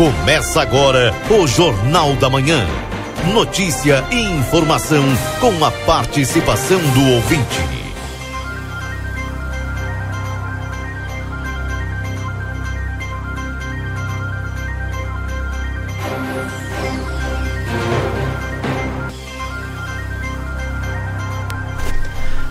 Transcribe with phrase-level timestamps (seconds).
[0.00, 2.66] Começa agora o Jornal da Manhã.
[3.34, 5.04] Notícia e informação
[5.38, 7.80] com a participação do ouvinte.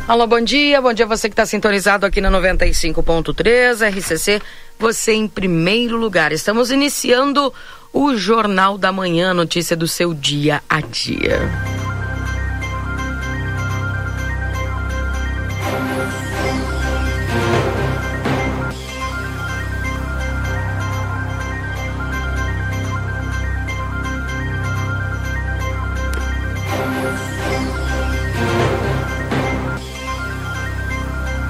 [0.07, 0.79] Alô, bom dia.
[0.79, 4.39] Bom dia você que está sintonizado aqui na 95.3 RCC.
[4.80, 6.32] Você em primeiro lugar.
[6.32, 7.54] Estamos iniciando
[7.91, 11.78] o Jornal da Manhã, notícia do seu dia a dia.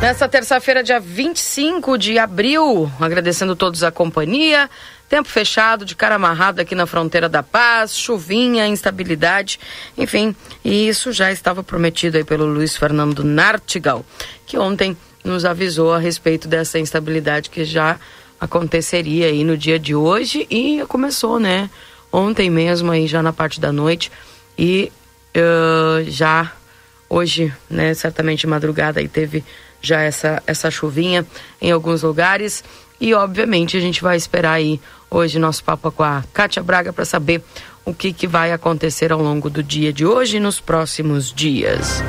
[0.01, 4.69] Nessa terça-feira, dia 25 de abril, agradecendo todos a companhia.
[5.09, 9.59] Tempo fechado, de cara amarrado aqui na fronteira da paz, chuvinha, instabilidade,
[9.97, 10.33] enfim.
[10.63, 14.05] E isso já estava prometido aí pelo Luiz Fernando Nartigal,
[14.45, 17.99] que ontem nos avisou a respeito dessa instabilidade que já
[18.39, 21.69] aconteceria aí no dia de hoje e começou, né?
[22.09, 24.09] Ontem mesmo aí já na parte da noite
[24.57, 24.91] e
[25.35, 26.53] uh, já
[27.09, 27.93] hoje, né?
[27.93, 29.43] Certamente madrugada aí teve
[29.81, 31.25] já essa, essa chuvinha
[31.61, 32.63] em alguns lugares.
[32.99, 37.05] E obviamente a gente vai esperar aí hoje nosso papo com a Kátia Braga para
[37.05, 37.43] saber
[37.85, 42.03] o que, que vai acontecer ao longo do dia de hoje e nos próximos dias.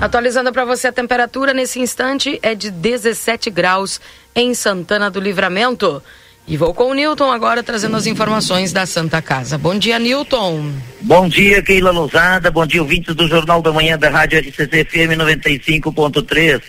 [0.00, 4.00] Atualizando para você a temperatura nesse instante é de 17 graus
[4.34, 6.02] em Santana do Livramento.
[6.48, 9.58] E vou com o Newton agora trazendo as informações da Santa Casa.
[9.58, 10.72] Bom dia, Newton.
[11.02, 12.50] Bom dia, Keila Lousada.
[12.50, 16.62] Bom dia, ouvintes do Jornal da Manhã da Rádio RCC FM 95.3.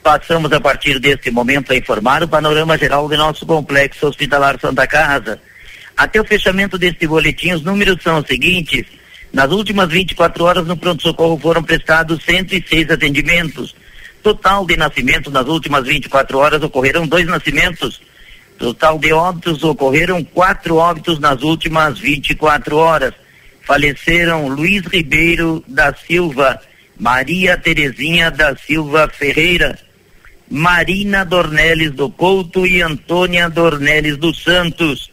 [0.00, 4.86] Passamos a partir deste momento a informar o panorama geral do nosso complexo hospitalar Santa
[4.86, 5.40] Casa.
[5.96, 8.86] Até o fechamento deste boletim, os números são os seguintes.
[9.32, 13.74] Nas últimas 24 horas no pronto-socorro foram prestados 106 atendimentos.
[14.22, 18.00] Total de nascimentos nas últimas 24 horas ocorreram dois nascimentos.
[18.58, 23.14] Total de óbitos ocorreram quatro óbitos nas últimas 24 horas.
[23.62, 26.60] Faleceram Luiz Ribeiro da Silva,
[26.98, 29.78] Maria Terezinha da Silva Ferreira,
[30.50, 35.09] Marina Dornelles do Couto e Antônia Dornelles dos Santos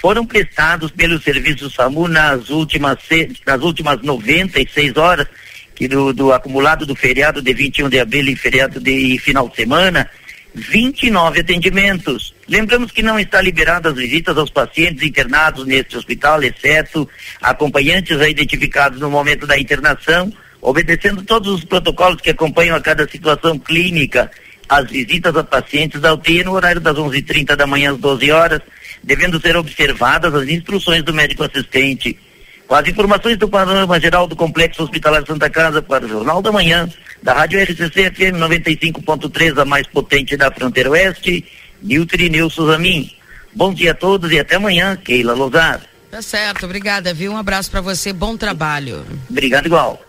[0.00, 2.98] foram prestados pelo Serviço SAMU nas últimas,
[3.46, 5.26] nas últimas 96 horas,
[5.74, 9.56] que do, do acumulado do feriado de 21 de abril e feriado de final de
[9.56, 10.08] semana,
[10.54, 12.34] 29 atendimentos.
[12.48, 17.08] Lembramos que não está liberadas as visitas aos pacientes internados neste hospital, exceto
[17.40, 20.32] acompanhantes identificados no momento da internação,
[20.62, 24.30] obedecendo todos os protocolos que acompanham a cada situação clínica.
[24.66, 28.60] As visitas a pacientes da UTI no horário das 11:30 da manhã às 12 horas
[29.02, 32.18] devendo ser observadas as instruções do médico assistente.
[32.66, 36.52] Com as informações do panorama geral do Complexo Hospitalar Santa Casa para o Jornal da
[36.52, 36.88] Manhã,
[37.22, 41.44] da Rádio RCC FM 95.3, a mais potente da fronteira oeste,
[41.82, 43.10] Nilton Nilson Zamin.
[43.54, 45.82] Bom dia a todos e até amanhã, Keila Lousada.
[46.10, 47.32] Tá certo, obrigada, viu?
[47.32, 49.04] Um abraço para você, bom trabalho.
[49.28, 50.00] Obrigado igual.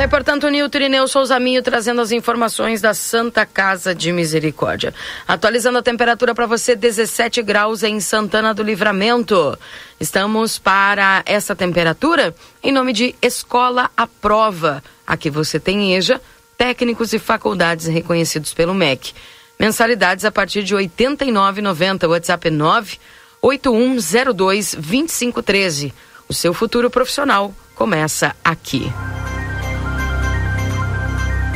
[0.00, 4.94] Tá aí, portanto, o Nilton Souza Minho trazendo as informações da Santa Casa de Misericórdia.
[5.28, 9.58] Atualizando a temperatura para você, 17 graus em Santana do Livramento.
[10.00, 14.82] Estamos para essa temperatura em nome de Escola à Prova.
[15.06, 16.18] Aqui você tem EJA,
[16.56, 19.12] técnicos e faculdades reconhecidos pelo MEC.
[19.58, 22.08] Mensalidades a partir de R$ 89,90.
[22.08, 25.92] WhatsApp é 98102 2513.
[26.26, 28.90] O seu futuro profissional começa aqui.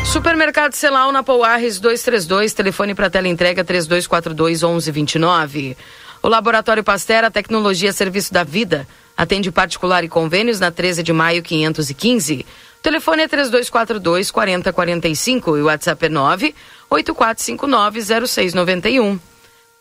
[0.05, 5.77] Supermercado Celal na Pouarres 232, telefone para tela entrega 3242 1129.
[6.23, 8.87] O Laboratório Pastera Tecnologia Serviço da Vida
[9.17, 12.47] atende particular e convênios na 13 de maio 515.
[12.79, 16.55] O telefone é 3242 4045 e o WhatsApp é 9
[16.91, 19.34] 8459 0691.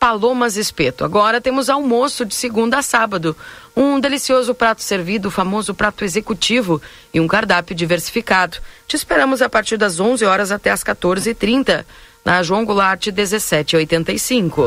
[0.04, 1.02] Palomas Espeto.
[1.02, 3.34] Agora temos almoço de segunda a sábado.
[3.74, 6.78] Um delicioso prato servido, o famoso prato executivo
[7.14, 8.58] e um cardápio diversificado.
[8.86, 11.86] Te esperamos a partir das 11 horas até as 14h30,
[12.22, 14.62] na João Goulart 1785.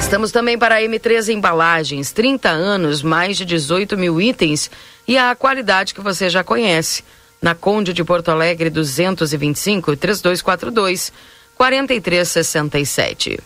[0.00, 4.70] Estamos também para a M3 Embalagens, 30 anos, mais de 18 mil itens
[5.06, 7.04] e a qualidade que você já conhece.
[7.40, 11.12] Na Conde de Porto Alegre 225 3242
[11.58, 13.40] 4367.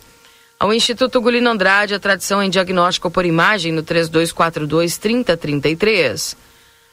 [0.61, 6.37] Ao Instituto Gulino Andrade, a tradição em diagnóstico por imagem no 3242 3033.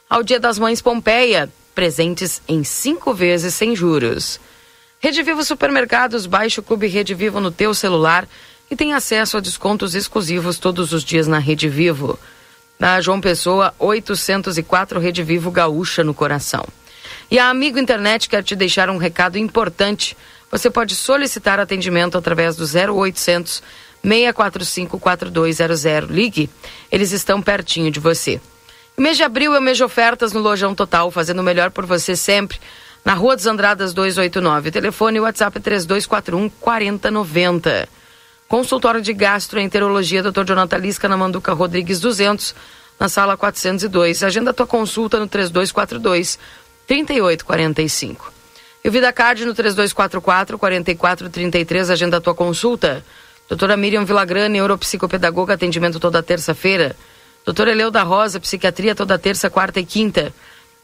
[0.09, 4.39] Ao Dia das Mães Pompeia, presentes em cinco vezes sem juros.
[5.01, 8.25] Rede Vivo Supermercados, baixe o Clube Rede Vivo no teu celular
[8.71, 12.17] e tem acesso a descontos exclusivos todos os dias na Rede Vivo.
[12.79, 16.65] Na João Pessoa, 804 Rede Vivo Gaúcha no coração.
[17.29, 20.17] E a Amigo Internet quer te deixar um recado importante.
[20.51, 23.61] Você pode solicitar atendimento através do 0800
[24.01, 26.09] 645 4200.
[26.09, 26.49] Ligue,
[26.91, 28.39] eles estão pertinho de você.
[28.97, 31.71] O mês de abril é o mês de ofertas no Lojão Total, fazendo o melhor
[31.71, 32.59] por você sempre.
[33.05, 34.69] Na Rua dos Andradas 289.
[34.69, 37.87] O telefone e WhatsApp é 3241 4090.
[38.47, 40.43] Consultório de Gastroenterologia, Dr.
[40.43, 42.55] Jonathan Lisca, na Manduca Rodrigues 200,
[42.99, 44.23] na sala 402.
[44.23, 46.39] Agenda tua consulta no 3242
[46.87, 48.38] 3845.
[48.83, 53.03] E o VidaCard no 3244 4433, agenda tua consulta.
[53.47, 56.95] Doutora Miriam Villagrana, neuropsicopedagoga, atendimento toda terça-feira.
[57.45, 60.33] Doutor Eleu da Rosa, psiquiatria toda terça, quarta e quinta.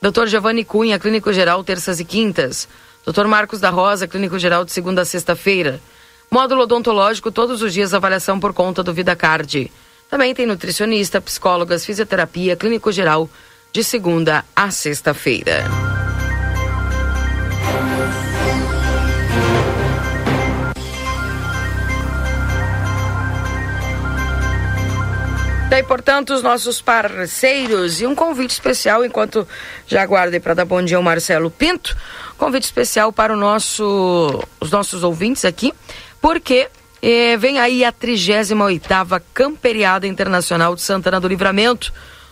[0.01, 2.67] Doutor Giovanni Cunha, clínico geral, terças e quintas.
[3.05, 5.79] Doutor Marcos da Rosa, clínico geral, de segunda a sexta-feira.
[6.29, 9.71] Módulo odontológico, todos os dias avaliação por conta do VidaCard.
[10.09, 13.29] Também tem nutricionista, psicólogas, fisioterapia, clínico geral,
[13.71, 15.65] de segunda a sexta-feira.
[25.75, 27.99] Daí, portanto, os nossos parceiros.
[27.99, 29.45] E um convite especial, enquanto
[29.85, 31.97] já aguardem para dar bom dia ao Marcelo Pinto,
[32.37, 35.73] convite especial para o nosso, os nossos ouvintes aqui,
[36.21, 36.69] porque
[37.01, 41.91] eh, vem aí a 38ª Camperiada Internacional de Santana do Livramento,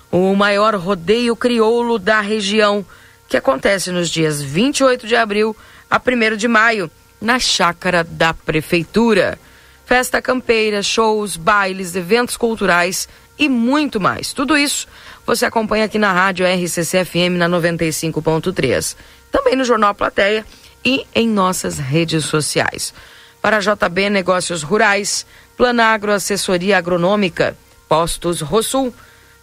[0.10, 2.86] o maior rodeio crioulo da região,
[3.28, 5.56] que acontece nos dias 28 de abril
[5.90, 6.92] a 1 de maio,
[7.22, 9.40] na chácara da Prefeitura.
[9.86, 14.34] Festa campeira, shows, bailes, eventos culturais e muito mais.
[14.34, 14.88] Tudo isso
[15.26, 18.96] você acompanha aqui na rádio RCC-FM na 95.3.
[19.32, 20.46] Também no Jornal Plateia
[20.84, 22.94] e em nossas redes sociais.
[23.42, 25.26] Para JB Negócios Rurais,
[25.58, 27.56] Planagro Assessoria Agronômica,
[27.88, 28.94] Postos Rosul,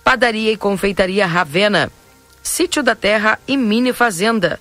[0.05, 1.91] Padaria e Confeitaria Ravena,
[2.43, 4.59] Sítio da Terra e Mini Fazenda,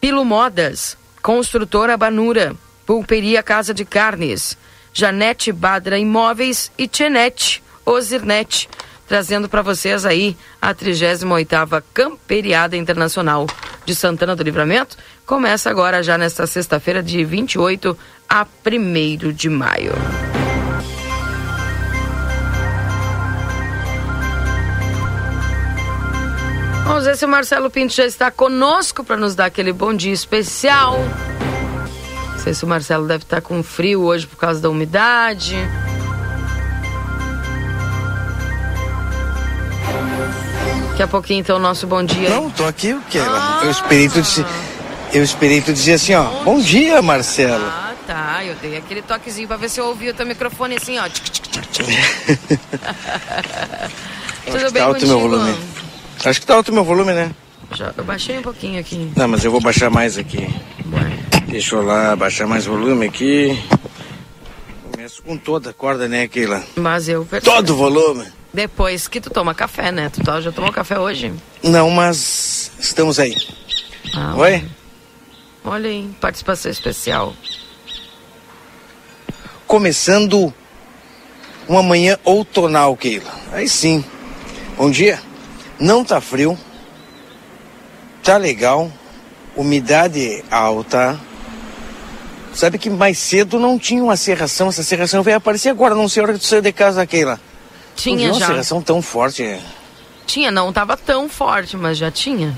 [0.00, 4.56] Pilo Modas, Construtora Banura, Pulperia Casa de Carnes,
[4.92, 8.68] Janete Badra Imóveis e Tchenete Ozirnet,
[9.06, 13.46] trazendo para vocês aí a 38ª Camperiada Internacional
[13.84, 14.96] de Santana do Livramento.
[15.26, 17.96] Começa agora já nesta sexta-feira de 28
[18.28, 19.92] a 1 de maio.
[26.84, 30.12] Vamos ver se o Marcelo Pinto já está conosco para nos dar aquele bom dia
[30.12, 30.98] especial.
[32.32, 35.56] Não sei se o Marcelo deve estar com frio hoje por causa da umidade.
[40.90, 42.28] Daqui a pouquinho, então, o nosso bom dia.
[42.28, 43.18] Não, tô aqui, o quê?
[43.20, 43.60] Ah.
[43.64, 44.44] Eu esperei tu dizer,
[45.12, 47.64] eu esperei tu dizer assim, ó, bom, bom dia, Marcelo.
[47.64, 50.98] Ah, tá, eu dei aquele toquezinho pra ver se eu ouvi o teu microfone assim,
[50.98, 51.04] ó.
[54.44, 55.56] Tudo bem tá alto meu volume.
[56.24, 57.34] Acho que tá alto meu volume, né?
[57.74, 59.12] Já, eu baixei um pouquinho aqui.
[59.16, 60.48] Não, mas eu vou baixar mais aqui.
[61.46, 63.58] Deixa eu lá baixar mais volume aqui.
[64.90, 66.62] Começo com toda a corda, né, Keila?
[66.76, 67.26] Mas eu.
[67.42, 68.24] Todo o volume.
[68.54, 70.10] Depois que tu toma café, né?
[70.10, 71.32] Tu tá, já tomou café hoje?
[71.62, 73.34] Não, mas estamos aí.
[74.14, 74.64] Ah, Oi?
[75.64, 77.34] Olha aí, participação especial.
[79.66, 80.52] Começando
[81.66, 83.30] uma manhã outonal, Keila.
[83.52, 84.04] Aí sim.
[84.76, 85.20] Bom dia.
[85.78, 86.58] Não tá frio.
[88.22, 88.90] Tá legal.
[89.56, 91.18] Umidade alta.
[92.54, 94.68] Sabe que mais cedo não tinha uma serração.
[94.68, 95.94] Essa serração veio aparecer agora.
[95.94, 97.40] Não sei a hora que tu saiu de casa, Keila.
[97.96, 98.46] Tinha não já.
[98.46, 99.58] Uma serração tão forte.
[100.26, 102.56] Tinha, não estava tão forte, mas já tinha.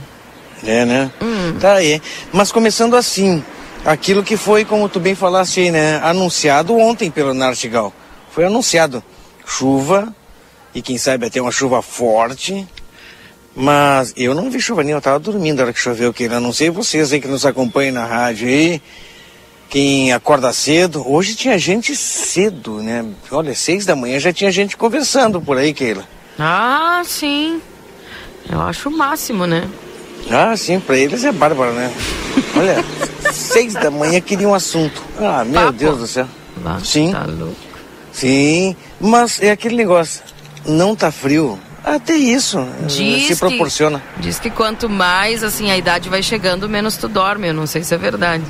[0.63, 1.11] É, né?
[1.21, 1.59] Hum.
[1.61, 2.01] Tá aí.
[2.33, 3.45] Mas começando assim,
[3.85, 6.01] aquilo que foi, como tu bem falaste aí, né?
[6.03, 7.93] Anunciado ontem pelo Nartigal.
[8.31, 9.03] Foi anunciado
[9.47, 10.15] chuva,
[10.75, 12.67] e quem sabe até uma chuva forte.
[13.57, 16.53] Mas eu não vi chuva nem, eu tava dormindo na hora que choveu, que não
[16.53, 18.83] sei vocês aí que nos acompanham na rádio aí
[19.75, 21.05] quem acorda cedo.
[21.05, 23.05] Hoje tinha gente cedo, né?
[23.29, 26.05] Olha, seis da manhã já tinha gente conversando por aí, Keila.
[26.39, 27.61] Ah, sim.
[28.49, 29.69] Eu acho o máximo, né?
[30.31, 31.93] Ah, sim, pra eles é bárbaro, né?
[32.57, 32.85] Olha,
[33.33, 35.03] seis da manhã queria um assunto.
[35.19, 35.73] Ah, meu Papo.
[35.73, 36.29] Deus do céu.
[36.63, 37.11] Lá, sim.
[37.11, 37.57] Tá louco.
[38.13, 40.23] Sim, mas é aquele negócio,
[40.65, 41.59] não tá frio.
[41.85, 44.03] Até isso eh, Diz se proporciona.
[44.17, 47.49] Que, diz que quanto mais assim a idade vai chegando, menos tu dorme.
[47.49, 48.43] Eu não sei se é verdade.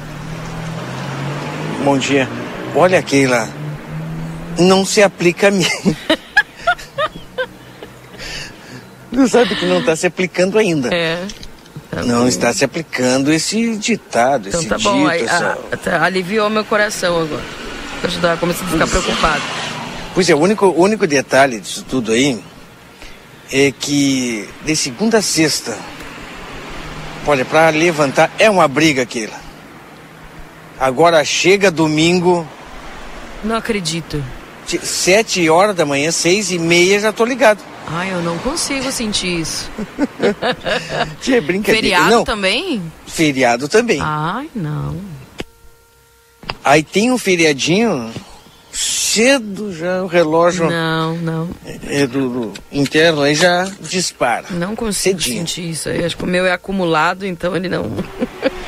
[1.83, 2.29] Bom dia.
[2.77, 3.49] Olha aquela.
[4.57, 5.67] Não se aplica a mim.
[9.11, 10.95] não sabe que não está se aplicando ainda.
[10.95, 11.27] É.
[11.91, 14.91] Tá não está se aplicando esse ditado, então esse tá dito.
[14.91, 15.59] bom, aí, essa...
[15.87, 17.43] a, aliviou meu coração agora.
[18.03, 19.43] Eu já comecei a ficar preocupado.
[20.13, 22.41] Pois é, o único, o único detalhe disso tudo aí
[23.53, 25.79] é que de segunda a sexta,
[27.27, 29.33] olha, para levantar é uma briga aquilo.
[30.79, 32.47] Agora chega domingo.
[33.43, 34.23] Não acredito.
[34.67, 37.63] Sete horas da manhã, seis e meia, já tô ligado.
[37.87, 39.71] Ai, eu não consigo sentir isso.
[41.21, 41.83] Tia, brincadeira.
[41.83, 42.93] Feriado não, também?
[43.07, 44.01] Feriado também.
[44.03, 44.99] Ai, não.
[46.65, 48.11] Aí tem um feriadinho,
[49.15, 50.69] cedo já o relógio.
[50.69, 51.49] Não, não.
[51.87, 54.47] É do, do interno, aí já dispara.
[54.51, 55.39] Não consigo Cedinho.
[55.39, 56.05] sentir isso aí.
[56.05, 57.91] Acho que o meu é acumulado, então ele não.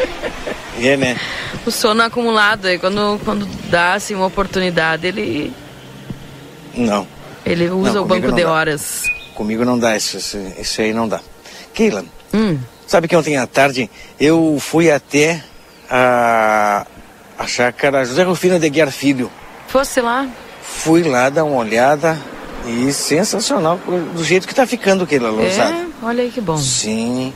[0.81, 1.19] é, né?
[1.67, 5.53] O sono acumulado, aí quando, quando dá assim, uma oportunidade, ele.
[6.75, 7.09] Não.
[7.45, 8.51] Ele usa não, o banco de dá.
[8.51, 9.03] horas.
[9.35, 11.21] Comigo não dá, isso, isso, isso aí não dá.
[11.75, 12.59] Keila, hum.
[12.87, 15.43] sabe que ontem à tarde eu fui até
[15.91, 16.87] a,
[17.37, 19.31] a chácara José Rufino de Guiar Filho.
[19.77, 20.27] Fosse lá?
[20.63, 22.19] Fui lá dar uma olhada
[22.67, 23.79] e sensacional
[24.15, 25.71] do jeito que tá ficando Keila Lousada.
[25.71, 26.57] É, olha aí que bom.
[26.57, 27.31] Sim.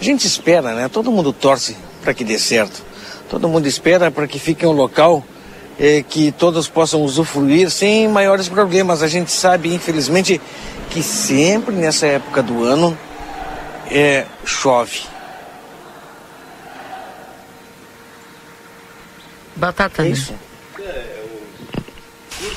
[0.00, 0.88] A gente espera, né?
[0.88, 2.80] Todo mundo torce para que dê certo.
[3.28, 5.24] Todo mundo espera para que fique um local
[5.80, 9.02] é, que todos possam usufruir sem maiores problemas.
[9.02, 10.40] A gente sabe, infelizmente,
[10.90, 12.96] que sempre nessa época do ano
[13.90, 15.00] é, chove.
[19.56, 20.10] Batata, é né?
[20.12, 20.32] isso?
[20.46, 20.49] É,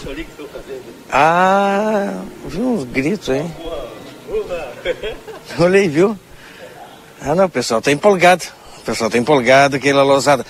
[0.09, 0.83] ali que estou fazendo.
[1.11, 3.45] Ah, viu uns gritos aí.
[5.59, 6.17] Olhei, viu?
[7.21, 8.43] Ah, não, o pessoal tá empolgado.
[8.79, 10.45] O pessoal tá empolgado, aquela lousada.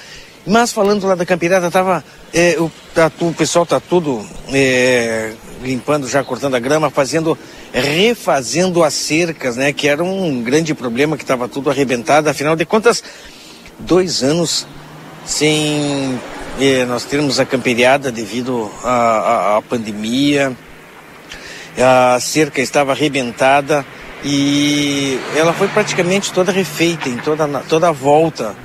[0.45, 6.07] Mas falando lá da campirada, tava, é, o, tá, o pessoal tá tudo é, limpando,
[6.07, 7.37] já cortando a grama, fazendo,
[7.71, 9.71] refazendo as cercas, né?
[9.71, 12.29] Que era um grande problema, que estava tudo arrebentado.
[12.29, 13.03] Afinal de contas,
[13.79, 14.67] dois anos
[15.25, 16.19] sem
[16.87, 20.55] nós termos a camperiada devido à pandemia.
[21.77, 23.85] A cerca estava arrebentada
[24.23, 28.55] e ela foi praticamente toda refeita em toda, toda a volta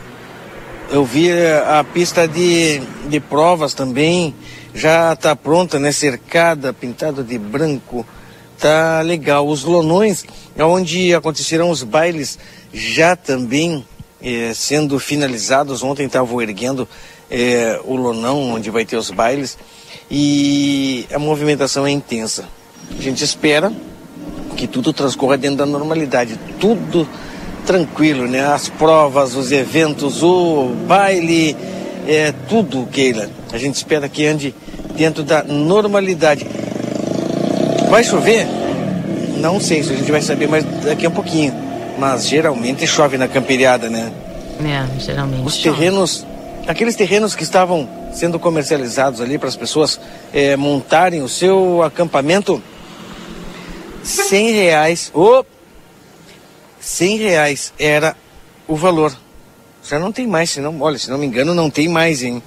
[0.91, 4.35] eu vi a pista de, de provas também,
[4.75, 5.93] já está pronta, né?
[5.93, 8.07] Cercada, pintada de branco,
[8.59, 9.47] tá legal.
[9.47, 10.25] Os lonões,
[10.59, 12.39] onde acontecerão os bailes,
[12.73, 13.85] já também
[14.23, 15.83] eh, sendo finalizados.
[15.83, 16.89] Ontem estava erguendo
[17.31, 19.59] eh, o lonão onde vai ter os bailes
[20.11, 22.45] e a movimentação é intensa.
[22.99, 23.73] A gente espera
[24.57, 27.07] que tudo transcorra dentro da normalidade, tudo
[27.67, 28.47] tranquilo, né?
[28.47, 31.57] As provas, os eventos, o baile,
[32.07, 33.29] é tudo, Keila.
[33.53, 34.55] A gente espera que ande
[34.97, 36.47] dentro da normalidade.
[37.91, 38.47] Vai chover?
[39.37, 41.55] Não sei se a gente vai saber mais daqui a um pouquinho.
[41.99, 44.13] Mas geralmente chove na camperiada, né?
[44.65, 45.47] É, geralmente.
[45.47, 46.27] Os terrenos,
[46.69, 49.99] aqueles terrenos que estavam sendo comercializados ali para as pessoas
[50.33, 52.63] é, montarem o seu acampamento,
[54.05, 55.11] cem reais.
[55.15, 55.59] Opa!
[56.81, 58.17] 100 reais era
[58.67, 59.15] o valor.
[59.85, 62.43] Já não tem mais, se não, olha, se não me engano, não tem mais, hein?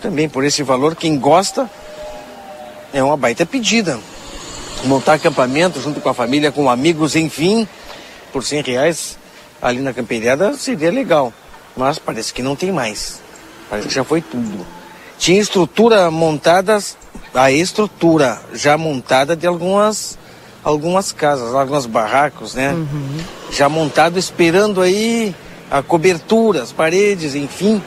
[0.00, 1.70] Também por esse valor, quem gosta
[2.92, 3.98] é uma baita pedida.
[4.84, 7.66] Montar acampamento junto com a família, com amigos, enfim,
[8.32, 9.18] por 100 reais
[9.60, 11.32] ali na camperiada seria legal.
[11.76, 13.20] Mas parece que não tem mais.
[13.68, 14.66] Parece que já foi tudo.
[15.18, 16.96] Tinha estrutura montadas,
[17.34, 20.18] a estrutura já montada de algumas
[20.64, 22.72] algumas casas, alguns barracos, né?
[22.72, 23.18] Uhum.
[23.50, 25.34] Já montado esperando aí
[25.70, 27.82] a cobertura, as paredes, enfim,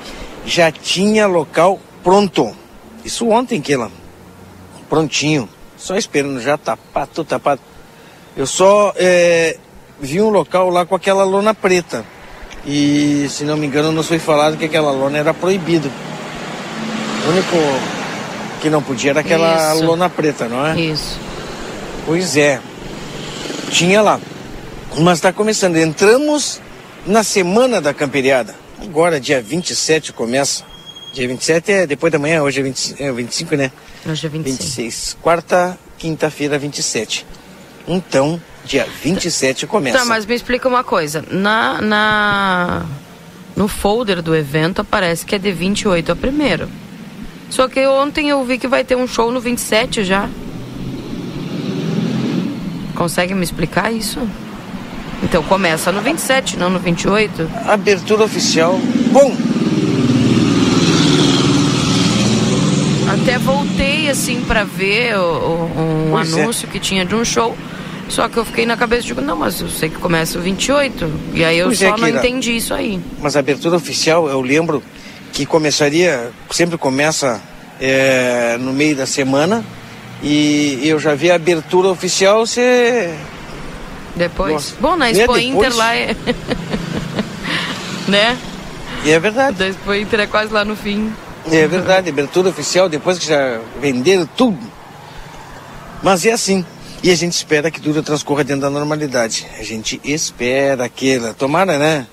[0.46, 2.56] já tinha local pronto.
[3.04, 3.92] Isso ontem, Kela.
[4.89, 5.48] Prontinho.
[5.77, 7.62] Só esperando, já tapado, tapado.
[8.36, 9.58] Eu só é,
[10.00, 12.06] vi um local lá com aquela lona preta.
[12.65, 15.91] E, se não me engano, nos foi falado que aquela lona era proibido.
[17.25, 17.55] O único
[18.62, 19.86] que não podia era aquela Isso.
[19.86, 20.79] lona preta, não é?
[20.79, 21.19] Isso.
[22.05, 22.60] Pois é.
[23.69, 24.19] Tinha lá.
[24.98, 25.75] Mas está começando.
[25.75, 26.60] Entramos
[27.05, 28.55] na semana da camperiada.
[28.81, 30.63] Agora, dia 27 começa.
[31.13, 33.72] Dia 27 é depois da manhã, hoje é, 20, é 25, né?
[34.05, 34.57] Hoje é 26.
[34.60, 35.17] 26.
[35.22, 37.25] Quarta, quinta-feira, 27.
[37.88, 40.00] Então, dia 27 começa.
[40.00, 41.24] Tá, mas me explica uma coisa.
[41.29, 42.86] Na, na...
[43.55, 46.67] No folder do evento aparece que é de 28 a primeiro.
[47.50, 50.29] Só que ontem eu vi que vai ter um show no 27 já.
[52.95, 54.19] Consegue me explicar isso?
[55.24, 57.50] Então começa no 27, não no 28.
[57.67, 58.77] Abertura oficial.
[59.12, 59.36] Bom.
[63.07, 66.41] Até voltei assim para ver o, o, um pois é.
[66.41, 66.72] anúncio é.
[66.72, 67.55] que tinha de um show.
[68.07, 71.12] Só que eu fiquei na cabeça, digo, não, mas eu sei que começa o 28.
[71.33, 73.01] E aí eu pois é, só é, não entendi isso aí.
[73.19, 74.83] Mas a abertura oficial, eu lembro
[75.33, 77.41] que começaria, sempre começa
[77.79, 79.65] é, no meio da semana.
[80.24, 83.13] E eu já vi a abertura oficial ser.
[84.15, 84.53] Depois?
[84.53, 84.75] Nossa.
[84.79, 86.15] Bom, na Expo é Inter lá é.
[88.07, 88.38] né?
[89.03, 89.57] E é verdade.
[89.57, 91.12] Da Expo Inter é quase lá no fim.
[91.51, 94.57] É verdade, abertura oficial, depois que já venderam tudo.
[96.01, 96.65] Mas é assim.
[97.04, 99.46] E a gente espera que tudo transcorra dentro da normalidade.
[99.60, 101.34] A gente espera aquela.
[101.34, 102.08] Tomara, né?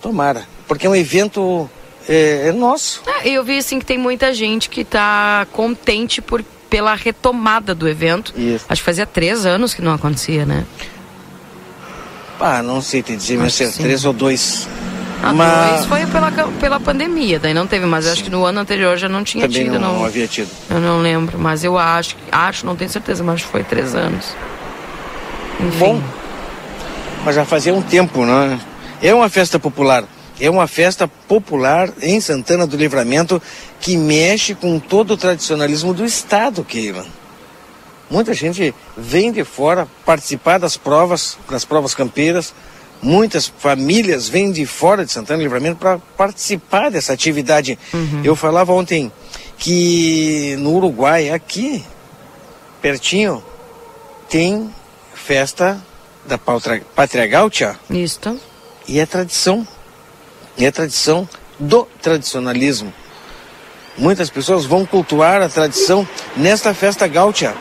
[0.00, 0.46] Tomara.
[0.66, 1.70] Porque é um evento
[2.08, 3.02] é, é nosso.
[3.06, 7.88] É, eu vi assim que tem muita gente que está contente por, pela retomada do
[7.88, 8.32] evento.
[8.36, 8.64] Isso.
[8.68, 10.64] Acho que fazia três anos que não acontecia, né?
[12.40, 14.66] Ah, não sei te dizer, mas três ou dois.
[15.22, 15.70] A mas...
[15.70, 19.08] dois foi pela, pela pandemia, daí não teve, mas acho que no ano anterior já
[19.08, 19.78] não tinha Também tido.
[19.78, 20.50] Não, não havia tido.
[20.68, 24.34] Eu não lembro, mas eu acho, acho, não tenho certeza, mas foi três anos.
[25.60, 25.78] Enfim.
[25.78, 26.02] Bom,
[27.24, 28.58] mas já fazia um tempo, né?
[29.00, 30.04] É uma festa popular.
[30.40, 33.40] É uma festa popular em Santana do Livramento
[33.80, 37.06] que mexe com todo o tradicionalismo do Estado, Keila.
[38.10, 42.52] Muita gente vem de fora participar das provas, das provas campeiras,
[43.02, 47.78] muitas famílias vêm de fora de Santana do Livramento para participar dessa atividade.
[47.92, 48.20] Uhum.
[48.22, 49.10] Eu falava ontem
[49.58, 51.84] que no Uruguai, aqui,
[52.80, 53.42] pertinho,
[54.28, 54.70] tem
[55.14, 55.80] festa
[56.26, 57.78] da Pátria Gaúcha.
[57.90, 58.40] Isso.
[58.86, 59.66] E é tradição.
[60.56, 61.28] E é tradição
[61.58, 62.92] do tradicionalismo.
[63.96, 66.06] Muitas pessoas vão cultuar a tradição
[66.36, 67.54] nesta festa gaúcha.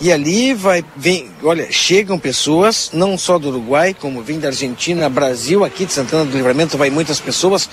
[0.00, 5.10] E ali vai, vem, olha, chegam pessoas, não só do Uruguai, como vem da Argentina,
[5.10, 7.68] Brasil, aqui de Santana do Livramento vai muitas pessoas.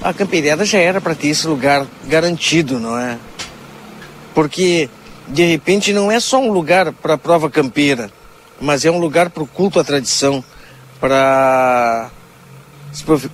[0.00, 3.18] A camperiada já era para ter esse lugar garantido, não é?
[4.34, 4.88] Porque
[5.28, 8.10] de repente não é só um lugar para a prova campeira,
[8.58, 10.42] mas é um lugar para o culto à tradição,
[10.98, 12.10] para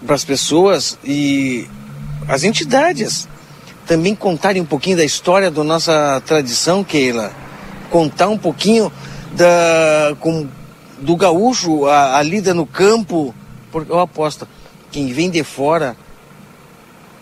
[0.09, 1.69] as pessoas e
[2.27, 3.29] as entidades
[3.87, 7.33] também contarem um pouquinho da história da nossa tradição, Keila.
[7.90, 8.92] Contar um pouquinho
[9.33, 10.49] da, com,
[10.99, 13.35] do gaúcho, a, a lida no campo.
[13.71, 14.47] Porque eu aposto,
[14.90, 15.97] quem vem de fora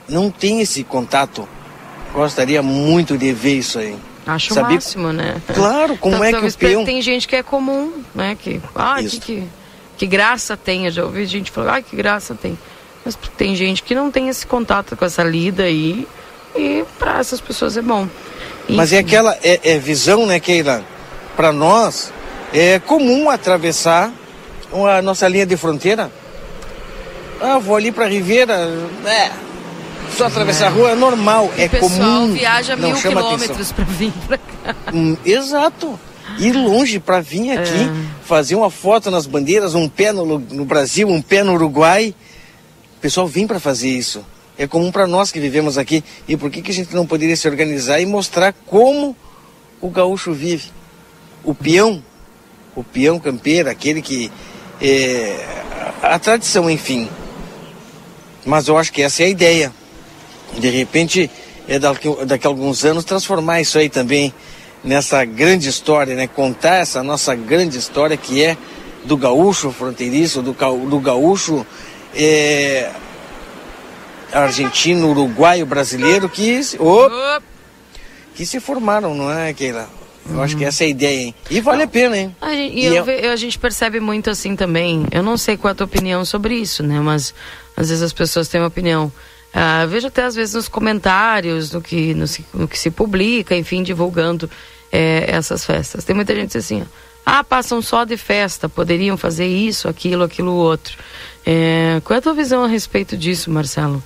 [0.08, 1.48] não tem esse contato.
[2.12, 3.96] Gostaria muito de ver isso aí.
[4.26, 5.40] Acho o máximo, né?
[5.54, 6.84] Claro, como é que o peão...
[6.84, 8.36] Tem gente que é comum, né?
[8.38, 9.44] Que, ah, que, que,
[9.96, 10.86] que, graça tem.
[10.86, 12.58] Eu já ouvi gente falar, ah, que graça tem.
[13.04, 16.19] Mas tem gente que não tem esse contato com essa lida aí e
[16.98, 18.08] para essas pessoas é bom.
[18.64, 18.76] Enfim.
[18.76, 20.84] Mas é aquela é, é visão, né, Keila?
[21.36, 22.12] Para nós
[22.52, 24.12] é comum atravessar
[24.72, 26.10] a nossa linha de fronteira.
[27.40, 28.68] Ah, vou ali para Ribeira,
[29.06, 29.30] é,
[30.16, 30.68] só atravessar é.
[30.68, 31.86] a rua é normal, é comum.
[31.86, 34.76] O pessoal viaja mil quilômetros para vir para cá.
[34.92, 35.98] Hum, exato.
[36.38, 38.24] Ir longe para vir aqui, é.
[38.24, 42.14] fazer uma foto nas bandeiras, um pé no, no Brasil, um pé no Uruguai.
[42.98, 44.24] O pessoal vem para fazer isso
[44.60, 46.04] é comum para nós que vivemos aqui.
[46.28, 49.16] E por que, que a gente não poderia se organizar e mostrar como
[49.80, 50.70] o gaúcho vive?
[51.42, 52.04] O peão,
[52.76, 54.30] o peão campeiro, aquele que.
[54.78, 55.34] É,
[56.02, 57.08] a tradição, enfim.
[58.44, 59.72] Mas eu acho que essa é a ideia.
[60.58, 61.30] De repente,
[61.66, 64.30] é daqui, daqui a alguns anos, transformar isso aí também
[64.84, 66.26] nessa grande história, né?
[66.26, 68.58] Contar essa nossa grande história que é
[69.06, 71.64] do gaúcho fronteiriço, do, do gaúcho
[72.14, 72.90] é,
[74.32, 77.40] argentino, uruguaio, brasileiro que, oh,
[78.34, 79.88] que se formaram, não é, Keila?
[80.28, 80.42] Eu uhum.
[80.42, 81.34] acho que essa é a ideia, hein?
[81.50, 82.36] E vale a pena, hein?
[82.40, 85.06] A gente, e, eu, eu, a gente percebe muito assim também.
[85.10, 87.00] Eu não sei qual é a tua opinião sobre isso, né?
[87.00, 87.34] Mas
[87.76, 89.10] às vezes as pessoas têm uma opinião.
[89.52, 93.82] Uh, vejo até às vezes nos comentários, no que, no, no que se publica, enfim,
[93.82, 94.48] divulgando
[94.92, 96.04] é, essas festas.
[96.04, 96.84] Tem muita gente que diz assim,
[97.24, 100.96] ah, passam só de festa, poderiam fazer isso, aquilo, aquilo, outro.
[101.44, 104.02] É, qual é a tua visão a respeito disso, Marcelo?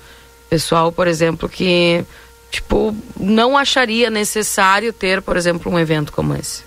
[0.49, 2.03] Pessoal, por exemplo, que
[2.51, 6.63] tipo não acharia necessário ter, por exemplo, um evento como esse.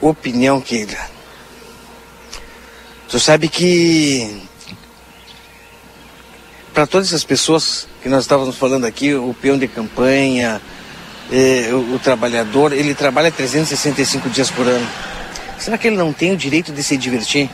[0.00, 1.10] Opinião, Keila.
[3.08, 4.42] Tu sabe que
[6.72, 10.60] para todas essas pessoas que nós estávamos falando aqui, o peão de campanha,
[11.32, 14.88] eh, o, o, trabalhador, ele trabalha 365 dias por ano.
[15.58, 17.50] Será que ele não tem o direito de se divertir?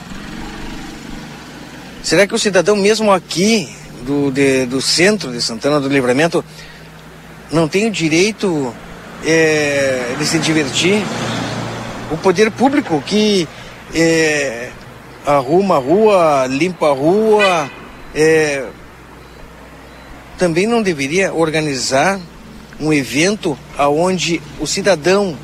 [2.05, 3.67] Será que o cidadão, mesmo aqui,
[4.05, 6.45] do, de, do centro de Santana do Livramento
[7.51, 8.75] não tem o direito
[9.25, 11.03] é, de se divertir.
[12.11, 13.49] O poder público que
[13.95, 14.69] é,
[15.25, 17.71] arruma a rua, limpa a rua,
[18.15, 18.67] é,
[20.37, 22.21] também não deveria organizar
[22.79, 25.39] um evento aonde o cidadão,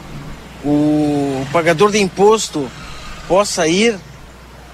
[0.63, 2.71] o pagador de imposto,
[3.27, 3.99] possa ir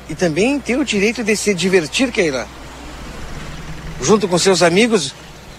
[0.08, 2.46] e também ter o direito de se divertir, Keila.
[4.00, 5.14] Junto com seus amigos,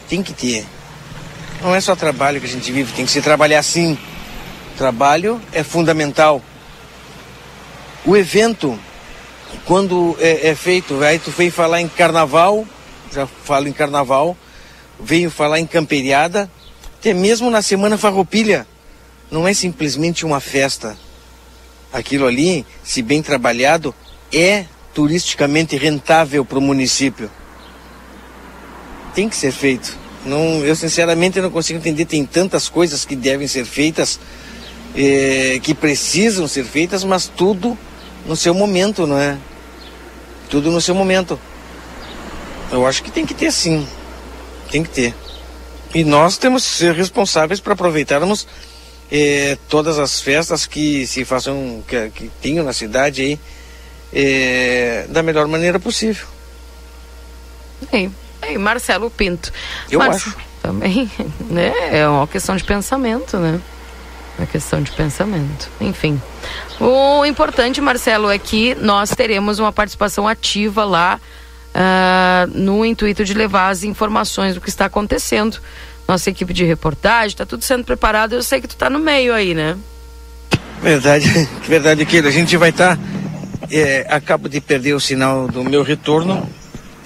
[0.08, 0.66] tem que ter.
[1.62, 3.98] Não é só trabalho que a gente vive, tem que se trabalhar sim.
[4.78, 6.42] Trabalho é fundamental.
[8.06, 8.80] O evento,
[9.66, 12.66] quando é, é feito, aí tu veio falar em carnaval,
[13.12, 14.38] já falo em carnaval,
[15.00, 16.50] veio falar em camperiada,
[17.00, 18.68] até mesmo na Semana Farroupilha.
[19.30, 20.96] Não é simplesmente uma festa.
[21.92, 23.94] Aquilo ali, se bem trabalhado,
[24.34, 27.30] é turisticamente rentável para o município.
[29.14, 29.98] Tem que ser feito.
[30.26, 32.06] Não, eu sinceramente não consigo entender.
[32.06, 34.20] Tem tantas coisas que devem ser feitas,
[34.96, 37.78] eh, que precisam ser feitas, mas tudo
[38.26, 39.38] no seu momento, não é?
[40.50, 41.40] Tudo no seu momento.
[42.72, 43.88] Eu acho que tem que ter sim.
[44.70, 45.16] Tem que ter.
[45.94, 48.46] E nós temos que ser responsáveis para aproveitarmos
[49.12, 53.40] eh, todas as festas que se façam, que, que tenham na cidade aí,
[54.14, 56.28] eh, da melhor maneira possível.
[58.50, 59.52] E Marcelo Pinto.
[59.90, 60.36] Eu acho.
[60.62, 61.10] Também,
[61.50, 61.74] né?
[61.92, 63.60] É uma questão de pensamento, né?
[64.38, 65.70] É uma questão de pensamento.
[65.80, 66.22] Enfim.
[66.80, 71.20] O importante, Marcelo, é que nós teremos uma participação ativa lá
[71.74, 75.58] uh, no intuito de levar as informações do que está acontecendo.
[76.08, 78.34] Nossa equipe de reportagem, está tudo sendo preparado.
[78.34, 79.76] Eu sei que tu está no meio aí, né?
[80.82, 82.30] Verdade, verdade, Keila.
[82.30, 82.96] A gente vai estar.
[82.96, 83.02] Tá,
[83.72, 86.48] é, acabo de perder o sinal do meu retorno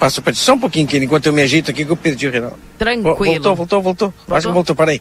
[0.02, 2.30] Passa para só um pouquinho, que enquanto eu me ajeito aqui que eu perdi o
[2.32, 2.58] Reinaldo.
[2.76, 3.14] Tranquilo.
[3.14, 4.10] Voltou, voltou, voltou.
[4.10, 4.36] voltou?
[4.36, 5.00] Acho que voltou, para aí.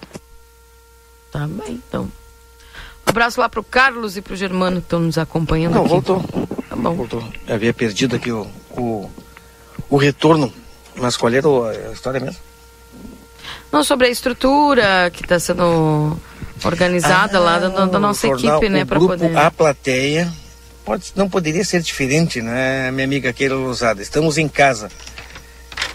[1.32, 2.04] Tá bem, então.
[2.04, 5.89] Um abraço lá pro Carlos e pro Germano que estão nos acompanhando Não, aqui.
[5.89, 6.24] voltou.
[6.69, 6.93] Tá bom.
[6.93, 7.24] Voltou.
[7.47, 8.47] Eu havia perdido aqui o,
[8.78, 9.10] o,
[9.89, 10.54] o retorno.
[10.95, 12.39] Mas qual era a história mesmo?
[13.71, 16.15] Não, sobre a estrutura que está sendo
[16.63, 18.86] organizada ah, lá da, da nossa jornal, equipe, né?
[18.86, 19.36] Para poder.
[19.36, 20.32] A plateia
[20.92, 24.02] pode, não poderia ser diferente, né, minha amiga Keila Lousada?
[24.02, 24.90] Estamos em casa,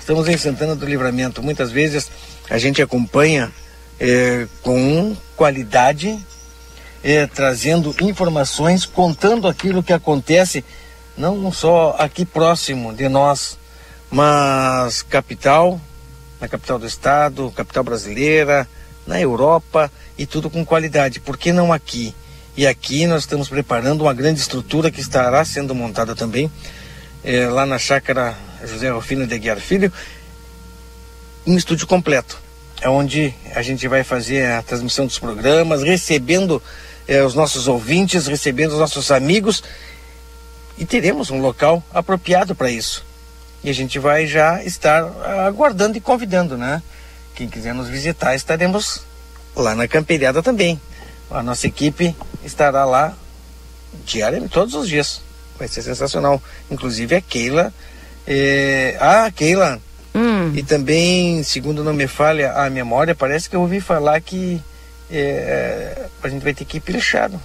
[0.01, 1.43] estamos em Santana do Livramento.
[1.43, 2.11] Muitas vezes
[2.49, 3.53] a gente acompanha
[4.01, 6.19] é, com qualidade,
[7.05, 10.65] é, trazendo informações, contando aquilo que acontece,
[11.15, 13.59] não só aqui próximo de nós,
[14.11, 15.79] mas capital,
[16.41, 18.67] na capital do estado, capital brasileira,
[19.07, 21.21] na Europa e tudo com qualidade.
[21.21, 22.15] Por que não aqui?
[22.57, 26.51] E aqui nós estamos preparando uma grande estrutura que estará sendo montada também
[27.23, 29.92] é, lá na chácara José Rufino de Aguiar Filho,
[31.47, 32.40] um estúdio completo.
[32.81, 36.62] É onde a gente vai fazer a transmissão dos programas, recebendo
[37.07, 39.62] é, os nossos ouvintes, recebendo os nossos amigos
[40.79, 43.05] e teremos um local apropriado para isso.
[43.62, 45.03] E a gente vai já estar
[45.47, 46.83] aguardando e convidando, né?
[47.35, 49.03] Quem quiser nos visitar, estaremos
[49.55, 50.81] lá na Camperiada também.
[51.31, 53.15] A nossa equipe estará lá
[54.05, 55.21] diariamente, todos os dias.
[55.59, 56.43] Vai ser sensacional.
[56.71, 57.73] Inclusive a Keila.
[58.27, 58.97] É...
[59.01, 59.81] Ah, Keila.
[60.15, 60.53] Hum.
[60.55, 64.61] E também, segundo não me falha a memória, parece que eu ouvi falar que
[65.11, 66.07] é...
[66.23, 67.41] a gente vai ter que ir pilchado.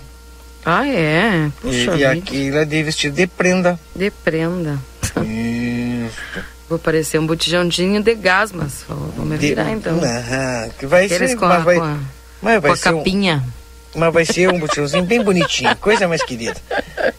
[0.65, 1.49] Ah, é?
[1.61, 3.79] Puxa e, e a Keila de vestir de prenda.
[3.95, 4.77] De prenda.
[5.23, 6.45] Isso.
[6.69, 9.99] Vou parecer um botijãozinho de gás, mas vou, vou me virar então.
[10.01, 11.99] Aham, que vai Aqueles ser, com, mas vai, com a,
[12.41, 13.43] mas vai com a capinha.
[13.45, 13.60] Um
[13.95, 16.59] mas vai ser um botãozinho bem bonitinho, coisa mais querida.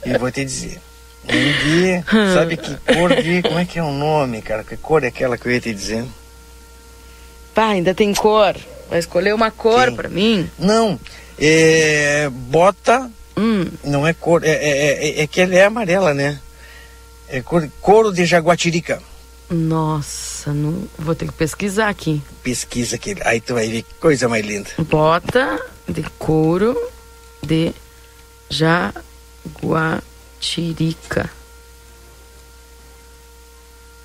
[0.05, 0.81] E vou te dizer.
[1.25, 2.05] Um dia,
[2.35, 3.43] sabe que cor de.
[3.43, 4.65] Como é que é o nome, cara?
[4.65, 6.05] Que cor é aquela que eu ia te dizer?
[7.55, 8.57] Pá, ainda tem cor.
[8.91, 10.51] Vai escolher uma cor para mim?
[10.59, 10.99] Não.
[11.39, 12.29] É.
[12.31, 13.11] Bota.
[13.37, 13.67] Hum.
[13.85, 14.43] Não é cor.
[14.45, 16.41] É, é, é, é, que ela é amarela, né?
[17.29, 19.01] É cor, couro de jaguatirica.
[19.53, 22.23] Nossa, não vou ter que pesquisar aqui.
[22.43, 24.71] Pesquisa aqui, aí tu vai ver que coisa mais linda.
[24.79, 26.75] Bota de couro
[27.43, 27.75] de
[28.49, 31.31] jaguatirica.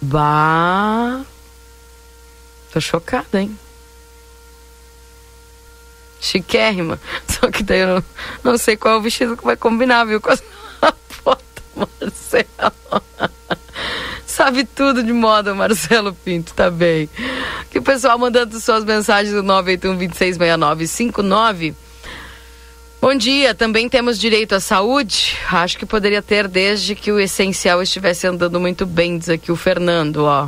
[0.01, 1.23] Bah.
[2.73, 3.57] Tô chocada, hein?
[6.19, 6.99] Chiquérrima.
[7.25, 8.03] Só que daí eu não,
[8.43, 10.19] não sei qual é o vestido que vai combinar, viu?
[10.19, 10.37] Com a
[11.09, 12.73] foto, Marcelo.
[14.37, 17.09] Sabe tudo de moda, Marcelo Pinto, tá bem.
[17.71, 21.73] Que o pessoal mandando suas mensagens no 981-266959.
[23.01, 25.35] Bom dia, também temos direito à saúde?
[25.51, 29.55] Acho que poderia ter desde que o essencial estivesse andando muito bem, diz aqui o
[29.55, 30.47] Fernando, ó.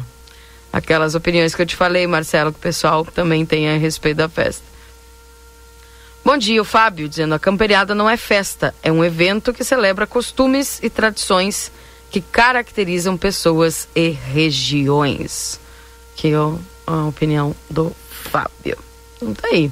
[0.72, 4.30] aquelas opiniões que eu te falei, Marcelo, que o pessoal também tem a respeito da
[4.30, 4.62] festa.
[6.24, 10.06] Bom dia, o Fábio, dizendo a camperiada não é festa, é um evento que celebra
[10.06, 11.72] costumes e tradições
[12.10, 15.60] que caracterizam pessoas e regiões.
[16.16, 16.36] Que é
[16.88, 18.78] a opinião do Fábio.
[19.18, 19.72] Então tá aí.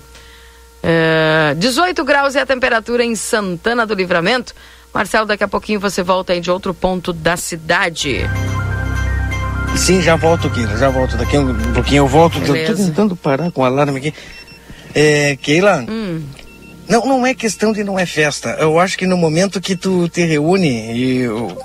[0.82, 4.54] É, 18 graus é a temperatura em Santana do Livramento.
[4.93, 8.21] Marcelo, daqui a pouquinho você volta aí de outro ponto da cidade.
[9.76, 11.17] Sim, já volto, Keila, já volto.
[11.17, 12.38] Daqui a um pouquinho eu volto.
[12.38, 14.13] Estou tentando parar com o alarme aqui.
[14.95, 16.23] É, Keila, hum.
[16.88, 18.58] não, não é questão de não é festa.
[18.60, 21.56] Eu acho que no momento que tu te reúne, e eu,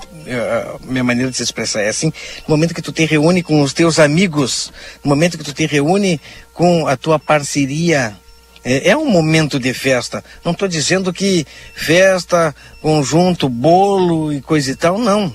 [0.85, 2.11] minha maneira de se expressar é assim,
[2.47, 4.71] no momento que tu te reúne com os teus amigos,
[5.03, 6.19] no momento que tu te reúne
[6.53, 8.15] com a tua parceria,
[8.63, 10.23] é, é um momento de festa.
[10.43, 15.33] Não estou dizendo que festa, conjunto, bolo e coisa e tal, não.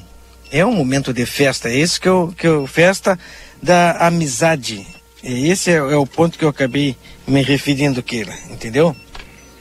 [0.51, 1.69] É um momento de festa.
[1.69, 3.19] É esse que eu, que eu festa
[3.63, 4.87] da amizade.
[5.23, 6.97] E esse é, é o ponto que eu acabei
[7.27, 8.97] me referindo, Keila, entendeu?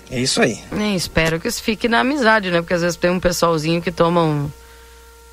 [0.10, 0.58] É isso aí.
[0.72, 2.62] É, espero que isso fique na amizade, né?
[2.62, 4.50] Porque às vezes tem um pessoalzinho que toma um,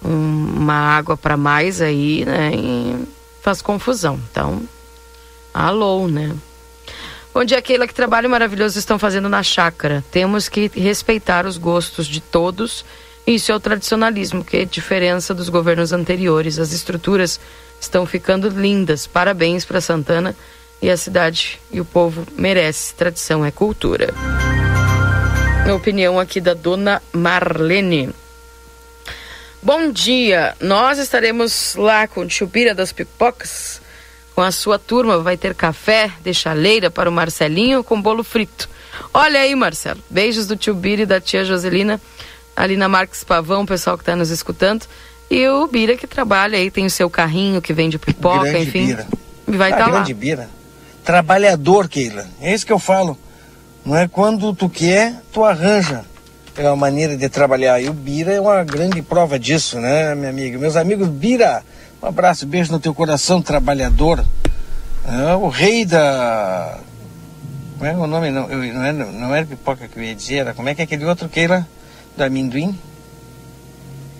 [0.05, 2.53] um, uma água para mais aí, né?
[2.55, 3.05] E
[3.43, 4.21] faz confusão.
[4.31, 4.63] Então,
[5.53, 6.35] alô, né?
[7.33, 10.05] Bom dia, Keila, que trabalho maravilhoso estão fazendo na chácara.
[10.13, 12.85] Temos que respeitar os gostos de todos.
[13.27, 16.59] Isso é o tradicionalismo, que é diferença dos governos anteriores.
[16.59, 17.41] As estruturas
[17.81, 19.07] estão ficando lindas.
[19.07, 20.37] Parabéns para Santana
[20.81, 22.95] e a cidade e o povo merece.
[22.95, 24.15] Tradição é cultura.
[25.69, 28.11] A opinião aqui da dona Marlene.
[29.65, 33.81] Bom dia, nós estaremos lá com o tio Bira das Pipocas,
[34.35, 35.21] com a sua turma.
[35.21, 38.69] Vai ter café de chaleira para o Marcelinho com bolo frito.
[39.15, 40.01] Olha aí, Marcelo.
[40.11, 41.99] Beijos do tio Bira e da tia Joselina,
[42.55, 44.85] ali na Marques Pavão, o pessoal que está nos escutando.
[45.31, 48.89] E o Bira que trabalha aí, tem o seu carrinho que vende pipoca, grande enfim.
[48.89, 49.07] Bira.
[49.47, 50.21] Vai estar ah, tá grande lá.
[50.21, 50.51] Bira.
[51.03, 52.29] Trabalhador, Keila.
[52.39, 53.19] É isso que eu falo.
[53.83, 56.05] Não é quando tu quer, tu arranja
[56.57, 57.81] é uma maneira de trabalhar.
[57.81, 60.59] E o Bira é uma grande prova disso, né, minha amiga?
[60.59, 61.63] Meus amigos, Bira,
[62.03, 64.25] um abraço, beijo no teu coração trabalhador.
[65.07, 66.79] É o rei da.
[67.79, 68.31] Como é o nome?
[68.31, 70.81] Não, eu, não, era, não era pipoca que eu ia dizer, era como é que
[70.81, 71.67] é aquele outro queira?
[72.17, 72.79] Do amendoim?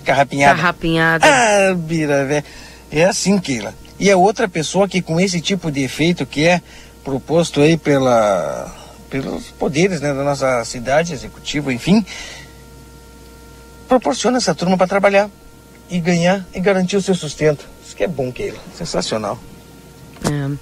[0.05, 0.57] Carrapinhada.
[0.57, 1.27] Carrapinhada.
[1.27, 2.45] Ah, Bira, velho.
[2.91, 3.75] É assim, Keila.
[3.99, 6.61] E é outra pessoa que com esse tipo de efeito que é
[7.03, 8.84] proposto aí pela
[9.15, 12.05] pelos poderes né, da nossa cidade, executivo, enfim,
[13.87, 15.31] proporciona essa turma para trabalhar
[15.89, 17.65] e ganhar e garantir o seu sustento.
[17.87, 18.59] Isso que é bom, Keila.
[18.77, 19.39] Sensacional.
[20.25, 20.57] É.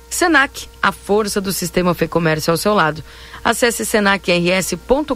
[0.09, 3.03] Senac, a força do sistema Fê Comércio ao seu lado.
[3.43, 5.15] Acesse senacrs.com.br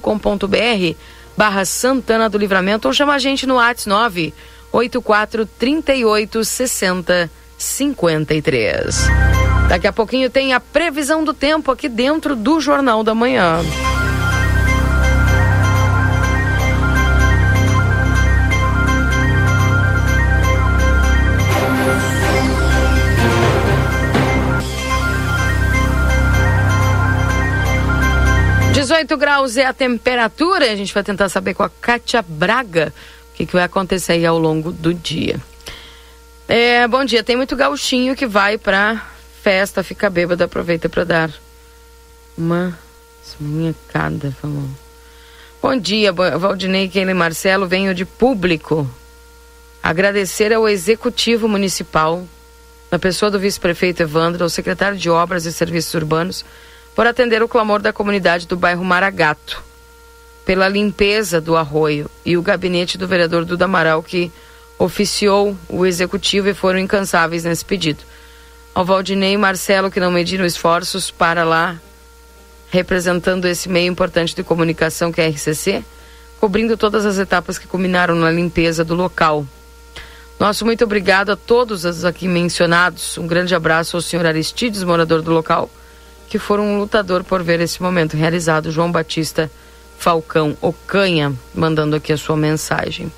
[1.36, 4.32] barra Santana do Livramento ou chama a gente no WhatsApp
[4.72, 9.06] 984 38 60 53.
[9.68, 13.60] Daqui a pouquinho tem a previsão do tempo aqui dentro do Jornal da Manhã.
[28.96, 30.72] 18 graus é a temperatura.
[30.72, 32.94] A gente vai tentar saber com a Kátia Braga
[33.30, 35.38] o que, que vai acontecer aí ao longo do dia.
[36.48, 37.22] É, bom dia.
[37.22, 39.06] Tem muito gauchinho que vai pra
[39.42, 41.30] festa, fica bêbado, aproveita para dar
[42.38, 42.78] uma
[43.38, 44.66] minhacada, falou.
[45.60, 47.66] Bom dia, Valdinei, Keila e Marcelo.
[47.66, 48.88] Venho de público
[49.82, 52.26] agradecer ao Executivo Municipal,
[52.90, 56.44] na pessoa do vice-prefeito Evandro, ao secretário de Obras e Serviços Urbanos,
[56.96, 59.62] por atender o clamor da comunidade do bairro Maragato,
[60.46, 64.32] pela limpeza do arroio e o gabinete do vereador Duda Amaral, que
[64.78, 68.02] oficiou o executivo e foram incansáveis nesse pedido.
[68.74, 71.78] Ao Valdinei e Marcelo, que não mediram esforços para lá,
[72.70, 75.84] representando esse meio importante de comunicação que é a RCC,
[76.40, 79.46] cobrindo todas as etapas que culminaram na limpeza do local.
[80.40, 83.18] Nosso muito obrigado a todos os aqui mencionados.
[83.18, 85.70] Um grande abraço ao senhor Aristides, morador do local
[86.36, 88.70] que foram um lutador por ver esse momento realizado.
[88.70, 89.50] João Batista
[89.98, 93.10] Falcão Ocanha, mandando aqui a sua mensagem.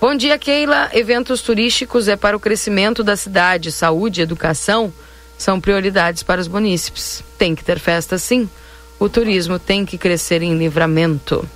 [0.00, 0.90] Bom dia, Keila.
[0.92, 3.70] Eventos turísticos é para o crescimento da cidade.
[3.70, 4.92] Saúde e educação
[5.38, 7.22] são prioridades para os munícipes.
[7.38, 8.50] Tem que ter festa, sim.
[8.98, 11.48] O turismo tem que crescer em livramento.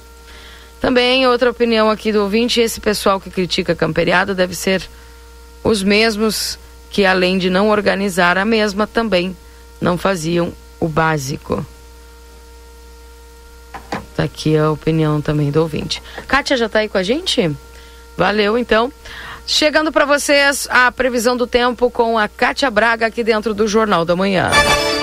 [0.80, 4.88] Também outra opinião aqui do ouvinte: esse pessoal que critica a camperiada deve ser
[5.64, 6.56] os mesmos
[6.90, 9.36] que, além de não organizar a mesma, também
[9.80, 11.64] não faziam o básico.
[14.16, 16.02] Tá aqui a opinião também do ouvinte.
[16.26, 17.54] Kátia já tá aí com a gente?
[18.16, 18.90] Valeu, então.
[19.46, 24.04] Chegando para vocês a previsão do tempo com a Kátia Braga aqui dentro do Jornal
[24.04, 24.50] da Manhã.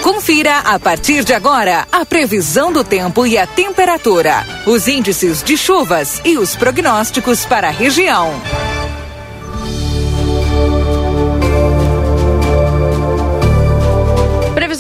[0.02, 5.58] Confira a partir de agora a previsão do tempo e a temperatura, os índices de
[5.58, 8.34] chuvas e os prognósticos para a região.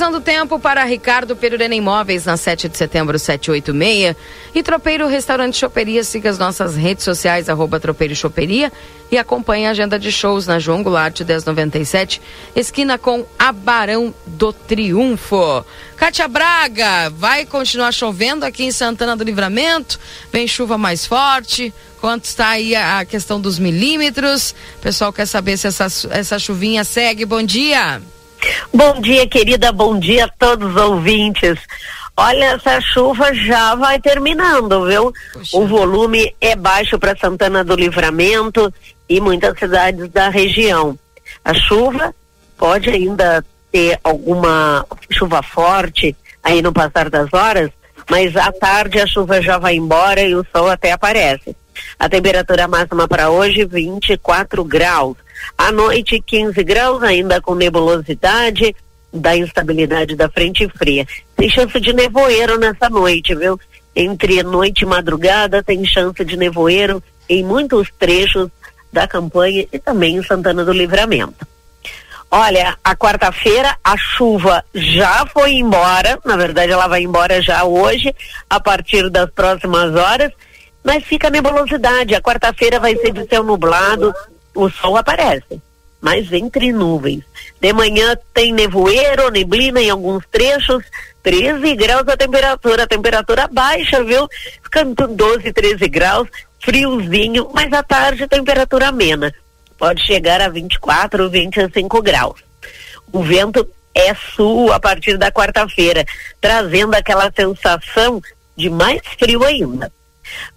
[0.03, 4.13] Previsão do tempo para Ricardo Perurena Imóveis na 7 de setembro 786
[4.53, 6.03] e Tropeiro Restaurante Choperia.
[6.03, 8.69] Siga as nossas redes sociais, arroba Tropeiro Choperia
[9.09, 12.21] e acompanhe a agenda de shows na João Goulart 1097,
[12.53, 15.63] esquina com Abarão do Triunfo.
[15.95, 19.97] Cátia Braga, vai continuar chovendo aqui em Santana do Livramento?
[20.33, 21.73] Vem chuva mais forte?
[22.01, 24.53] Quanto está aí a questão dos milímetros?
[24.79, 27.23] O pessoal quer saber se essa, essa chuvinha segue.
[27.23, 28.01] Bom dia!
[28.73, 29.71] Bom dia, querida.
[29.71, 31.59] Bom dia a todos os ouvintes.
[32.15, 35.11] Olha, essa chuva já vai terminando, viu?
[35.33, 35.57] Puxa.
[35.57, 38.71] O volume é baixo para Santana do Livramento
[39.09, 40.97] e muitas cidades da região.
[41.43, 42.13] A chuva
[42.57, 47.71] pode ainda ter alguma chuva forte aí no passar das horas,
[48.09, 51.55] mas à tarde a chuva já vai embora e o sol até aparece.
[51.97, 55.17] A temperatura máxima para hoje 24 graus.
[55.57, 58.75] À noite, 15 graus, ainda com nebulosidade,
[59.13, 61.05] da instabilidade da frente fria.
[61.35, 63.59] Tem chance de nevoeiro nessa noite, viu?
[63.95, 68.49] Entre noite e madrugada tem chance de nevoeiro em muitos trechos
[68.91, 71.47] da campanha e também em Santana do Livramento.
[72.29, 78.13] Olha, a quarta-feira a chuva já foi embora, na verdade ela vai embora já hoje,
[78.49, 80.31] a partir das próximas horas,
[80.83, 82.15] mas fica nebulosidade.
[82.15, 84.11] A quarta-feira vai ser de céu nublado,
[84.55, 85.61] o sol aparece,
[86.01, 87.23] mas entre nuvens.
[87.59, 90.83] De manhã tem nevoeiro, neblina em alguns trechos,
[91.23, 94.27] 13 graus a temperatura, a temperatura baixa, viu?
[94.61, 96.27] Ficando 12, 13 graus,
[96.59, 99.33] friozinho, mas à tarde temperatura amena.
[99.77, 102.39] Pode chegar a 24, 25 graus.
[103.11, 106.05] O vento é sul a partir da quarta-feira,
[106.41, 108.21] trazendo aquela sensação
[108.55, 109.91] de mais frio ainda.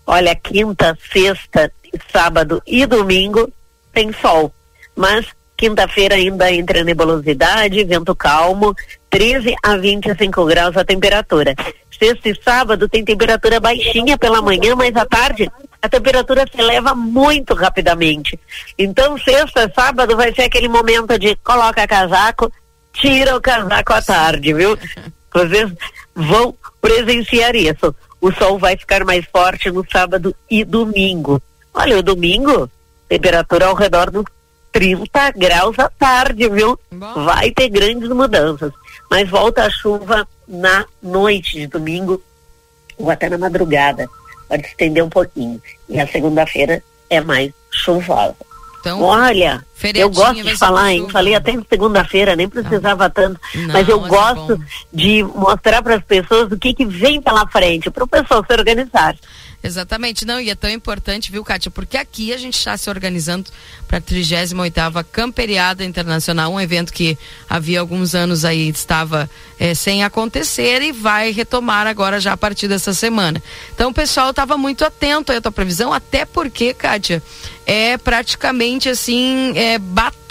[0.06, 1.70] Olha, quinta, sexta,
[2.12, 3.52] sábado e domingo
[3.96, 4.52] tem sol.
[4.94, 8.74] Mas quinta-feira ainda entre nebulosidade, vento calmo,
[9.08, 11.54] 13 a 25 graus a temperatura.
[11.98, 16.94] Sexta e sábado tem temperatura baixinha pela manhã, mas à tarde a temperatura se eleva
[16.94, 18.38] muito rapidamente.
[18.78, 22.52] Então, sexta, sábado vai ser aquele momento de coloca casaco,
[22.92, 24.76] tira o casaco à tarde, viu?
[25.32, 25.72] Vocês
[26.14, 27.94] vão presenciar isso.
[28.20, 31.40] O sol vai ficar mais forte no sábado e domingo.
[31.72, 32.70] Olha, o domingo
[33.08, 34.24] temperatura ao redor dos
[34.72, 36.78] 30 graus à tarde, viu?
[37.24, 38.72] Vai ter grandes mudanças.
[39.10, 42.22] Mas volta a chuva na noite de domingo
[42.98, 44.08] ou até na madrugada.
[44.48, 45.60] Pode estender um pouquinho.
[45.88, 48.36] E a segunda-feira é mais chuvosa.
[48.80, 49.64] Então, Olha,
[49.96, 51.08] eu gosto de falar, hein?
[51.10, 53.40] Falei até segunda-feira, nem precisava tanto.
[53.52, 54.58] Não, mas eu mas gosto é
[54.92, 58.52] de mostrar para as pessoas o que, que vem pela frente, para o pessoal se
[58.52, 59.16] organizar.
[59.66, 61.70] Exatamente, não, e é tão importante, viu, Kátia?
[61.70, 63.50] Porque aqui a gente está se organizando
[63.88, 70.04] para a 38ª Camperiada Internacional, um evento que havia alguns anos aí estava é, sem
[70.04, 73.42] acontecer e vai retomar agora já a partir dessa semana.
[73.74, 77.22] Então o pessoal estava muito atento à tua previsão, até porque, Kátia,
[77.66, 79.78] é praticamente assim, é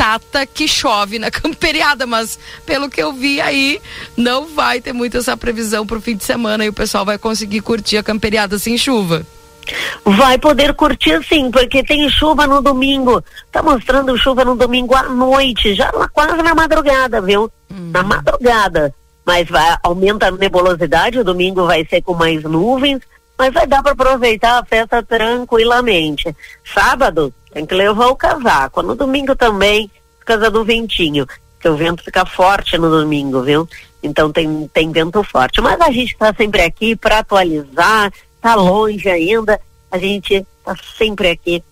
[0.05, 3.81] batata que chove na camperiada, mas pelo que eu vi aí,
[4.15, 7.17] não vai ter muito essa previsão para o fim de semana e o pessoal vai
[7.17, 9.25] conseguir curtir a camperiada sem chuva.
[10.03, 13.23] Vai poder curtir sim, porque tem chuva no domingo.
[13.51, 17.51] Tá mostrando chuva no domingo à noite, já quase na madrugada, viu?
[17.71, 17.89] Hum.
[17.91, 18.93] Na madrugada.
[19.25, 23.01] Mas vai, aumenta a nebulosidade, o domingo vai ser com mais nuvens,
[23.37, 26.35] mas vai dar para aproveitar a festa tranquilamente.
[26.73, 28.81] Sábado tem que levar o casaco.
[28.81, 31.27] No domingo também, por causa do ventinho,
[31.59, 33.67] que o vento fica forte no domingo, viu?
[34.01, 35.61] Então tem, tem vento forte.
[35.61, 38.11] Mas a gente está sempre aqui para atualizar,
[38.41, 39.59] tá longe ainda.
[39.91, 41.63] A gente está sempre aqui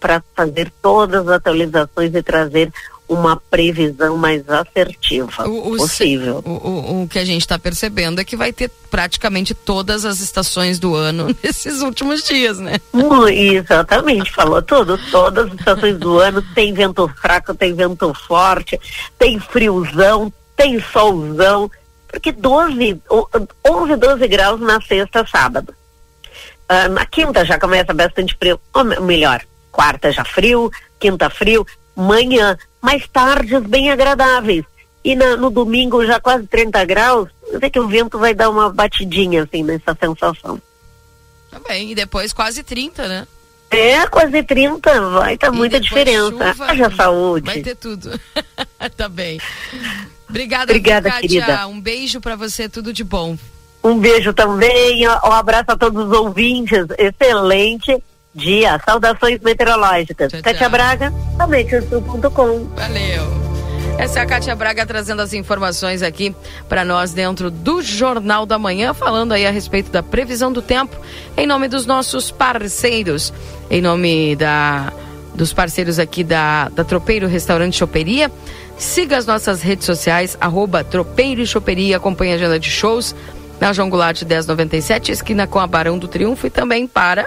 [0.00, 2.72] para fazer todas as atualizações e trazer
[3.08, 6.42] uma previsão mais assertiva o, o possível.
[6.44, 10.20] O, o, o, que a gente está percebendo é que vai ter praticamente todas as
[10.20, 12.74] estações do ano nesses últimos dias, né?
[13.32, 14.98] Exatamente, falou tudo.
[15.10, 18.78] Todas as estações do ano tem vento fraco, tem vento forte,
[19.18, 21.70] tem friozão, tem solzão,
[22.08, 23.00] porque 12,
[23.66, 25.74] 11, 12 graus na sexta, sábado.
[26.70, 29.40] Uh, na quinta já começa bastante frio, ou melhor,
[29.72, 34.64] quarta já frio, quinta frio, manhã, mais tardes bem agradáveis.
[35.04, 38.70] E na, no domingo já quase 30 graus, vê que o vento vai dar uma
[38.70, 40.60] batidinha assim nessa sensação.
[41.50, 43.26] Também, e depois quase 30, né?
[43.70, 46.52] É, quase 30, vai tá muita diferença.
[46.52, 47.46] Chuva, Haja saúde.
[47.46, 48.18] Vai ter tudo.
[48.96, 49.38] tá bem.
[50.28, 51.66] Obrigada, Obrigada querida.
[51.66, 53.36] Um beijo para você, tudo de bom.
[53.82, 56.86] Um beijo também, um abraço a todos os ouvintes.
[56.98, 58.02] Excelente
[58.34, 58.80] dia.
[58.84, 60.30] Saudações meteorológicas.
[60.32, 60.70] Tchau, Kátia tchau.
[60.70, 62.64] Braga, amentiosul.com.
[62.74, 63.48] Valeu.
[63.98, 66.32] Essa é a Kátia Braga trazendo as informações aqui
[66.68, 70.96] para nós dentro do Jornal da Manhã, falando aí a respeito da previsão do tempo,
[71.36, 73.32] em nome dos nossos parceiros,
[73.68, 74.92] em nome da
[75.34, 78.30] dos parceiros aqui da, da Tropeiro Restaurante Choperia.
[78.76, 83.14] Siga as nossas redes sociais, arroba Tropeiro e Choperia, acompanhe a agenda de shows
[83.60, 87.26] na João Goulart 1097, esquina com a Barão do Triunfo e também para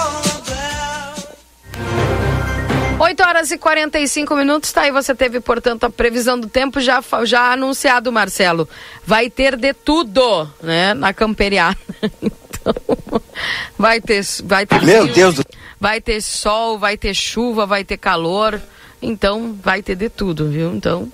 [3.31, 7.53] Horas e 45 minutos, tá aí você teve, portanto, a previsão do tempo já, já
[7.53, 8.67] anunciado, Marcelo.
[9.05, 11.77] Vai ter de tudo, né, na camperiada.
[12.21, 12.75] então,
[13.79, 15.45] vai ter, vai ter Meu frio, Deus do...
[15.79, 18.61] vai ter sol, vai ter chuva, vai ter calor.
[19.01, 20.73] Então, vai ter de tudo, viu?
[20.73, 21.09] Então,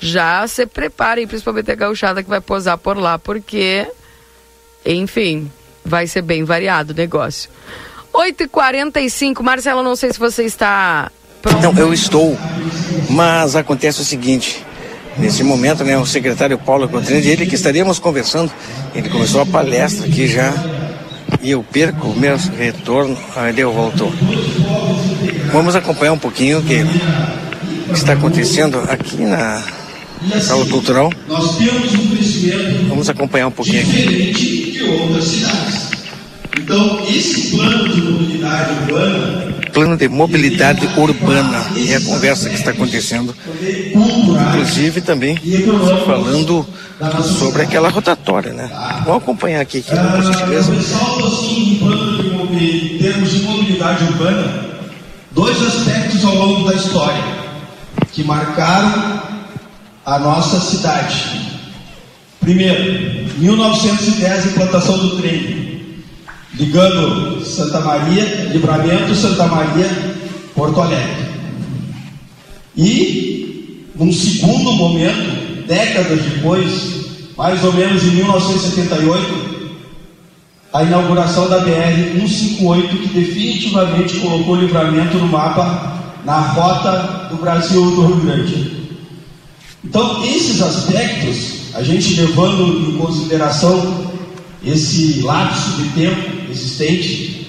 [0.00, 3.88] já se preparem, principalmente a gauchada que vai posar por lá, porque,
[4.84, 5.50] enfim,
[5.84, 7.48] vai ser bem variado o negócio.
[8.12, 11.10] 8h45, Marcelo, não sei se você está.
[11.62, 12.38] Não, eu estou,
[13.10, 14.64] mas acontece o seguinte.
[15.18, 18.52] Nesse momento, né, o secretário Paulo Contrini, ele que estaríamos conversando,
[18.94, 20.52] ele começou a palestra aqui já,
[21.40, 24.12] e eu perco o meu retorno, aí ele voltou.
[25.52, 26.84] Vamos acompanhar um pouquinho o que
[27.92, 29.62] está acontecendo aqui na
[30.40, 31.10] sala cultural.
[32.88, 34.78] Vamos acompanhar um pouquinho aqui.
[36.58, 39.56] Então, esse plano de mobilidade urbana.
[39.76, 43.36] Plano de mobilidade urbana é a conversa que está acontecendo.
[43.94, 45.36] Inclusive também
[46.06, 46.66] falando
[47.38, 48.70] sobre aquela rotatória, né?
[49.04, 50.72] Vamos acompanhar aqui, aqui por gentileza.
[50.72, 51.78] Ressalto assim,
[52.58, 54.64] em termos de mobilidade urbana,
[55.32, 57.22] dois aspectos ao longo da história
[58.12, 59.20] que marcaram
[60.06, 61.50] a nossa cidade.
[62.40, 65.65] Primeiro, 1910, implantação do trem
[66.58, 69.88] ligando Santa Maria, Livramento, Santa Maria,
[70.54, 71.26] Porto Alegre.
[72.76, 79.56] E, num segundo momento, décadas depois, mais ou menos em 1978,
[80.72, 85.94] a inauguração da BR-158, que definitivamente colocou o Livramento no mapa,
[86.24, 88.76] na rota do Brasil do Rio Grande.
[89.84, 94.06] Então, esses aspectos, a gente levando em consideração
[94.64, 97.46] esse lapso de tempo existente,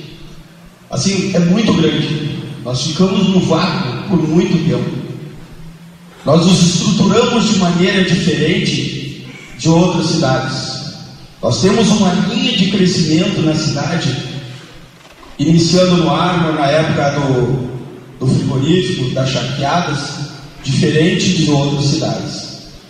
[0.90, 2.38] assim, é muito grande.
[2.64, 4.98] Nós ficamos no vácuo por muito tempo.
[6.26, 9.26] Nós nos estruturamos de maneira diferente
[9.58, 10.78] de outras cidades.
[11.42, 14.16] Nós temos uma linha de crescimento na cidade,
[15.40, 17.70] iniciando no Arma, na época do,
[18.20, 20.00] do frigorífico, das charqueadas,
[20.64, 22.48] diferente de outras cidades.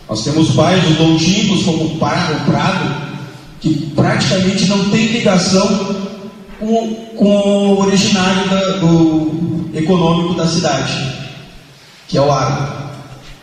[0.10, 3.08] Nós temos bairros longínquos como o Prado,
[3.60, 6.07] que praticamente não tem ligação
[6.60, 10.94] com, com o originário da, do econômico da cidade,
[12.08, 12.92] que é o Arma.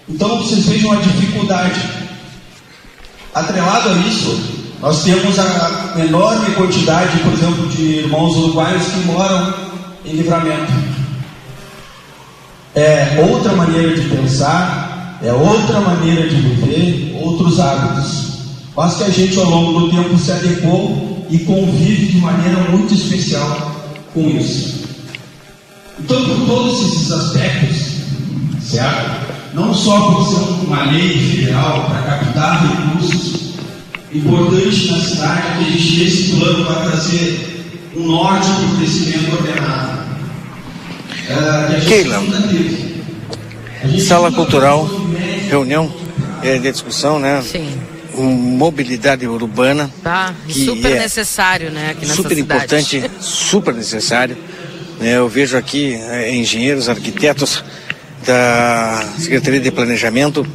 [0.08, 1.80] Então vocês vejam a dificuldade.
[3.34, 4.38] Atrelado a isso,
[4.80, 9.54] nós temos a enorme quantidade, por exemplo, de irmãos uruguaios que moram
[10.04, 10.72] em livramento.
[12.74, 18.34] É outra maneira de pensar, é outra maneira de viver, outros hábitos.
[18.76, 22.94] Mas que a gente ao longo do tempo se adequou e convive de maneira muito
[22.94, 24.84] especial com isso.
[25.98, 27.78] Então, por todos esses aspectos,
[28.62, 29.34] certo?
[29.54, 33.54] Não só por ser uma lei federal para captar recursos
[34.12, 37.64] importante na cidade, que a gente nesse plano vai trazer
[37.96, 40.04] um norte para o crescimento ordenado.
[41.28, 42.22] É, Keila,
[44.00, 44.88] sala cultural,
[45.48, 45.92] reunião
[46.42, 47.42] é, de discussão, né?
[47.42, 49.90] Sim mobilidade urbana.
[50.02, 51.90] Tá, super é necessário, né?
[51.90, 52.40] Aqui super cidade.
[52.40, 54.36] importante, super necessário.
[55.00, 57.64] Né, eu vejo aqui é, engenheiros, arquitetos
[58.24, 60.46] da Secretaria de Planejamento,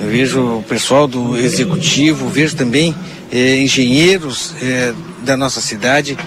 [0.00, 2.94] eu vejo o pessoal do Executivo, vejo também
[3.32, 4.92] é, engenheiros é,
[5.24, 6.18] da nossa cidade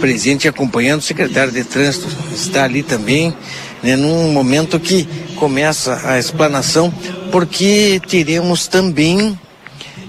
[0.00, 3.34] presente acompanhando o secretário de Trânsito, está ali também,
[3.82, 5.06] né, num momento que
[5.36, 6.92] começa a explanação,
[7.30, 9.38] porque teremos também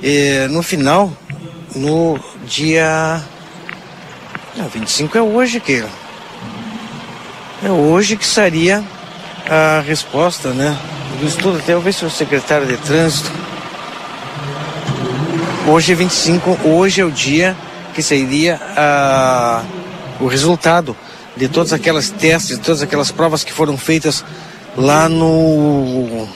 [0.02, 1.12] é, no final,
[1.76, 3.22] no dia.
[4.56, 5.84] Não, 25 é hoje, que
[7.64, 8.84] É hoje que seria
[9.50, 10.78] a resposta, né?
[11.20, 13.32] Do estudo, até eu ver se o secretário de trânsito.
[15.68, 17.56] Hoje é 25, hoje é o dia
[17.94, 19.64] que seria a,
[20.20, 20.98] o resultado
[21.38, 24.26] de todas aquelas testes, de todas aquelas provas que foram feitas
[24.76, 26.28] lá no.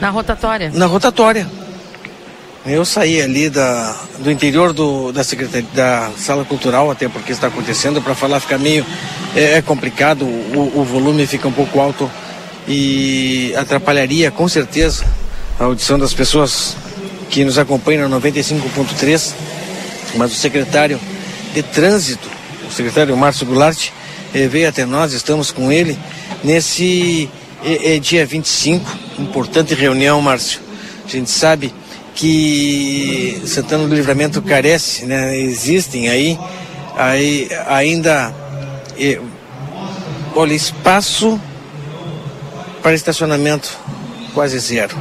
[0.00, 0.70] Na rotatória.
[0.74, 1.59] Na rotatória.
[2.66, 7.46] Eu saí ali da, do interior do, da, secretaria, da sala cultural, até porque está
[7.46, 8.84] acontecendo, para falar fica meio
[9.34, 12.10] é, é complicado, o, o, volume fica um pouco alto
[12.68, 15.06] e atrapalharia com certeza
[15.58, 16.76] a audição das pessoas
[17.30, 19.32] que nos acompanham no 95.3,
[20.16, 21.00] mas o secretário
[21.54, 22.28] de trânsito,
[22.68, 23.88] o secretário Márcio Goulart,
[24.34, 25.98] é, veio até nós, estamos com ele
[26.44, 27.30] nesse
[27.64, 30.60] é, é dia 25, importante reunião, Márcio.
[31.06, 31.72] A gente sabe
[32.14, 35.38] que Santana do Livramento carece, né?
[35.38, 36.38] Existem aí,
[36.96, 38.34] aí ainda,
[40.34, 41.40] olha, espaço
[42.82, 43.78] para estacionamento
[44.34, 44.96] quase zero.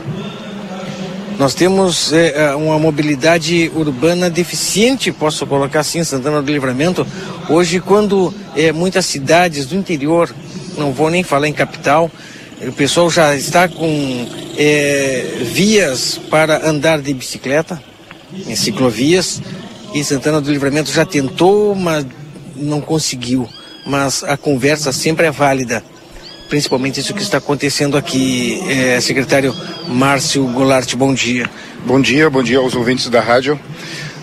[1.40, 7.08] Nós temos é, uma mobilidade urbana deficiente, posso colocar assim, Santana do Livramento.
[7.48, 10.30] Hoje, quando é, muitas cidades do interior,
[10.78, 12.12] não vou nem falar em capital,
[12.68, 17.82] o pessoal já está com é, vias para andar de bicicleta,
[18.48, 19.42] em ciclovias,
[19.94, 22.06] e Santana do Livramento já tentou, mas
[22.56, 23.48] não conseguiu.
[23.86, 25.84] Mas a conversa sempre é válida,
[26.50, 28.62] principalmente isso que está acontecendo aqui.
[28.70, 29.56] É, secretário
[29.88, 31.50] Márcio Goulart, bom dia.
[31.86, 33.60] Bom dia, bom dia aos ouvintes da rádio.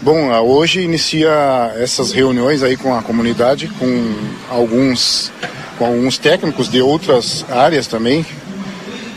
[0.02, 4.14] Bom, hoje inicia essas reuniões aí com a comunidade, com
[4.48, 5.32] alguns
[5.78, 8.24] com alguns técnicos de outras áreas também,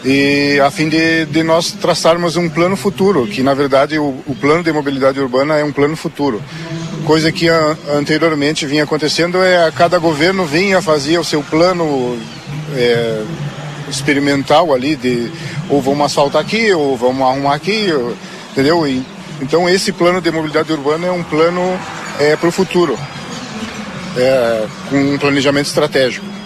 [0.04, 4.36] e a fim de, de nós traçarmos um plano futuro, que na verdade o, o
[4.40, 6.42] plano de mobilidade urbana é um plano futuro.
[7.06, 12.18] Coisa que a, anteriormente vinha acontecendo é a cada governo vinha fazer o seu plano
[12.76, 13.24] é,
[13.90, 15.30] experimental ali de
[15.70, 17.88] ou vamos asfaltar aqui ou vamos arrumar aqui,
[18.52, 18.88] entendeu?
[18.88, 19.04] E,
[19.42, 21.78] então esse plano de mobilidade urbana é um plano
[22.20, 22.98] é, para o futuro,
[24.18, 26.39] é, com um planejamento estratégico.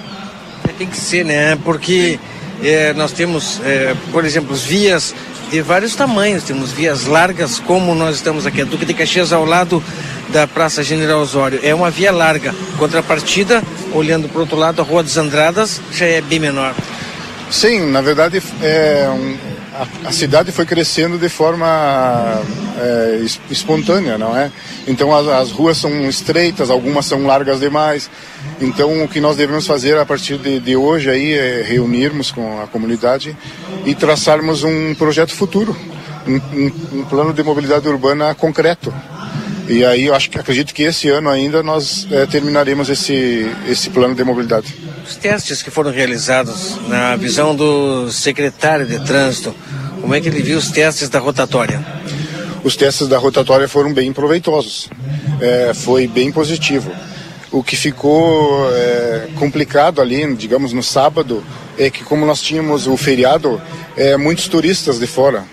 [0.78, 1.58] Tem que ser, né?
[1.64, 2.20] Porque
[2.64, 5.14] é, nós temos, é, por exemplo, vias
[5.52, 6.44] de vários tamanhos.
[6.44, 9.84] Temos vias largas, como nós estamos aqui, a Duque de Caxias ao lado
[10.30, 11.60] da Praça General Osório.
[11.62, 12.54] É uma via larga.
[12.78, 13.62] Contrapartida,
[13.94, 16.74] olhando para o outro lado, a Rua dos Andradas já é bem menor.
[17.52, 19.38] Sim, na verdade, é, um,
[19.76, 22.42] a, a, cidade foi crescendo de forma
[22.80, 24.52] é, espontânea, não é?
[24.88, 28.10] Então as, as, ruas são estreitas, algumas são largas demais.
[28.62, 32.62] Então o que nós devemos fazer a partir de, de hoje aí é reunirmos com
[32.62, 33.36] a comunidade
[33.86, 35.76] e traçarmos um projeto futuro,
[36.28, 38.94] um, um, um plano de mobilidade urbana concreto.
[39.68, 43.90] E aí eu acho que acredito que esse ano ainda nós é, terminaremos esse, esse
[43.90, 44.76] plano de mobilidade.
[45.06, 49.56] Os testes que foram realizados na visão do secretário de trânsito,
[50.02, 51.84] como é que ele viu os testes da rotatória?
[52.64, 54.90] Os testes da rotatória foram bem proveitosos,
[55.42, 56.92] é, foi bem positivo.
[57.54, 61.44] O que ficou é, complicado ali, digamos, no sábado,
[61.78, 63.62] é que como nós tínhamos o feriado,
[63.96, 65.46] é, muitos turistas de fora,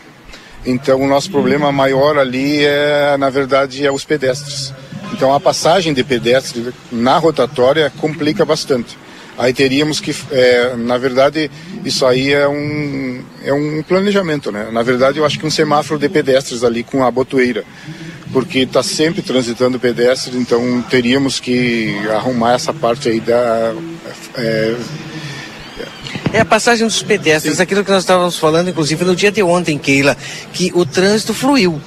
[0.65, 4.73] então o nosso problema maior ali é, na verdade, é os pedestres.
[5.13, 8.97] Então a passagem de pedestre na rotatória complica bastante.
[9.37, 11.51] Aí teríamos que, é, na verdade,
[11.85, 14.69] isso aí é um, é um planejamento, né?
[14.73, 17.63] Na verdade, eu acho que um semáforo de pedestres ali com a botoeira,
[18.33, 23.75] porque está sempre transitando pedestres, então teríamos que arrumar essa parte aí da
[24.37, 24.77] é,
[26.33, 27.63] é a passagem dos pedestres, Sim.
[27.63, 30.17] aquilo que nós estávamos falando, inclusive no dia de ontem, Keila,
[30.53, 31.81] que o trânsito fluiu.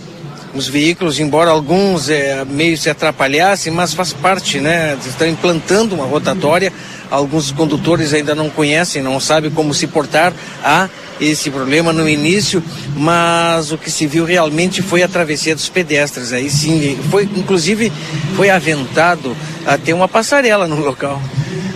[0.53, 4.95] Os veículos, embora alguns é, meio se atrapalhassem, mas faz parte, né?
[5.03, 6.71] Estão implantando uma rotatória.
[7.09, 10.31] Alguns condutores ainda não conhecem, não sabem como se portar
[10.63, 10.87] a
[11.19, 12.63] esse problema no início,
[12.95, 16.33] mas o que se viu realmente foi a travessia dos pedestres.
[16.33, 17.91] Aí sim, foi inclusive
[18.35, 19.35] foi aventado
[19.65, 21.21] até uma passarela no local.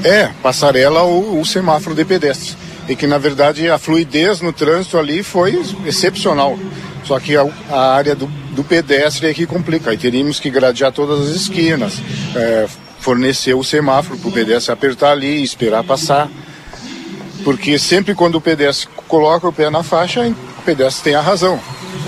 [0.03, 2.55] É, passarela ou o semáforo de pedestres.
[2.87, 6.57] E que na verdade a fluidez no trânsito ali foi excepcional.
[7.03, 9.91] Só que a, a área do, do, pedestre é que complica.
[9.91, 12.01] Aí teríamos que gradear todas as esquinas,
[12.35, 12.67] é,
[12.99, 16.29] fornecer o semáforo para o pedestre apertar ali e esperar passar.
[17.47, 21.57] Porque sempre quando o pedestre coloca o pé na faixa, o pedestre tem a razão.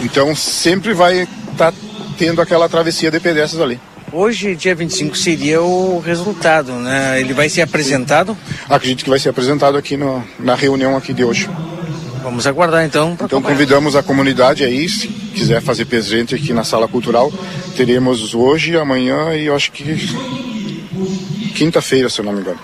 [0.04, 1.20] Então sempre vai
[1.54, 1.74] estar tá
[2.18, 3.80] tendo aquela travessia de pedestres ali.
[4.12, 7.22] Hoje, dia 25, seria o resultado, né?
[7.22, 8.38] Ele vai ser apresentado?
[8.68, 11.50] Acredito que vai ser apresentado aqui no, na reunião aqui de hoje.
[12.22, 13.18] Vamos aguardar então.
[13.22, 17.32] Então convidamos a comunidade aí, se quiser fazer presente aqui na sala cultural,
[17.78, 19.96] teremos hoje, amanhã e eu acho que
[21.56, 22.60] quinta-feira, se eu não me engano.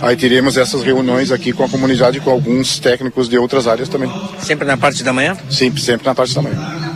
[0.00, 4.10] Aí teremos essas reuniões aqui com a comunidade, com alguns técnicos de outras áreas também.
[4.40, 5.36] Sempre na parte da manhã?
[5.50, 6.88] Sempre, sempre na parte da manhã.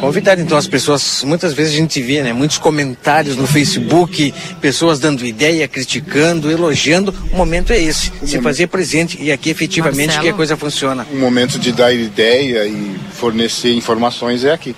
[0.00, 5.00] Convidar então as pessoas, muitas vezes a gente vê, né, muitos comentários no Facebook, pessoas
[5.00, 7.14] dando ideia, criticando, elogiando.
[7.32, 8.42] O momento é esse, o se momento...
[8.42, 10.24] fazer presente e aqui efetivamente Marcelo?
[10.24, 11.06] que a coisa funciona.
[11.10, 14.76] O momento de dar ideia e fornecer informações é aqui.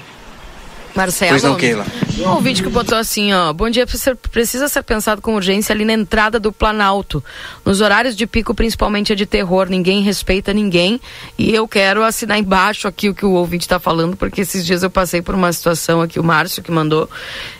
[0.94, 1.32] Marcelo.
[1.32, 1.86] Pois não, Keila.
[2.18, 3.52] Um ouvinte que botou assim, ó.
[3.52, 3.86] Bom dia,
[4.30, 7.22] precisa ser pensado com urgência ali na entrada do Planalto.
[7.64, 9.68] Nos horários de pico, principalmente é de terror.
[9.68, 11.00] Ninguém respeita ninguém.
[11.38, 14.82] E eu quero assinar embaixo aqui o que o ouvinte está falando, porque esses dias
[14.82, 17.08] eu passei por uma situação aqui, o Márcio que mandou,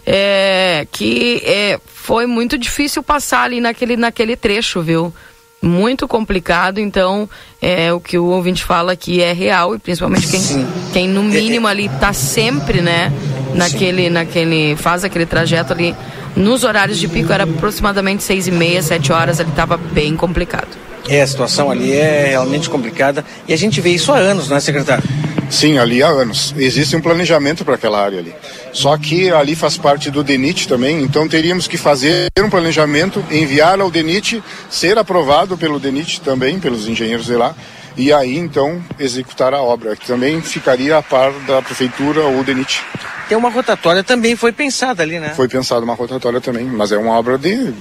[0.05, 5.14] é, que é, foi muito difícil passar ali naquele, naquele trecho, viu?
[5.61, 7.28] Muito complicado, então
[7.61, 11.66] é o que o ouvinte fala aqui é real e principalmente quem, quem no mínimo
[11.66, 13.12] ali está sempre, né,
[13.54, 15.94] naquele, naquele, faz aquele trajeto ali
[16.36, 20.68] nos horários de pico era aproximadamente seis e meia, sete horas, ele estava bem complicado.
[21.09, 24.56] É, a situação ali é realmente complicada e a gente vê isso há anos, não
[24.56, 25.02] é, secretário?
[25.50, 26.54] Sim, ali há anos.
[26.56, 28.34] Existe um planejamento para aquela área ali.
[28.72, 33.80] Só que ali faz parte do DENIT também, então teríamos que fazer um planejamento, enviar
[33.80, 37.54] ao DENIT, ser aprovado pelo DENIT também, pelos engenheiros de lá,
[37.96, 42.82] e aí então executar a obra, que também ficaria a par da prefeitura ou DENIT.
[43.28, 45.32] Tem uma rotatória também, foi pensada ali, né?
[45.34, 47.74] Foi pensada uma rotatória também, mas é uma obra de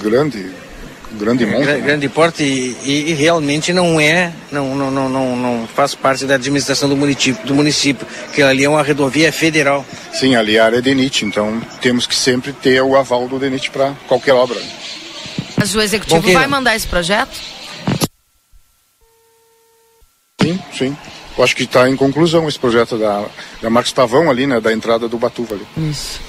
[0.00, 0.50] grande
[1.14, 1.66] grande monte.
[1.66, 1.80] Né?
[1.80, 6.26] Grande porte e, e, e, realmente não é, não, não, não, não, não faz parte
[6.26, 9.84] da administração do município, do município, que ali é uma rodovia federal.
[10.12, 13.38] Sim, ali é a área é DENIT, então temos que sempre ter o aval do
[13.38, 14.60] DENIT para qualquer obra.
[15.56, 17.40] Mas o executivo Bom, vai mandar esse projeto?
[20.40, 20.96] Sim, sim.
[21.36, 23.24] Eu acho que está em conclusão esse projeto da,
[23.60, 25.90] da Marcos Pavão ali, né, da entrada do Batuva ali.
[25.90, 26.20] Isso.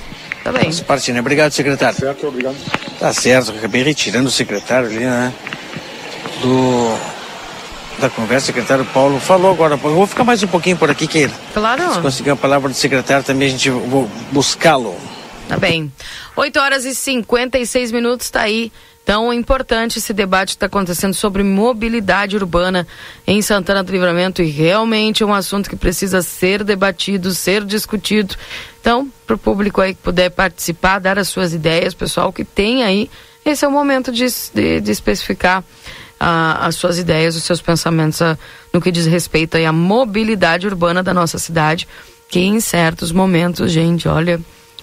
[0.45, 0.69] Tá bem.
[0.69, 1.19] Né?
[1.19, 1.95] Obrigado, secretário.
[1.95, 2.55] Tá certo, obrigado.
[2.99, 5.33] Tá certo, acabei retirando o secretário ali, né?
[6.39, 6.95] Do.
[7.97, 9.73] Da conversa, o secretário Paulo falou agora.
[9.73, 11.33] Eu vou ficar mais um pouquinho por aqui, Keira.
[11.51, 11.95] Claro.
[11.95, 14.95] Se conseguir a palavra do secretário também, a gente vou buscá-lo.
[15.47, 15.91] Tá bem.
[16.35, 18.71] 8 horas e 56 minutos, tá aí
[19.05, 22.87] então, é importante esse debate que está acontecendo sobre mobilidade urbana
[23.27, 28.33] em Santana do Livramento e realmente é um assunto que precisa ser debatido, ser discutido.
[28.81, 32.83] Então, para o público aí que puder participar, dar as suas ideias, pessoal que tem
[32.83, 33.07] aí,
[33.45, 38.19] esse é o momento de, de, de especificar uh, as suas ideias, os seus pensamentos
[38.21, 38.35] uh,
[38.73, 41.87] no que diz respeito aí à mobilidade urbana da nossa cidade,
[42.27, 44.41] que em certos momentos, gente, olha,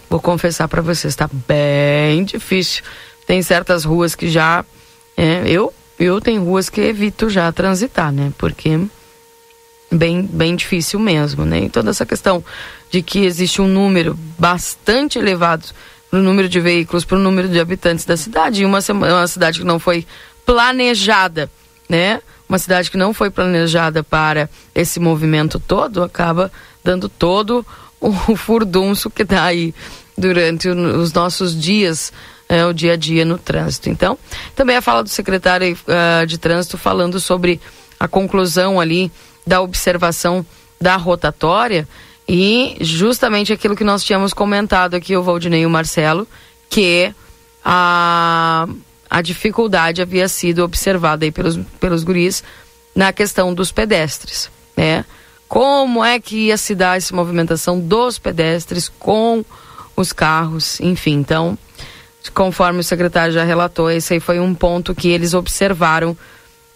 [0.08, 2.84] vou confessar para vocês, está bem difícil
[3.26, 4.64] tem certas ruas que já.
[5.16, 8.32] É, eu, eu tenho ruas que evito já transitar, né?
[8.38, 8.78] Porque
[9.90, 11.64] bem, bem difícil mesmo, né?
[11.64, 12.44] E toda essa questão
[12.90, 15.66] de que existe um número bastante elevado
[16.10, 19.60] no número de veículos para o número de habitantes da cidade, e uma, uma cidade
[19.60, 20.06] que não foi
[20.44, 21.50] planejada,
[21.88, 22.20] né?
[22.48, 26.52] Uma cidade que não foi planejada para esse movimento todo, acaba
[26.84, 27.64] dando todo
[27.98, 29.74] o furdunço que dá aí
[30.18, 32.12] durante os nossos dias,
[32.52, 33.88] é, o dia a dia no trânsito.
[33.88, 34.18] Então,
[34.54, 37.58] também a fala do secretário uh, de trânsito falando sobre
[37.98, 39.10] a conclusão ali
[39.46, 40.44] da observação
[40.78, 41.88] da rotatória
[42.28, 46.28] e justamente aquilo que nós tínhamos comentado aqui, o Valdinei e o Marcelo,
[46.68, 47.14] que
[47.64, 48.68] a,
[49.08, 52.44] a dificuldade havia sido observada aí pelos, pelos guris
[52.94, 55.06] na questão dos pedestres, né?
[55.48, 59.42] Como é que ia se dar essa movimentação dos pedestres com
[59.96, 61.56] os carros, enfim, então,
[62.30, 66.16] conforme o secretário já relatou, esse aí foi um ponto que eles observaram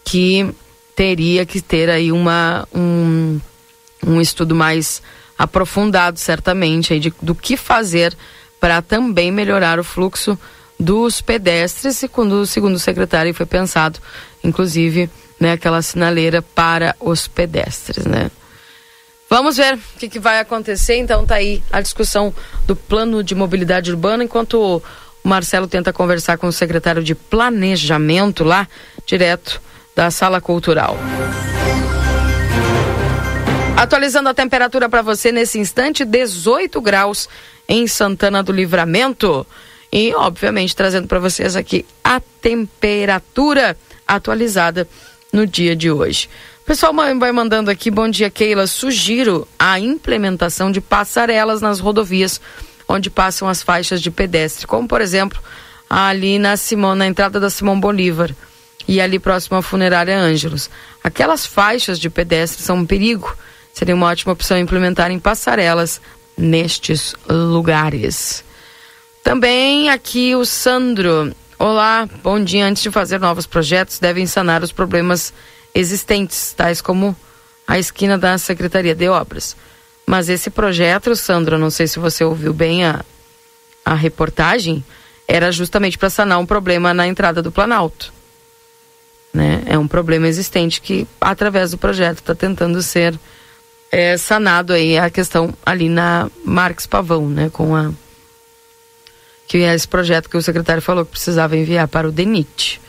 [0.05, 0.49] que
[0.95, 3.41] teria que ter aí uma, um,
[4.07, 5.03] um estudo mais
[5.39, 8.17] aprofundado, certamente, aí de, do que fazer
[8.59, 10.39] para também melhorar o fluxo
[10.79, 13.99] dos pedestres e quando, segundo o secretário, foi pensado,
[14.43, 18.31] inclusive, né, aquela sinaleira para os pedestres, né?
[19.29, 20.97] Vamos ver o que, que, vai acontecer.
[20.97, 22.33] Então tá aí a discussão
[22.65, 24.81] do plano de mobilidade urbana, enquanto
[25.27, 28.69] o Marcelo tenta conversar com o secretário de planejamento lá,
[29.05, 29.61] direto
[29.93, 30.97] da sala cultural.
[33.77, 37.29] Atualizando a temperatura para você nesse instante, 18 graus
[37.69, 39.45] em Santana do Livramento.
[39.93, 44.87] E, obviamente, trazendo para vocês aqui a temperatura atualizada
[45.33, 46.31] no dia de hoje.
[46.63, 48.69] O pessoal vai mandando aqui, bom dia, Keila.
[48.69, 52.41] Sugiro a implementação de passarelas nas rodovias
[52.89, 55.41] onde passam as faixas de pedestre, como, por exemplo,
[55.89, 58.35] ali na, Simão, na entrada da Simão Bolívar
[58.87, 60.71] e ali próximo à funerária Ângelos.
[61.03, 63.37] Aquelas faixas de pedestre são um perigo.
[63.73, 66.01] Seria uma ótima opção implementar em passarelas
[66.37, 68.45] nestes lugares.
[69.23, 71.35] Também aqui o Sandro.
[71.59, 72.67] Olá, bom dia.
[72.67, 75.33] Antes de fazer novos projetos, devem sanar os problemas
[75.75, 77.15] existentes, tais como
[77.67, 79.57] a esquina da Secretaria de Obras.
[80.07, 83.05] Mas esse projeto, Sandro, não sei se você ouviu bem a,
[83.85, 84.85] a reportagem,
[85.27, 88.13] era justamente para sanar um problema na entrada do Planalto.
[89.35, 89.63] Né?
[89.67, 93.19] É um problema existente que, através do projeto, está tentando ser
[93.91, 97.51] é, sanado aí a questão ali na Marques Pavão, né?
[97.53, 97.93] Com a
[99.47, 102.81] que é esse projeto que o secretário falou que precisava enviar para o DENIT.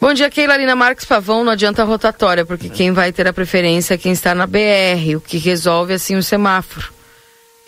[0.00, 1.42] Bom dia, Keilarina Marques Pavão.
[1.42, 5.16] Não adianta a rotatória, porque quem vai ter a preferência é quem está na BR,
[5.16, 6.92] o que resolve assim o semáforo.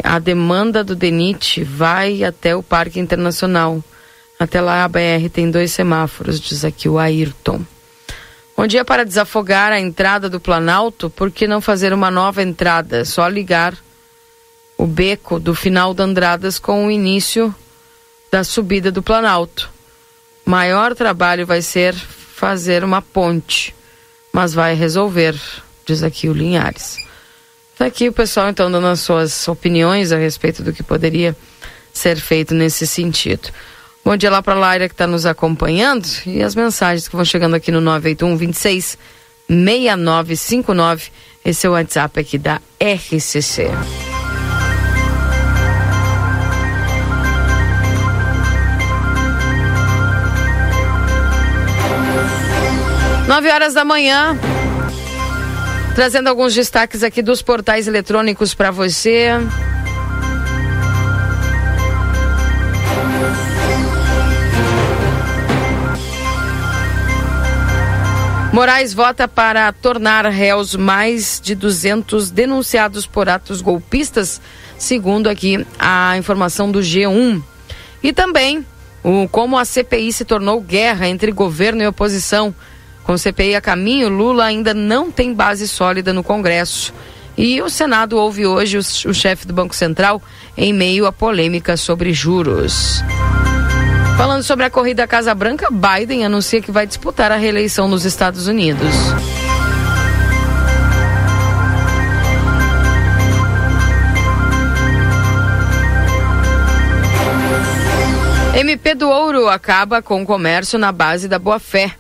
[0.01, 3.83] A demanda do DENIT vai até o Parque Internacional.
[4.39, 7.63] Até lá a BR tem dois semáforos, diz aqui o Ayrton.
[8.57, 13.05] Bom dia para desafogar a entrada do Planalto, por que não fazer uma nova entrada?
[13.05, 13.75] Só ligar
[14.79, 17.53] o beco do final da Andradas com o início
[18.31, 19.69] da subida do Planalto.
[20.45, 21.95] Maior trabalho vai ser
[22.41, 23.75] fazer uma ponte,
[24.33, 25.39] mas vai resolver,
[25.85, 26.97] diz aqui o Linhares.
[27.73, 31.37] Está aqui o pessoal então dando as suas opiniões a respeito do que poderia
[31.93, 33.51] ser feito nesse sentido.
[34.03, 37.27] Bom dia lá para a Laira que está nos acompanhando e as mensagens que vão
[37.27, 38.99] chegando aqui no 981 26
[39.47, 41.11] 6959.
[41.45, 43.69] Esse é o WhatsApp aqui da RCC.
[53.31, 54.37] Nove horas da manhã.
[55.95, 59.29] Trazendo alguns destaques aqui dos portais eletrônicos para você.
[68.53, 74.41] Moraes vota para tornar réus mais de 200 denunciados por atos golpistas,
[74.77, 77.41] segundo aqui a informação do G1.
[78.03, 78.67] E também
[79.05, 82.53] o, como a CPI se tornou guerra entre governo e oposição.
[83.05, 86.93] Com CPI a caminho, Lula ainda não tem base sólida no Congresso.
[87.37, 90.23] E o Senado ouve hoje o, o chefe do Banco Central
[90.57, 93.03] em meio à polêmica sobre juros.
[94.17, 98.05] Falando sobre a corrida à Casa Branca, Biden anuncia que vai disputar a reeleição nos
[98.05, 98.95] Estados Unidos.
[108.55, 111.95] MP do Ouro acaba com o comércio na base da boa-fé.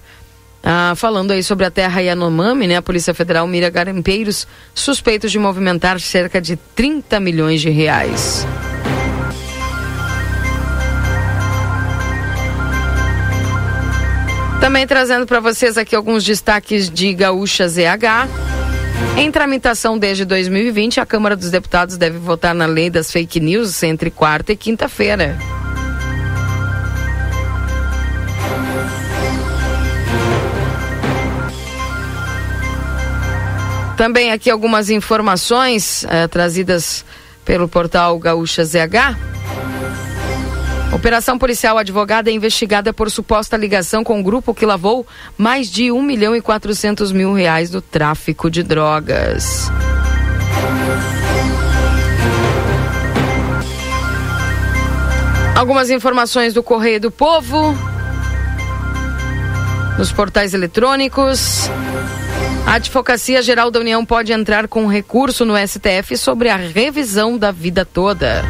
[0.62, 2.76] Ah, falando aí sobre a terra Yanomami, né?
[2.76, 8.46] A Polícia Federal mira garimpeiros suspeitos de movimentar cerca de 30 milhões de reais.
[14.60, 18.28] Também trazendo para vocês aqui alguns destaques de Gaúcha ZH.
[19.16, 23.82] Em tramitação desde 2020, a Câmara dos Deputados deve votar na lei das fake news
[23.82, 25.38] entre quarta e quinta-feira.
[34.00, 37.04] Também aqui algumas informações eh, trazidas
[37.44, 39.14] pelo portal Gaúcha ZH.
[40.90, 45.92] Operação policial advogada é investigada por suposta ligação com um grupo que lavou mais de
[45.92, 49.70] 1 milhão e 400 mil reais do tráfico de drogas.
[55.54, 57.76] Algumas informações do Correio do Povo,
[60.00, 61.68] nos portais eletrônicos.
[62.66, 67.52] A Advocacia Geral da União pode entrar com recurso no STF sobre a revisão da
[67.52, 68.42] vida toda.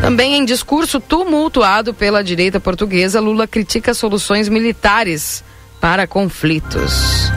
[0.00, 5.44] Também em discurso tumultuado pela direita portuguesa, Lula critica soluções militares
[5.78, 7.30] para conflitos.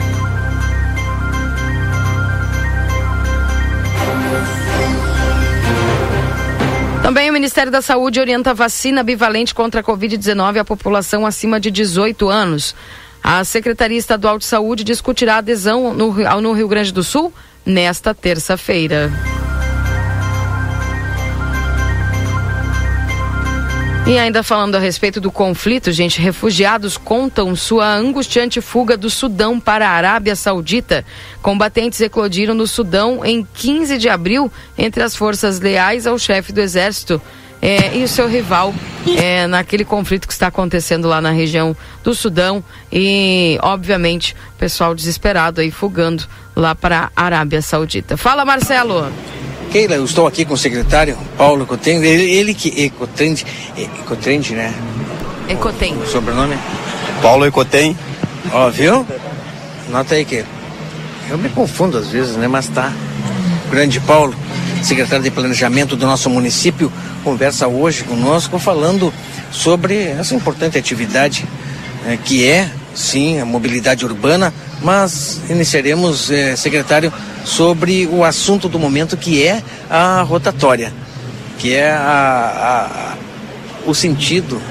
[7.06, 11.70] Também o Ministério da Saúde orienta vacina bivalente contra a Covid-19 à população acima de
[11.70, 12.74] 18 anos.
[13.22, 17.32] A Secretaria Estadual de Saúde discutirá adesão no, no Rio Grande do Sul
[17.64, 19.12] nesta terça-feira.
[24.06, 29.58] E ainda falando a respeito do conflito, gente, refugiados contam sua angustiante fuga do Sudão
[29.58, 31.04] para a Arábia Saudita.
[31.42, 36.60] Combatentes eclodiram no Sudão em 15 de abril entre as forças leais ao chefe do
[36.60, 37.20] exército
[37.60, 38.72] é, e o seu rival
[39.18, 44.94] é, naquele conflito que está acontecendo lá na região do Sudão e, obviamente, o pessoal
[44.94, 48.16] desesperado aí fugando lá para a Arábia Saudita.
[48.16, 49.10] Fala, Marcelo.
[49.76, 53.44] Keila, eu estou aqui com o secretário Paulo Ecotende, ele, ele que Ecotende,
[53.76, 54.72] Ecotende, né?
[55.50, 55.94] Ecotem.
[55.98, 56.56] O sobrenome?
[57.20, 57.94] Paulo Ecotem.
[58.54, 59.06] Ó, viu?
[59.90, 60.42] Nota aí que
[61.28, 62.48] eu me confundo às vezes, né?
[62.48, 62.90] Mas tá.
[63.70, 64.34] Grande Paulo,
[64.82, 66.90] secretário de Planejamento do nosso município,
[67.22, 69.12] conversa hoje conosco falando
[69.50, 71.46] sobre essa importante atividade
[72.02, 74.54] né, que é, sim, a mobilidade urbana,
[74.86, 77.12] mas iniciaremos, eh, secretário,
[77.44, 79.60] sobre o assunto do momento que é
[79.90, 80.92] a rotatória,
[81.58, 83.16] que é a,
[83.84, 84.62] a, o sentido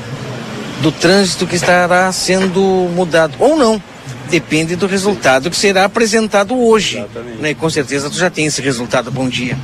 [0.82, 2.61] do trânsito que estará sendo
[2.95, 3.82] mudado ou não.
[4.30, 7.05] Depende do resultado que será apresentado hoje.
[7.41, 7.49] Né?
[7.49, 9.11] E com certeza tu já tem esse resultado.
[9.11, 9.57] Bom dia.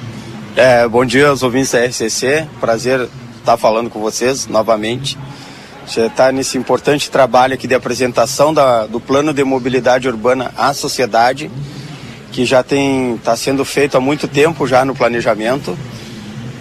[0.58, 2.46] É, bom dia aos ouvintes da RCC.
[2.60, 3.08] Prazer
[3.40, 5.18] estar falando com vocês novamente.
[5.94, 10.74] Já está nesse importante trabalho aqui de apresentação da, do plano de mobilidade urbana à
[10.74, 11.52] sociedade
[12.32, 15.78] que já tem está sendo feito há muito tempo já no planejamento.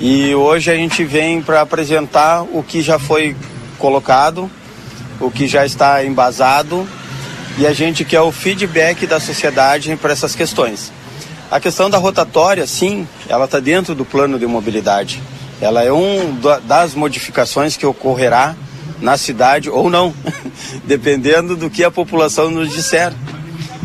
[0.00, 3.36] E hoje a gente vem para apresentar o que já foi
[3.78, 4.50] colocado,
[5.20, 6.84] o que já está embasado
[7.56, 10.90] e a gente quer o feedback da sociedade para essas questões.
[11.48, 15.22] A questão da rotatória, sim, ela está dentro do plano de mobilidade.
[15.60, 18.56] Ela é um das modificações que ocorrerá
[19.00, 20.14] na cidade ou não,
[20.84, 23.12] dependendo do que a população nos disser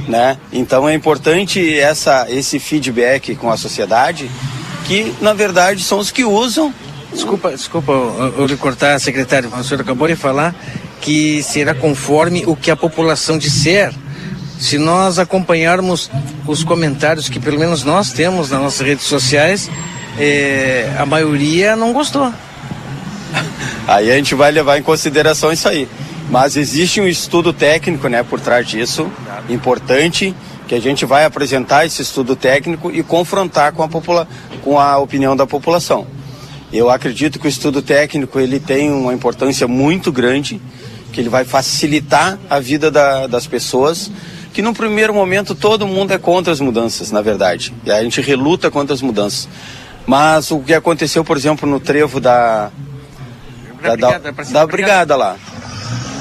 [0.08, 0.38] né?
[0.52, 4.30] Então é importante essa, esse feedback com a sociedade,
[4.86, 6.74] que na verdade são os que usam.
[7.12, 10.54] Desculpa, desculpa eu, eu cortar, secretário, o senhor acabou de falar
[11.02, 13.94] que será conforme o que a população disser.
[14.60, 16.10] Se nós acompanharmos
[16.48, 19.70] os comentários que pelo menos nós temos nas nossas redes sociais,
[20.18, 22.34] é, a maioria não gostou.
[23.88, 25.88] Aí a gente vai levar em consideração isso aí.
[26.30, 29.12] Mas existe um estudo técnico né, por trás disso,
[29.48, 30.36] importante,
[30.68, 34.28] que a gente vai apresentar esse estudo técnico e confrontar com a, popula
[34.64, 36.08] com a opinião da população.
[36.74, 40.60] Eu acredito que o estudo técnico ele tem uma importância muito grande,
[41.14, 44.12] que ele vai facilitar a vida da, das pessoas,
[44.52, 47.72] que no primeiro momento todo mundo é contra as mudanças, na verdade.
[47.86, 49.48] E a gente reluta contra as mudanças.
[50.08, 52.72] Mas o que aconteceu, por exemplo, no trevo da,
[53.86, 55.38] da, da, da, da brigada lá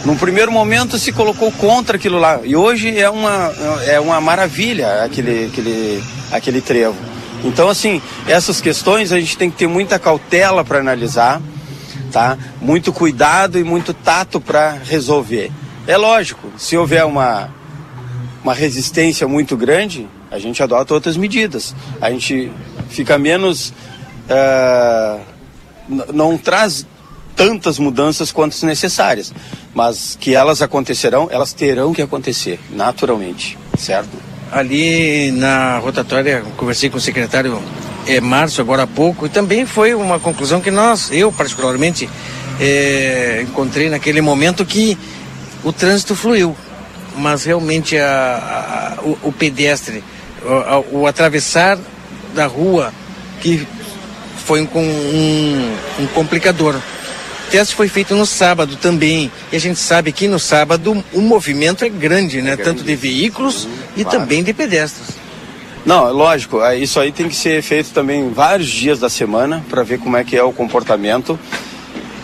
[0.05, 2.41] num primeiro momento se colocou contra aquilo lá.
[2.45, 3.53] E hoje é uma,
[3.87, 6.97] é uma maravilha aquele, aquele, aquele trevo.
[7.43, 11.41] Então, assim, essas questões a gente tem que ter muita cautela para analisar,
[12.13, 12.39] tá?
[12.61, 15.51] Muito cuidado e muito tato para resolver.
[15.87, 17.51] É lógico, se houver uma,
[18.43, 21.75] uma resistência muito grande, a gente adota outras medidas.
[22.01, 22.51] A gente
[22.89, 23.73] fica menos.
[24.29, 25.21] Uh,
[26.15, 26.87] não traz
[27.37, 29.33] tantas mudanças quanto necessárias,
[29.75, 34.11] mas que elas acontecerão, elas terão que acontecer, naturalmente, certo?
[34.53, 37.61] Ali na rotatória, conversei com o secretário
[38.07, 42.09] é, Márcio agora há pouco, e também foi uma conclusão que nós, eu particularmente,
[42.61, 44.97] é, encontrei naquele momento que
[45.65, 46.55] o trânsito fluiu.
[47.17, 50.03] mas realmente a, a, o, o, pedestre,
[50.43, 51.79] o, o, atravessar
[52.35, 52.93] da rua,
[53.41, 53.67] que
[54.45, 56.75] foi com um, um complicador.
[57.47, 59.31] O teste foi feito no sábado também.
[59.53, 62.53] E a gente sabe que no sábado o movimento é grande, né?
[62.53, 62.71] É grande.
[62.71, 64.19] Tanto de veículos e claro.
[64.19, 65.25] também de pedestres.
[65.85, 69.99] Não, lógico, isso aí tem que ser feito também vários dias da semana para ver
[69.99, 71.39] como é que é o comportamento.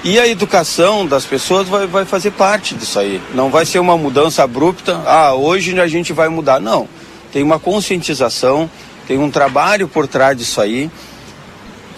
[0.02, 3.20] E a educação das pessoas vai, vai fazer parte disso aí.
[3.34, 6.58] Não vai ser uma mudança abrupta, ah, hoje a gente vai mudar.
[6.58, 6.88] Não.
[7.30, 8.68] Tem uma conscientização,
[9.06, 10.90] tem um trabalho por trás disso aí,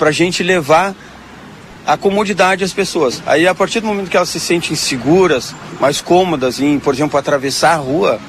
[0.00, 0.96] para a gente levar
[1.86, 3.22] a comodidade às pessoas.
[3.26, 7.18] Aí, a partir do momento que elas se sentem seguras, mais cômodas em, por exemplo,
[7.18, 8.20] atravessar a rua,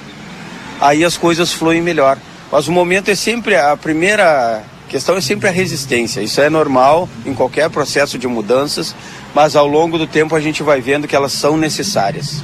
[0.79, 2.17] aí as coisas fluem melhor.
[2.51, 6.21] Mas o momento é sempre a primeira questão é sempre a resistência.
[6.21, 8.95] Isso é normal em qualquer processo de mudanças,
[9.33, 12.43] mas ao longo do tempo a gente vai vendo que elas são necessárias.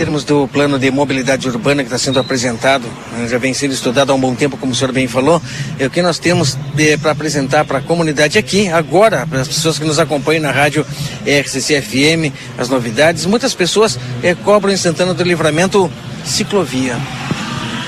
[0.00, 4.10] Termos do plano de mobilidade urbana que está sendo apresentado, né, já vem sendo estudado
[4.10, 5.42] há um bom tempo, como o senhor bem falou,
[5.78, 9.48] é o que nós temos é, para apresentar para a comunidade aqui, agora, para as
[9.48, 10.86] pessoas que nos acompanham na rádio
[11.26, 13.26] RCC FM, as novidades.
[13.26, 15.92] Muitas pessoas é, cobram em Santana do Livramento
[16.24, 16.96] ciclovia.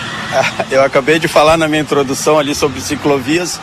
[0.71, 3.59] Eu acabei de falar na minha introdução ali sobre ciclovias,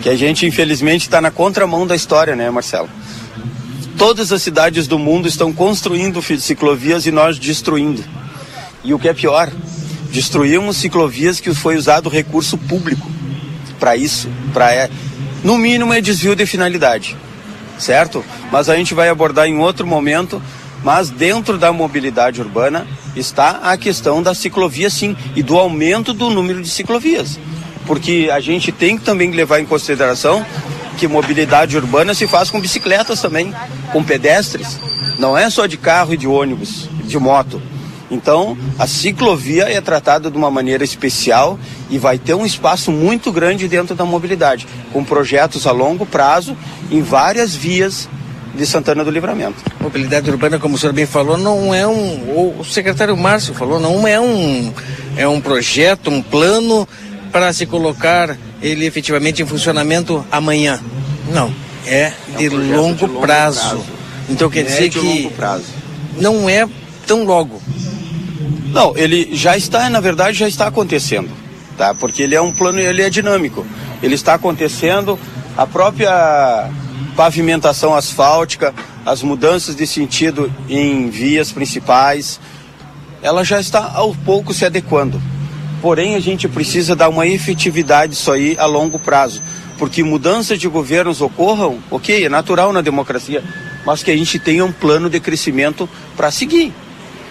[0.00, 2.88] que a gente infelizmente está na contramão da história, né, Marcelo?
[4.00, 8.02] Todas as cidades do mundo estão construindo ciclovias e nós destruindo.
[8.82, 9.52] E o que é pior,
[10.10, 13.06] destruímos ciclovias que foi usado recurso público
[13.78, 14.88] para isso, para é,
[15.44, 17.14] no mínimo é desvio de finalidade,
[17.78, 18.24] certo?
[18.50, 20.40] Mas a gente vai abordar em outro momento.
[20.82, 26.30] Mas dentro da mobilidade urbana está a questão da ciclovia, sim, e do aumento do
[26.30, 27.38] número de ciclovias
[27.90, 30.46] porque a gente tem que também levar em consideração
[30.96, 33.52] que mobilidade urbana se faz com bicicletas também,
[33.92, 34.78] com pedestres.
[35.18, 37.60] Não é só de carro e de ônibus, de moto.
[38.10, 43.30] Então, a ciclovia é tratada de uma maneira especial e vai ter um espaço muito
[43.30, 46.56] grande dentro da mobilidade, com projetos a longo prazo
[46.90, 48.08] em várias vias
[48.52, 49.62] de Santana do Livramento.
[49.80, 52.58] Mobilidade urbana, como o senhor bem falou, não é um.
[52.58, 54.72] O secretário Márcio falou, não é um.
[55.16, 56.88] É um projeto, um plano
[57.30, 60.80] para se colocar ele efetivamente em funcionamento amanhã.
[61.32, 61.54] Não,
[61.86, 63.60] é, é de, um longo, de longo prazo.
[63.60, 63.84] prazo.
[64.28, 65.30] Então quer dizer que
[66.16, 66.68] não é
[67.06, 67.60] tão logo.
[68.72, 71.30] Não, ele já está, na verdade, já está acontecendo,
[71.76, 71.92] tá?
[71.92, 73.66] Porque ele é um plano, ele é dinâmico.
[74.02, 75.18] Ele está acontecendo,
[75.56, 76.70] a própria
[77.16, 78.72] pavimentação asfáltica,
[79.04, 82.40] as mudanças de sentido em vias principais,
[83.22, 85.20] ela já está ao pouco se adequando.
[85.82, 89.42] Porém, a gente precisa dar uma efetividade isso aí a longo prazo.
[89.80, 93.42] Porque mudanças de governos ocorram, ok, é natural na democracia,
[93.84, 96.74] mas que a gente tenha um plano de crescimento para seguir.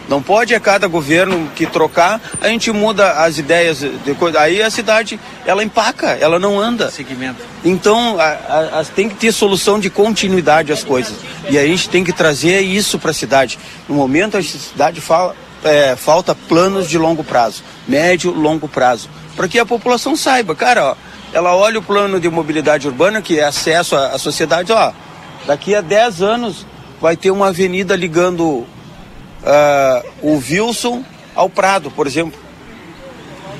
[0.10, 4.39] Não pode a cada governo que trocar, a gente muda as ideias de coisa.
[4.39, 6.89] Aí a cidade, ela empaca, ela não anda.
[6.89, 7.39] Segmento.
[7.64, 11.14] Então, a, a, tem que ter solução de continuidade às coisas.
[11.52, 13.60] E a gente tem que trazer isso para a cidade.
[13.88, 19.47] No momento, a cidade fala, é, falta planos de longo prazo, médio, longo prazo, para
[19.47, 20.95] que a população saiba, cara, ó,
[21.34, 24.92] ela olha o plano de mobilidade urbana, que é acesso à, à sociedade, ó,
[25.46, 26.66] daqui a 10 anos
[27.00, 28.68] vai ter uma avenida ligando uh,
[30.22, 31.04] o Wilson
[31.36, 32.40] ao Prado, por exemplo.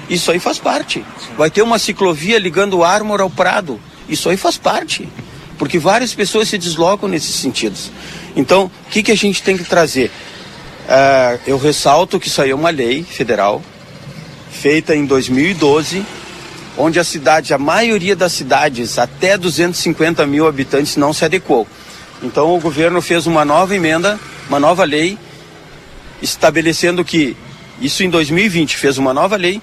[0.09, 1.05] Isso aí faz parte.
[1.38, 3.80] Vai ter uma ciclovia ligando o Armor ao Prado.
[4.07, 5.07] Isso aí faz parte.
[5.57, 7.91] Porque várias pessoas se deslocam nesses sentidos.
[8.36, 10.11] Então, o que, que a gente tem que trazer?
[10.88, 13.61] Uh, eu ressalto que isso aí é uma lei federal
[14.49, 16.03] feita em 2012,
[16.80, 21.67] onde a cidade, a maioria das cidades, até 250 mil habitantes, não se adequou.
[22.23, 24.17] Então o governo fez uma nova emenda,
[24.47, 25.17] uma nova lei,
[26.21, 27.36] estabelecendo que,
[27.82, 29.61] isso em 2020, fez uma nova lei,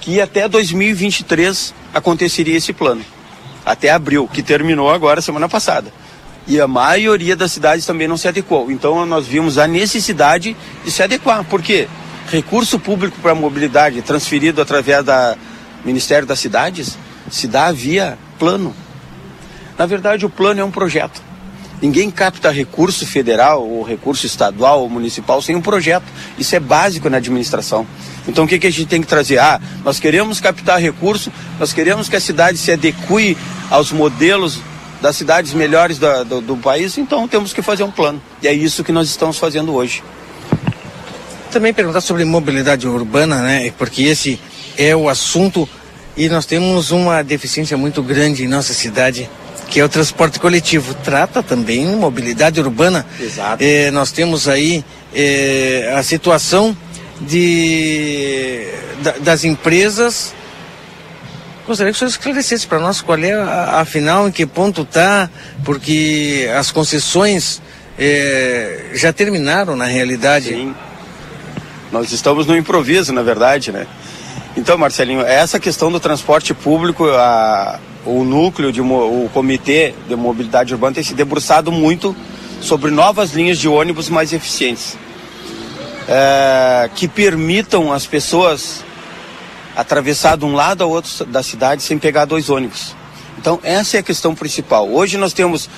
[0.00, 3.02] que até 2023 aconteceria esse plano.
[3.64, 5.90] Até abril, que terminou agora semana passada
[6.46, 8.70] e a maioria das cidades também não se adequou.
[8.70, 11.42] Então nós vimos a necessidade de se adequar.
[11.44, 11.88] Por quê?
[12.30, 15.10] Recurso público para mobilidade transferido através do
[15.86, 16.98] Ministério das Cidades
[17.30, 18.74] se dá via plano.
[19.78, 21.22] Na verdade, o plano é um projeto.
[21.80, 26.04] Ninguém capta recurso federal ou recurso estadual ou municipal sem um projeto.
[26.38, 27.86] Isso é básico na administração.
[28.26, 29.38] Então o que, que a gente tem que trazer?
[29.38, 33.36] Ah, nós queremos captar recurso, nós queremos que a cidade se adeque
[33.70, 34.60] aos modelos
[35.02, 38.20] das cidades melhores do, do, do, país, então temos que fazer um plano.
[38.42, 40.02] E é isso que nós estamos fazendo hoje.
[41.52, 43.70] Também perguntar sobre mobilidade urbana, né?
[43.78, 44.40] Porque esse
[44.76, 45.68] é o assunto
[46.16, 49.28] e nós temos uma deficiência muito grande em nossa cidade,
[49.68, 50.94] que é o transporte coletivo.
[50.94, 53.04] Trata também mobilidade urbana.
[53.20, 53.62] Exato.
[53.62, 54.82] É, nós temos aí
[55.14, 56.76] é, a situação
[57.20, 58.66] de,
[59.02, 60.34] da, das empresas.
[61.66, 65.28] Gostaria que o senhor esclarecesse para nós qual é, a, afinal, em que ponto está,
[65.64, 67.60] porque as concessões
[67.98, 70.48] é, já terminaram na realidade.
[70.48, 70.74] Sim.
[71.92, 73.86] Nós estamos no improviso, na verdade, né?
[74.56, 80.72] Então, Marcelinho, essa questão do transporte público, a, o núcleo, de, o comitê de mobilidade
[80.72, 82.16] urbana tem se debruçado muito
[82.62, 84.96] sobre novas linhas de ônibus mais eficientes,
[86.08, 88.82] é, que permitam as pessoas
[89.76, 92.96] atravessar de um lado ao outro da cidade sem pegar dois ônibus.
[93.38, 94.88] Então, essa é a questão principal.
[94.88, 95.68] Hoje nós temos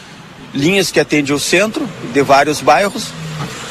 [0.54, 3.08] linhas que atendem o centro de vários bairros,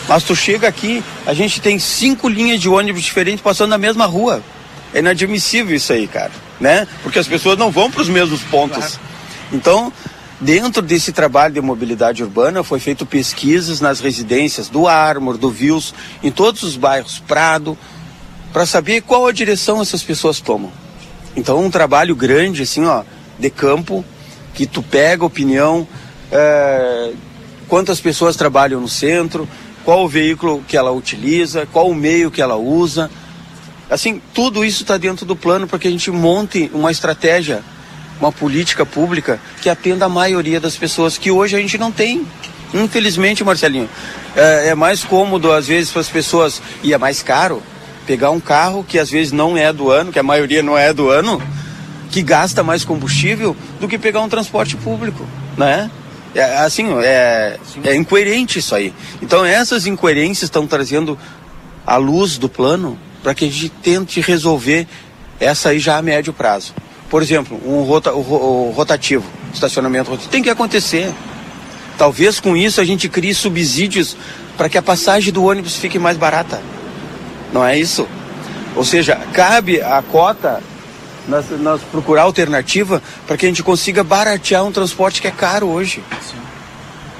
[0.05, 4.05] mas tu chega aqui, a gente tem cinco linhas de ônibus diferentes passando na mesma
[4.05, 4.43] rua.
[4.93, 6.87] É inadmissível isso aí, cara, né?
[7.03, 8.99] Porque as pessoas não vão para os mesmos pontos.
[9.51, 9.91] Então,
[10.39, 15.93] dentro desse trabalho de mobilidade urbana, foi feito pesquisas nas residências do Armor, do Vils,
[16.23, 17.77] em todos os bairros Prado,
[18.53, 20.71] para saber qual a direção essas pessoas tomam.
[21.35, 23.03] Então, um trabalho grande, assim, ó,
[23.37, 24.03] de campo,
[24.53, 25.87] que tu pega opinião,
[26.31, 27.11] é,
[27.67, 29.47] quantas pessoas trabalham no centro,
[29.83, 33.09] qual o veículo que ela utiliza, qual o meio que ela usa,
[33.89, 37.63] Assim, tudo isso está dentro do plano para que a gente monte uma estratégia,
[38.19, 42.25] uma política pública que atenda a maioria das pessoas que hoje a gente não tem.
[42.73, 43.89] Infelizmente, Marcelinho,
[44.35, 47.63] é, é mais cômodo às vezes para as pessoas e é mais caro
[48.05, 50.93] pegar um carro que às vezes não é do ano, que a maioria não é
[50.93, 51.41] do ano,
[52.11, 55.25] que gasta mais combustível do que pegar um transporte público,
[55.57, 55.89] né?
[56.35, 58.93] É, assim, é, é incoerente isso aí.
[59.21, 61.17] Então essas incoerências estão trazendo
[61.85, 62.97] à luz do plano
[63.27, 64.87] para que a gente tente resolver
[65.37, 66.73] essa aí já a médio prazo.
[67.09, 71.13] Por exemplo, um rota, o, o rotativo, estacionamento rotativo, tem que acontecer.
[71.97, 74.15] Talvez com isso a gente crie subsídios
[74.55, 76.61] para que a passagem do ônibus fique mais barata.
[77.51, 78.07] Não é isso?
[78.77, 80.63] Ou seja, cabe a cota
[81.27, 85.67] nós, nós procurar alternativa para que a gente consiga baratear um transporte que é caro
[85.67, 86.01] hoje.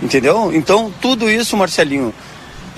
[0.02, 0.54] Entendeu?
[0.54, 2.14] Então, tudo isso, Marcelinho,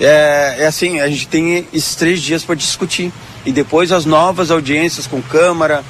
[0.00, 3.12] é, é assim, a gente tem esses três dias para discutir.
[3.44, 5.84] E depois as novas audiências com Câmara,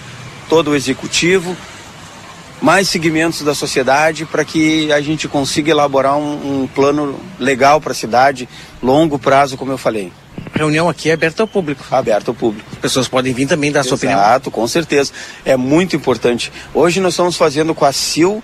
[0.48, 1.56] todo o Executivo,
[2.61, 7.92] mais segmentos da sociedade para que a gente consiga elaborar um, um plano legal para
[7.92, 8.48] a cidade,
[8.82, 10.12] longo prazo, como eu falei.
[10.52, 11.84] Reunião aqui é aberta ao público.
[11.90, 12.68] Aberta ao público.
[12.72, 14.18] As pessoas podem vir também dar Exato, sua opinião.
[14.18, 15.12] Exato, com certeza.
[15.44, 16.52] É muito importante.
[16.74, 18.42] Hoje nós estamos fazendo com a CIL,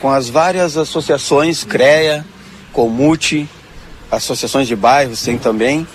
[0.00, 2.24] com as várias associações, CREA,
[2.72, 3.48] Comute,
[4.10, 5.86] associações de bairros tem também.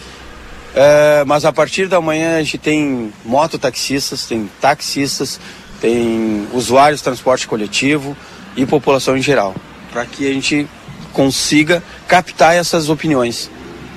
[0.74, 5.40] É, mas a partir da manhã a gente tem mototaxistas, tem taxistas,
[5.82, 8.16] tem usuários de transporte coletivo
[8.56, 9.54] e população em geral,
[9.92, 10.68] para que a gente
[11.12, 13.50] consiga captar essas opiniões.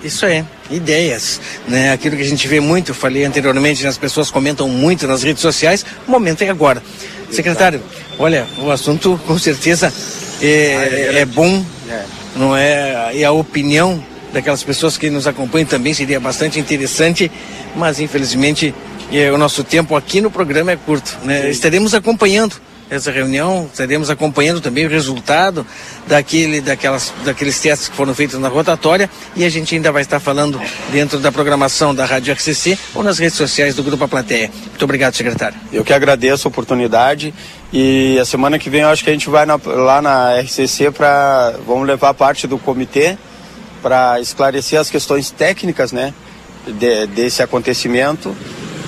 [0.03, 1.93] Isso é, ideias, né?
[1.93, 5.41] Aquilo que a gente vê muito, eu falei anteriormente, as pessoas comentam muito nas redes
[5.41, 6.83] sociais, o momento é agora.
[7.31, 7.81] Secretário,
[8.19, 9.93] olha, o assunto com certeza
[10.43, 12.05] é, ah, é, é bom, é
[12.37, 13.11] não é?
[13.15, 17.31] E a opinião daquelas pessoas que nos acompanham também seria bastante interessante,
[17.77, 18.75] mas infelizmente
[19.13, 21.19] é, o nosso tempo aqui no programa é curto.
[21.23, 21.49] Né?
[21.51, 22.57] Estaremos acompanhando
[22.91, 25.67] essa reunião, estaremos acompanhando também o resultado
[26.07, 30.21] daquele, daquelas, daqueles testes que foram feitos na rotatória e a gente ainda vai estar
[30.21, 30.61] falando
[30.93, 34.51] dentro da programação da Rádio RCC ou nas redes sociais do Grupo A Plateia.
[34.69, 35.57] Muito obrigado, secretário.
[35.73, 37.33] Eu que agradeço a oportunidade
[37.73, 40.91] e a semana que vem eu acho que a gente vai na, lá na RCC
[40.91, 43.17] para vamos levar parte do comitê
[43.83, 46.15] para esclarecer as questões técnicas, né,
[46.67, 48.35] de, desse acontecimento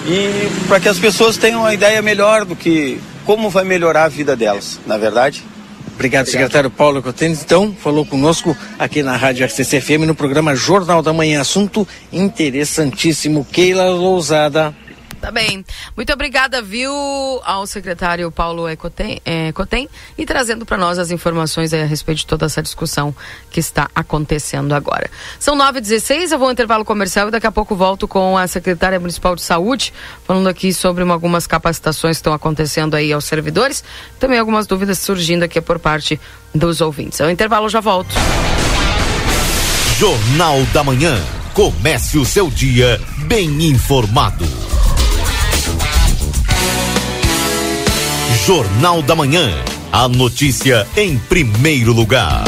[0.07, 4.09] e para que as pessoas tenham uma ideia melhor do que como vai melhorar a
[4.09, 5.45] vida delas, na verdade.
[5.95, 7.43] Obrigado, secretário Paulo Cotens.
[7.43, 11.41] Então, falou conosco aqui na Rádio RCC FM no programa Jornal da Manhã.
[11.41, 13.47] Assunto interessantíssimo.
[13.51, 14.75] Keila Lousada.
[15.21, 15.65] Tá bem.
[15.97, 16.93] Muito obrigada, viu,
[17.45, 22.27] ao secretário Paulo Ecotem, é, Cotem e trazendo para nós as informações a respeito de
[22.27, 23.15] toda essa discussão
[23.51, 25.11] que está acontecendo agora.
[25.39, 29.01] São 9h16, eu vou ao intervalo comercial e daqui a pouco volto com a secretária
[29.01, 29.93] municipal de saúde,
[30.25, 33.83] falando aqui sobre uma, algumas capacitações que estão acontecendo aí aos servidores,
[34.21, 36.21] também algumas dúvidas surgindo aqui por parte
[36.55, 37.21] dos ouvintes.
[37.21, 38.15] Ao intervalo já volto.
[39.99, 41.19] Jornal da Manhã.
[41.55, 44.45] Comece o seu dia bem informado.
[48.47, 49.51] Jornal da Manhã.
[49.91, 52.45] A notícia em primeiro lugar.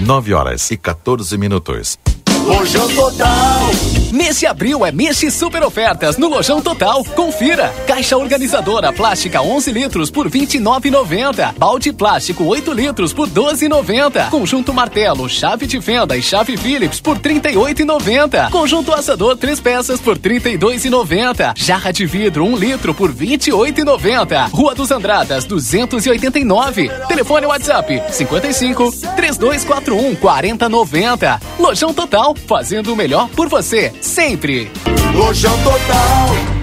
[0.00, 1.96] 9 horas e 14 minutos.
[2.44, 3.95] Hoje eu tô down
[4.36, 7.02] De abril é mês de super ofertas no Lojão Total.
[7.16, 7.72] Confira.
[7.86, 11.54] Caixa organizadora plástica 11 litros por 29,90.
[11.56, 14.28] Balde plástico 8 litros por 12,90.
[14.28, 18.50] Conjunto martelo, chave de fenda e chave Phillips por 38,90.
[18.50, 21.54] Conjunto assador 3 peças por 32,90.
[21.56, 24.50] Jarra de vidro 1 litro por 28,90.
[24.50, 26.90] Rua dos Andradas 289.
[27.08, 31.40] Telefone WhatsApp 55 3241 4090.
[31.58, 34.70] Lojão Total, fazendo o melhor por você, sempre.
[35.14, 36.56] Lojão Total.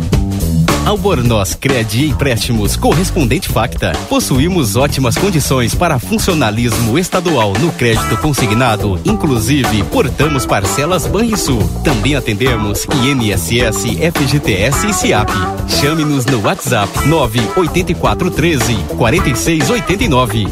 [0.85, 3.91] Albornoz Crédito e Empréstimos Correspondente Facta.
[4.09, 8.99] Possuímos ótimas condições para funcionalismo estadual no crédito consignado.
[9.05, 11.61] Inclusive, portamos parcelas Banrisul.
[11.83, 15.29] Também atendemos INSS, FGTS e SIAP.
[15.79, 20.47] Chame-nos no WhatsApp 98413 4689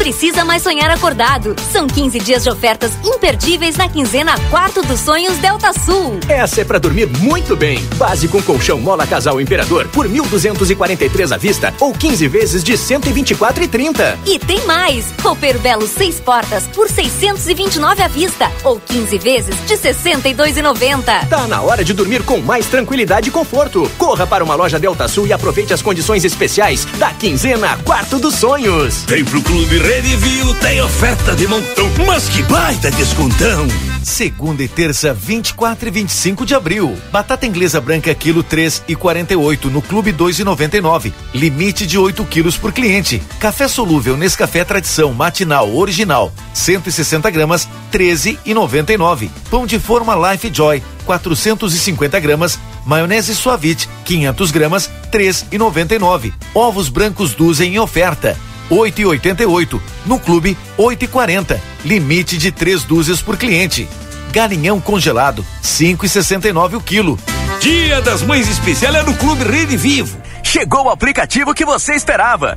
[0.00, 1.54] precisa mais sonhar acordado.
[1.70, 6.18] São 15 dias de ofertas imperdíveis na quinzena Quarto dos Sonhos Delta Sul.
[6.26, 7.78] Essa é para dormir muito bem.
[7.96, 14.18] Base com colchão Mola Casal Imperador por 1.243 à vista ou 15 vezes de 124,30.
[14.26, 15.12] E tem mais.
[15.22, 21.28] Roupeiro Belo 6 portas por 629 à vista ou 15 vezes de 62,90.
[21.28, 23.90] Tá na hora de dormir com mais tranquilidade e conforto.
[23.98, 28.36] Corra para uma loja Delta Sul e aproveite as condições especiais da quinzena Quarto dos
[28.36, 29.04] Sonhos.
[29.06, 33.66] Vem pro Clube Redivio tem oferta de montão, mas que baita descontão!
[34.02, 36.96] Segunda e terça, 24 e 25 de abril.
[37.12, 41.12] Batata inglesa branca, quilo 3 e 48 no Clube 2 e 99.
[41.34, 43.22] Limite de 8 quilos por cliente.
[43.38, 49.30] Café solúvel Nescafé Tradição Matinal Original, 160 gramas, 13 e 99.
[49.50, 52.58] Pão de forma Life Joy, 450 gramas.
[52.86, 56.32] Maionese Suavite, 500 gramas, 3 e 99.
[56.54, 58.36] Ovos brancos Duzem em oferta.
[58.70, 59.82] 8 e 88.
[60.06, 61.60] No clube, 8 e 40.
[61.84, 63.88] Limite de três dúzias por cliente.
[64.32, 67.18] Galinhão congelado, 5 e 69 o quilo.
[67.60, 70.16] Dia das Mães Especial é no Clube Rede Vivo.
[70.42, 72.56] Chegou o aplicativo que você esperava.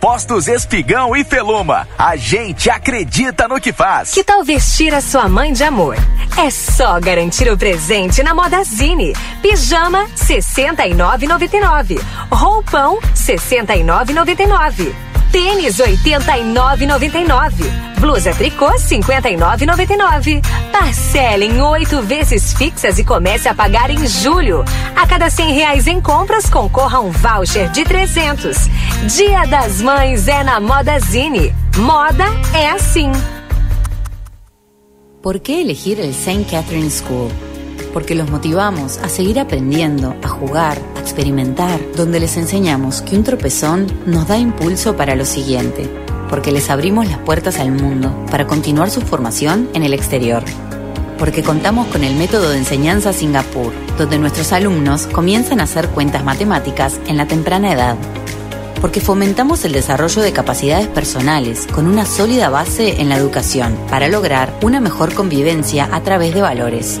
[0.00, 1.88] Postos Espigão e Feluma.
[1.98, 4.12] A gente acredita no que faz.
[4.12, 5.96] Que tal vestir a sua mãe de amor?
[6.36, 9.14] É só garantir o presente na Modazine.
[9.40, 12.00] Pijama 69,99.
[12.30, 14.94] Roupão 69,99.
[15.36, 17.52] Tênis 89,99.
[18.00, 20.42] Blusa tricô 59,99.
[20.72, 24.64] Parcela em oito vezes fixas e comece a pagar em julho.
[24.96, 28.56] A cada cem reais em compras concorra um voucher de 300.
[29.14, 31.54] Dia das Mães é na Modazine.
[31.76, 33.12] Moda é assim.
[35.20, 36.46] ¿Por qué elegir el St.
[36.50, 37.30] Catherine School?
[37.96, 43.24] Porque los motivamos a seguir aprendiendo, a jugar, a experimentar, donde les enseñamos que un
[43.24, 45.88] tropezón nos da impulso para lo siguiente,
[46.28, 50.44] porque les abrimos las puertas al mundo para continuar su formación en el exterior.
[51.18, 56.22] Porque contamos con el método de enseñanza Singapur, donde nuestros alumnos comienzan a hacer cuentas
[56.22, 57.96] matemáticas en la temprana edad
[58.82, 64.06] porque fomentamos el desarrollo de capacidades personales con una sólida base en la educación para
[64.06, 67.00] lograr una mejor convivencia a través de valores.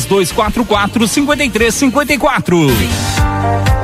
[0.00, 3.83] 3244 5354.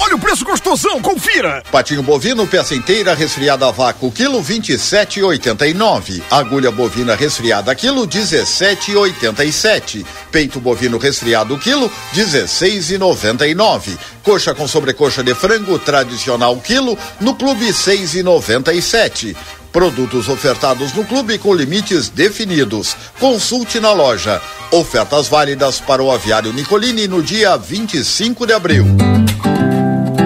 [0.00, 1.62] Olha o preço gostosão, confira!
[1.70, 6.20] Patinho bovino, peça inteira, resfriada a vácuo, quilo 27,89.
[6.28, 10.04] Agulha bovina resfriada, quilo 17,87.
[10.32, 13.96] Peito bovino resfriado, quilo 16,99.
[14.24, 19.36] Coxa com sobrecoxa de frango tradicional, quilo no clube 6,97.
[19.72, 22.94] Produtos ofertados no clube com limites definidos.
[23.18, 24.40] Consulte na loja.
[24.70, 28.84] Ofertas válidas para o aviário Nicolini no dia 25 de abril.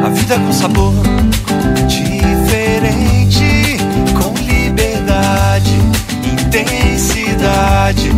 [0.04, 0.92] A vida com sabor
[1.86, 3.76] diferente,
[4.20, 5.70] com liberdade,
[6.24, 8.10] intensidade.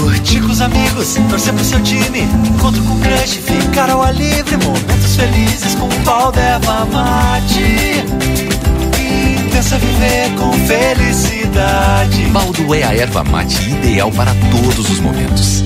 [0.00, 4.56] Curtir com os amigos, torcer pro seu time, encontro com crush, ficar ao ar livre,
[4.56, 8.55] momentos felizes com um pau erva mate.
[9.56, 11.45] Intensa viver com felicidade.
[12.32, 15.62] Baldo é a erva mate ideal para todos os momentos.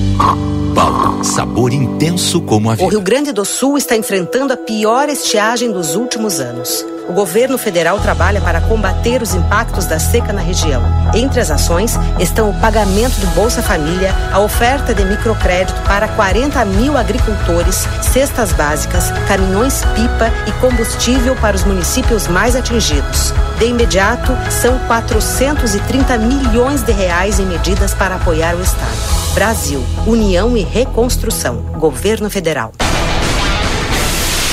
[0.73, 2.85] Baldo, sabor intenso como a vida.
[2.85, 6.85] O Rio Grande do Sul está enfrentando a pior estiagem dos últimos anos.
[7.09, 10.81] O governo federal trabalha para combater os impactos da seca na região.
[11.13, 16.63] Entre as ações estão o pagamento do Bolsa Família, a oferta de microcrédito para 40
[16.63, 23.33] mil agricultores, cestas básicas, caminhões pipa e combustível para os municípios mais atingidos.
[23.59, 25.80] De imediato, são 430
[26.17, 28.97] milhões de reais em medidas para apoiar o Estado.
[29.33, 31.57] Brasil, União e Reconstrução.
[31.77, 32.71] Governo Federal.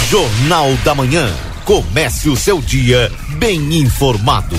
[0.08, 1.30] Jornal da Manhã.
[1.64, 4.56] Comece o seu dia bem informado.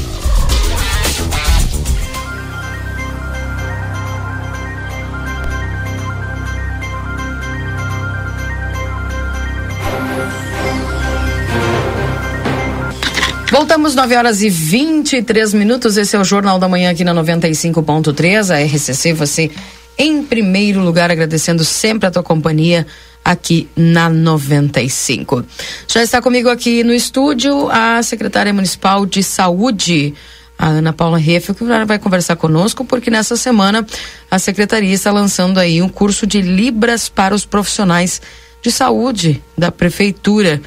[13.52, 15.98] Voltamos 9 horas e 23 minutos.
[15.98, 18.54] Esse é o Jornal da Manhã aqui na 95.3.
[18.54, 19.50] A RCC, você
[19.98, 22.86] em primeiro lugar, agradecendo sempre a tua companhia
[23.26, 25.44] aqui na 95.
[25.88, 30.14] Já está comigo aqui no estúdio a secretária municipal de saúde,
[30.58, 33.84] a Ana Paula Reff, que vai conversar conosco, porque nessa semana
[34.30, 38.22] a secretaria está lançando aí um curso de Libras para os profissionais
[38.62, 40.62] de saúde da prefeitura.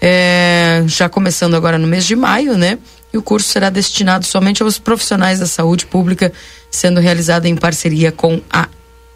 [0.00, 2.78] É, já começando agora no mês de maio, né?
[3.12, 6.32] E o curso será destinado somente aos profissionais da saúde pública,
[6.70, 8.68] sendo realizado em parceria com a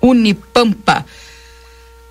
[0.02, 1.06] Unipampa.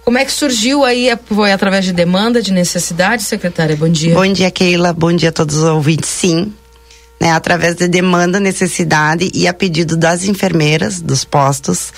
[0.04, 1.10] Como é que surgiu aí?
[1.26, 3.76] Foi através de demanda, de necessidade, secretária?
[3.76, 4.14] Bom dia.
[4.14, 4.91] Bom dia, Keila.
[4.91, 6.10] Bom dia a todos os ouvintes.
[6.10, 6.52] Sim,
[7.20, 11.94] né, através de demanda, necessidade e a pedido das enfermeiras dos postos,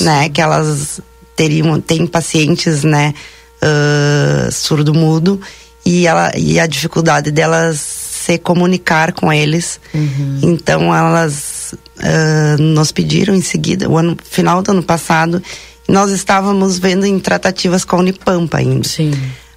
[0.00, 1.00] né, que elas
[1.34, 3.12] teriam têm pacientes, né,
[3.60, 5.40] uh, surdo-mudo
[5.88, 9.80] e, ela, e a dificuldade delas se comunicar com eles.
[9.94, 10.40] Uhum.
[10.42, 15.42] Então elas uh, nos pediram em seguida, o ano final do ano passado,
[15.88, 18.86] nós estávamos vendo em tratativas com a Unipampa ainda.
[18.86, 19.12] Sim.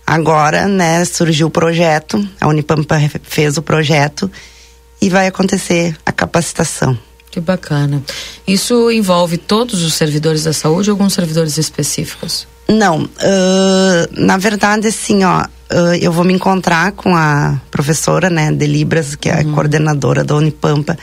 [0.08, 4.32] Agora, né, surgiu o projeto, a Unipampa fez o projeto
[5.02, 6.98] e vai acontecer a capacitação.
[7.30, 8.02] Que bacana.
[8.48, 12.48] Isso envolve todos os servidores da saúde ou alguns servidores específicos?
[12.70, 18.52] Não, uh, na verdade, assim, ó, uh, eu vou me encontrar com a professora, né,
[18.52, 20.98] de Libras, que é a coordenadora da Unipampa,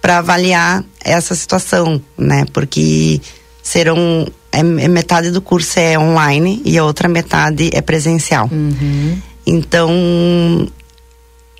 [0.00, 3.20] para avaliar essa situação, né, porque
[3.62, 8.48] serão é, é metade do curso é online e a outra metade é presencial.
[8.50, 9.18] Uhum.
[9.46, 10.68] Então,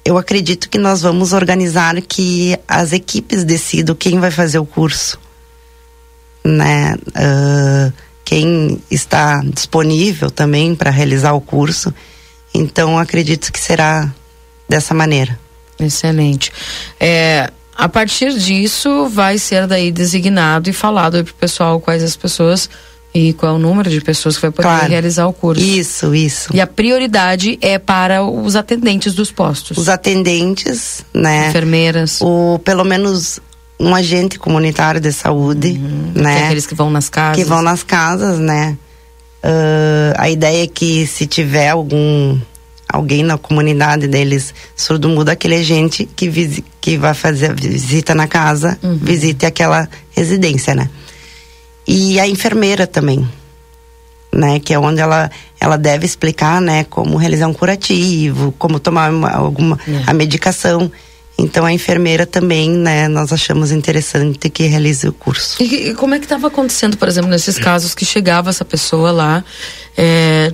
[0.05, 5.19] eu acredito que nós vamos organizar que as equipes decidam quem vai fazer o curso,
[6.45, 6.97] né?
[7.09, 7.93] Uh,
[8.25, 11.95] quem está disponível também para realizar o curso.
[12.59, 14.12] Então, acredito que será
[14.68, 15.39] dessa maneira.
[15.78, 16.52] Excelente.
[16.98, 22.16] É, a partir disso, vai ser daí designado e falado para o pessoal quais as
[22.16, 22.68] pessoas
[23.14, 24.89] e qual é o número de pessoas que vai poder Claro.
[24.89, 25.62] realizar o curso.
[25.62, 26.51] Isso, isso.
[26.55, 29.78] E a prioridade é para os atendentes dos postos.
[29.78, 31.48] Os atendentes, né?
[31.48, 32.18] Enfermeiras.
[32.20, 33.39] O, pelo menos
[33.80, 35.78] um agente comunitário de saúde,
[36.14, 36.35] né?
[36.35, 37.36] Que é aqueles que vão nas casas.
[37.36, 38.76] Que vão nas casas, né?
[39.43, 42.39] Ah, a ideia é que se tiver algum
[42.90, 48.15] alguém na comunidade deles surdo mudo, aquele agente que, visi, que vai fazer a visita
[48.15, 50.89] na casa, visite aquela residência, né?
[51.86, 53.28] E a enfermeira também,
[54.32, 54.59] né?
[54.59, 56.85] Que é onde ela, ela deve explicar, né?
[56.85, 60.90] Como realizar um curativo, como tomar uma, alguma a medicação.
[61.40, 63.06] Então a enfermeira também, né?
[63.06, 65.62] Nós achamos interessante que realize o curso.
[65.62, 69.12] E, e como é que estava acontecendo, por exemplo, nesses casos que chegava essa pessoa
[69.12, 69.44] lá,
[69.97, 70.52] é,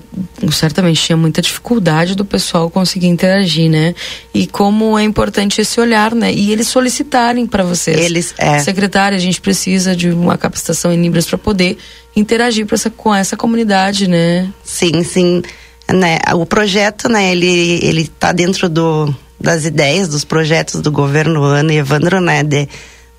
[0.52, 3.94] certamente tinha muita dificuldade do pessoal conseguir interagir, né?
[4.35, 6.31] E como é importante esse olhar, né?
[6.31, 7.98] E eles solicitarem para vocês.
[7.98, 8.59] Eles, é.
[8.59, 11.78] Secretária, a gente precisa de uma capacitação em Libras para poder
[12.15, 14.51] interagir essa, com essa comunidade, né?
[14.62, 15.43] Sim, sim.
[15.90, 19.15] Né, o projeto, né, ele, ele tá dentro do,
[19.45, 22.69] das ideias, dos projetos do governo Ana e Evandro, né, de,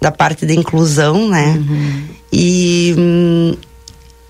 [0.01, 1.57] da parte de inclusão, né,
[2.31, 3.55] e, hum,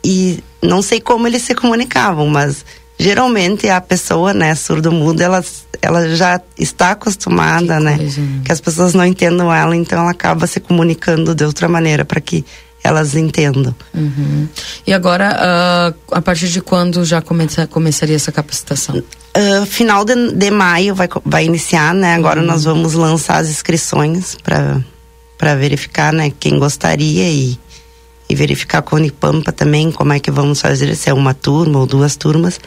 [0.03, 2.65] e não sei como eles se comunicavam, mas
[2.99, 5.43] geralmente a pessoa, né, surdo-muda, ela,
[5.81, 7.97] ela já está acostumada, né,
[8.43, 12.21] que as pessoas não entendam ela, então ela acaba se comunicando de outra maneira para
[12.21, 12.45] que
[12.83, 13.73] elas entendam.
[13.95, 14.47] Uhum.
[14.85, 19.01] E agora, ah, a partir de quando já começa, começaria essa capacitação?
[19.37, 22.15] Uh, final de, de maio vai, vai iniciar, né?
[22.15, 26.31] Agora nós vamos lançar as inscrições para verificar, né?
[26.39, 27.59] Quem gostaria e,
[28.29, 31.79] e verificar com a Unipampa também como é que vamos fazer, se é uma turma
[31.79, 32.59] ou duas turmas.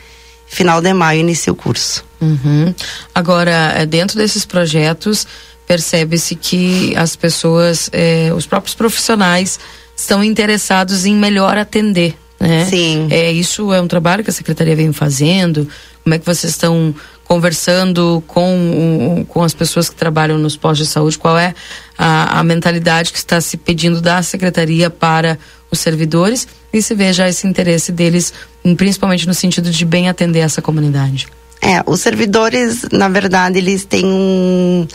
[0.47, 2.05] Final de maio inicia o curso.
[2.21, 2.75] Uhum.
[3.15, 5.27] Agora, eh, dentro desses projetos,
[5.67, 9.61] percebe-se que as pessoas, eh, os próprios profissionais,
[9.95, 12.17] estão interessados em melhor atender.
[12.41, 12.65] Né?
[12.67, 13.09] Sim.
[13.11, 15.69] É, isso é um trabalho que a secretaria vem fazendo.
[16.03, 16.95] Como é que vocês estão
[17.25, 21.19] conversando com, com as pessoas que trabalham nos postos de saúde?
[21.19, 21.55] Qual é
[21.97, 25.39] a, a mentalidade que está se pedindo da secretaria para
[25.71, 26.49] os servidores?
[26.73, 28.33] E se vê já esse interesse deles,
[28.77, 31.27] principalmente no sentido de bem atender essa comunidade.
[31.61, 34.87] É, os servidores, na verdade, eles têm um.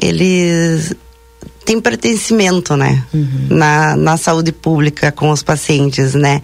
[0.00, 0.94] Eles
[1.68, 3.04] têm pertencimento, né?
[3.50, 6.40] Na, na saúde pública com os pacientes, né?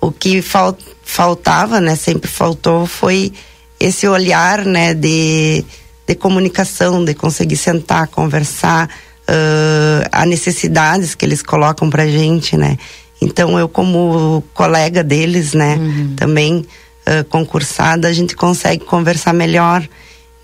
[0.00, 1.94] O que fal, faltava, né?
[1.96, 3.30] Sempre faltou foi
[3.78, 4.94] esse olhar, né?
[4.94, 5.62] De,
[6.06, 8.88] de comunicação, de conseguir sentar, conversar,
[9.28, 12.78] ah, a necessidades que eles colocam pra gente, né?
[13.20, 15.78] Então, eu como colega deles, né?
[16.16, 16.64] Também
[17.04, 19.86] ah, concursada, a gente consegue conversar melhor,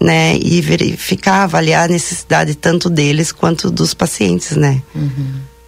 [0.00, 0.38] né?
[0.38, 4.82] E verificar, avaliar a necessidade tanto deles quanto dos pacientes, né?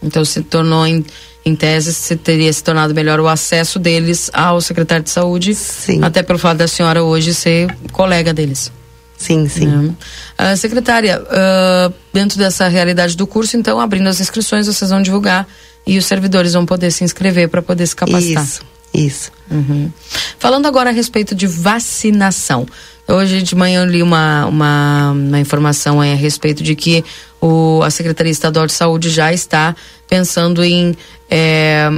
[0.03, 1.05] Então se tornou em,
[1.45, 5.57] em tese se teria se tornado melhor o acesso deles ao secretário de saúde,
[6.03, 8.73] até pelo fato da senhora hoje ser colega deles.
[9.19, 9.95] Sim, sim.
[10.37, 15.47] Ah, secretária, ah, dentro dessa realidade do curso, então abrindo as inscrições vocês vão divulgar
[15.87, 18.43] e os servidores vão poder se inscrever para poder se capacitar.
[18.43, 18.63] Isso,
[18.93, 19.31] isso.
[19.51, 19.91] Uhum.
[20.39, 22.67] Falando agora a respeito de vacinação.
[23.07, 27.05] Hoje de manhã eu li uma, uma, uma informação a respeito de que
[27.41, 29.75] o, a Secretaria Estadual de Saúde já está
[30.09, 30.97] pensando em
[31.29, 31.91] eh,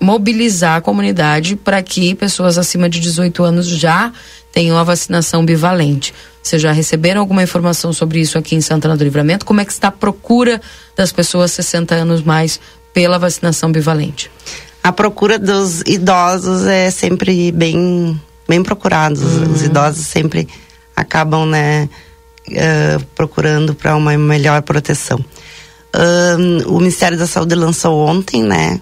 [0.00, 4.12] mobilizar a comunidade para que pessoas acima de 18 anos já
[4.50, 6.12] tenham a vacinação bivalente.
[6.42, 9.44] Vocês já receberam alguma informação sobre isso aqui em Santana do Livramento?
[9.44, 10.60] Como é que está a procura
[10.96, 12.58] das pessoas 60 anos mais
[12.92, 14.30] pela vacinação bivalente?
[14.82, 19.22] A procura dos idosos é sempre bem bem procurados.
[19.22, 19.52] Uhum.
[19.52, 20.48] Os idosos sempre
[20.96, 21.88] acabam, né,
[22.48, 25.24] uh, procurando para uma melhor proteção.
[25.94, 28.80] Um, o Ministério da Saúde lançou ontem, né,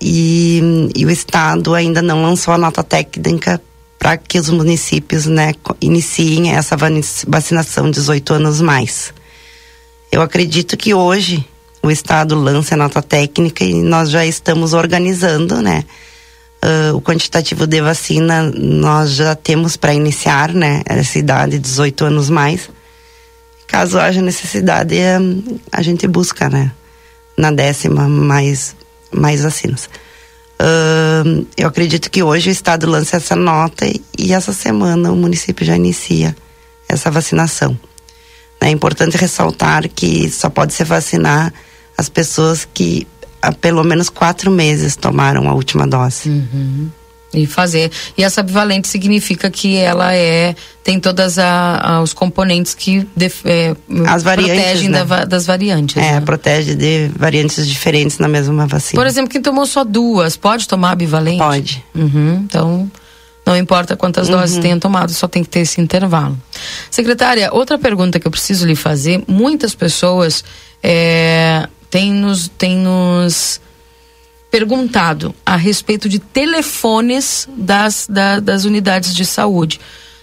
[0.00, 3.60] e, e o Estado ainda não lançou a nota técnica
[3.98, 6.76] para que os municípios, né, iniciem essa
[7.26, 9.12] vacinação 18 anos mais.
[10.10, 11.44] Eu acredito que hoje
[11.82, 15.84] o Estado lance a nota técnica e nós já estamos organizando, né?
[16.62, 20.82] Uh, o quantitativo de vacina nós já temos para iniciar, né?
[20.84, 22.68] Essa idade, 18 anos mais.
[23.66, 24.96] Caso haja necessidade,
[25.72, 26.70] a gente busca, né?
[27.36, 28.76] Na décima, mais,
[29.10, 29.88] mais vacinas.
[30.60, 35.16] Uh, eu acredito que hoje o Estado lança essa nota e, e essa semana o
[35.16, 36.36] município já inicia
[36.86, 37.78] essa vacinação.
[38.60, 41.50] É importante ressaltar que só pode se vacinar
[42.00, 43.06] as pessoas que
[43.42, 46.28] há pelo menos quatro meses tomaram a última dose.
[46.30, 46.90] Uhum.
[47.32, 47.92] E fazer.
[48.18, 53.44] E essa bivalente significa que ela é tem todas a, a, os componentes que def,
[53.44, 53.76] é,
[54.08, 55.04] As variantes, protegem né?
[55.04, 55.96] da, das variantes.
[55.96, 56.20] É, né?
[56.22, 59.00] protege de variantes diferentes na mesma vacina.
[59.00, 61.38] Por exemplo, quem tomou só duas, pode tomar a bivalente?
[61.38, 61.84] Pode.
[61.94, 62.42] Uhum.
[62.44, 62.90] Então,
[63.46, 64.36] não importa quantas Uhum.
[64.36, 66.36] doses tenha tomado, só tem que ter esse intervalo.
[66.90, 70.42] Secretária, outra pergunta que eu preciso lhe fazer: muitas pessoas
[70.82, 73.60] é, têm nos, têm nos
[74.50, 79.80] perguntado a respeito de telefones das, da- das unidades de saúde,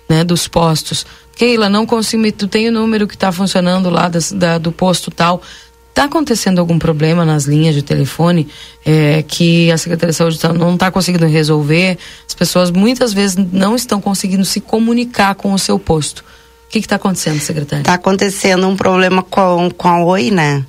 [0.10, 1.06] né, dos postos.
[1.36, 5.12] Keila, não consigo, tu tem o número que está funcionando lá das- da- do posto
[5.12, 5.42] tal.
[5.90, 8.48] Está acontecendo algum problema nas linhas de telefone
[8.86, 11.98] é, que a Secretaria de Saúde tá- não está conseguindo resolver?
[12.28, 16.24] As pessoas muitas vezes não estão conseguindo se comunicar com o seu posto.
[16.68, 17.84] O que está acontecendo, secretária?
[17.86, 20.66] Tá acontecendo um problema com, com a Oi, né?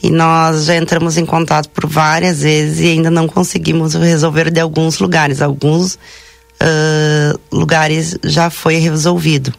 [0.00, 4.60] E nós já entramos em contato por várias vezes e ainda não conseguimos resolver de
[4.60, 5.42] alguns lugares.
[5.42, 5.98] Alguns
[6.60, 9.52] ah, lugares já foi resolvido.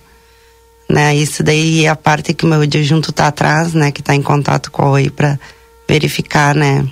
[0.90, 1.16] Né?
[1.16, 3.92] Isso daí é a parte que o meu adjunto tá atrás, né?
[3.92, 5.40] Que tá em contato com a Oi para
[5.88, 6.88] verificar, né?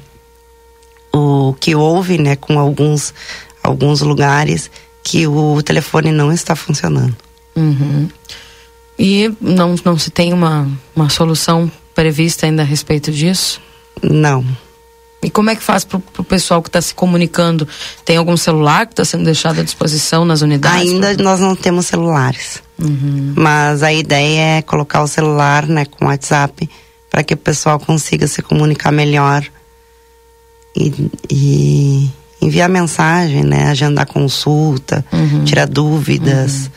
[1.14, 2.36] O que houve, né?
[2.36, 3.14] Com alguns,
[3.64, 4.70] alguns lugares
[5.04, 7.16] que o telefone não está funcionando.
[7.56, 8.10] Uhum.
[8.98, 13.62] E não, não se tem uma, uma solução prevista ainda a respeito disso?
[14.02, 14.46] Não.
[15.24, 17.68] E como é que faz pro, pro pessoal que está se comunicando?
[18.04, 20.92] Tem algum celular que está sendo deixado à disposição nas unidades?
[20.92, 22.62] Ainda nós não temos celulares.
[22.78, 23.34] Uhum.
[23.36, 26.70] Mas a ideia é colocar o celular, né, com o WhatsApp,
[27.10, 29.46] para que o pessoal consiga se comunicar melhor
[30.76, 30.94] e,
[31.30, 32.10] e
[32.42, 35.46] enviar mensagem, né, agendar consulta, Uhum.
[35.46, 36.70] tirar dúvidas.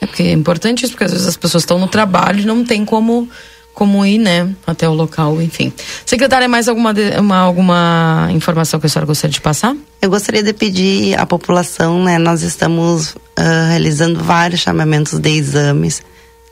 [0.00, 2.64] É porque é importante isso, porque às vezes as pessoas estão no trabalho e não
[2.64, 3.28] tem como,
[3.74, 5.72] como ir, né, até o local, enfim.
[6.06, 9.76] Secretária, mais alguma, uma, alguma informação que a senhora gostaria de passar?
[10.00, 16.02] Eu gostaria de pedir à população, né, nós estamos ah, realizando vários chamamentos de exames,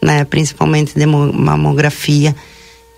[0.03, 2.37] né, principalmente de mo- mamografia,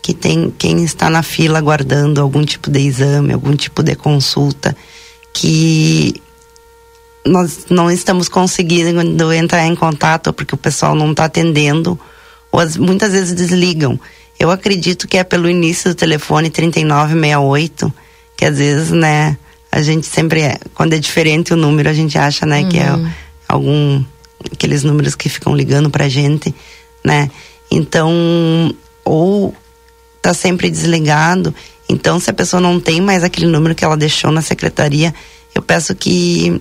[0.03, 4.77] que tem quem está na fila aguardando algum tipo de exame, algum tipo de consulta,
[5.33, 6.21] que
[7.25, 11.99] nós não estamos conseguindo entrar em contato porque o pessoal não está atendendo
[12.51, 13.99] ou as- muitas vezes desligam.
[14.39, 17.93] Eu acredito que é pelo início do telefone 3968,
[18.37, 19.37] que às vezes, né,
[19.71, 22.91] a gente sempre é, quando é diferente o número, a gente acha, né, que é
[22.93, 23.11] Uhum.
[23.47, 24.05] algum
[24.53, 26.55] aqueles números que ficam ligando pra gente,
[27.05, 27.31] né?
[27.71, 28.75] Então,
[29.05, 29.55] ou
[30.23, 31.55] tá sempre desligado.
[31.89, 35.15] Então, se a pessoa não tem mais aquele número que ela deixou na secretaria,
[35.55, 36.61] eu peço que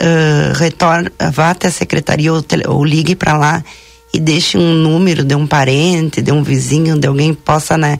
[0.00, 3.64] ah, retorne, vá até a secretaria ou, tele- ou ligue para lá
[4.12, 7.98] e deixe um número de um parente, de um vizinho, de alguém que possa, né,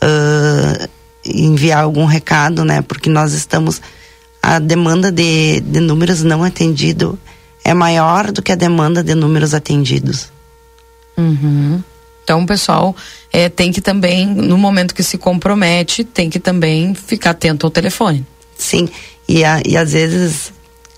[0.00, 0.88] ah,
[1.24, 3.80] enviar algum recado, né, porque nós estamos
[4.42, 7.16] a demanda de, de números não atendidos
[7.66, 10.30] é maior do que a demanda de números atendidos.
[11.16, 11.82] Uhum.
[12.22, 12.94] Então, pessoal
[13.32, 17.70] é, tem que também, no momento que se compromete, tem que também ficar atento ao
[17.70, 18.24] telefone.
[18.56, 18.88] Sim,
[19.28, 20.52] e, a, e às vezes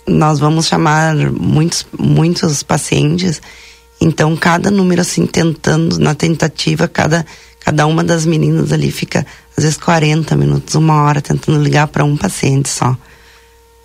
[0.09, 3.41] nós vamos chamar muitos, muitos pacientes,
[4.01, 7.27] então cada número assim, tentando, na tentativa, cada,
[7.61, 9.27] cada uma das meninas ali fica
[9.57, 12.97] às vezes 40 minutos, uma hora, tentando ligar para um paciente só.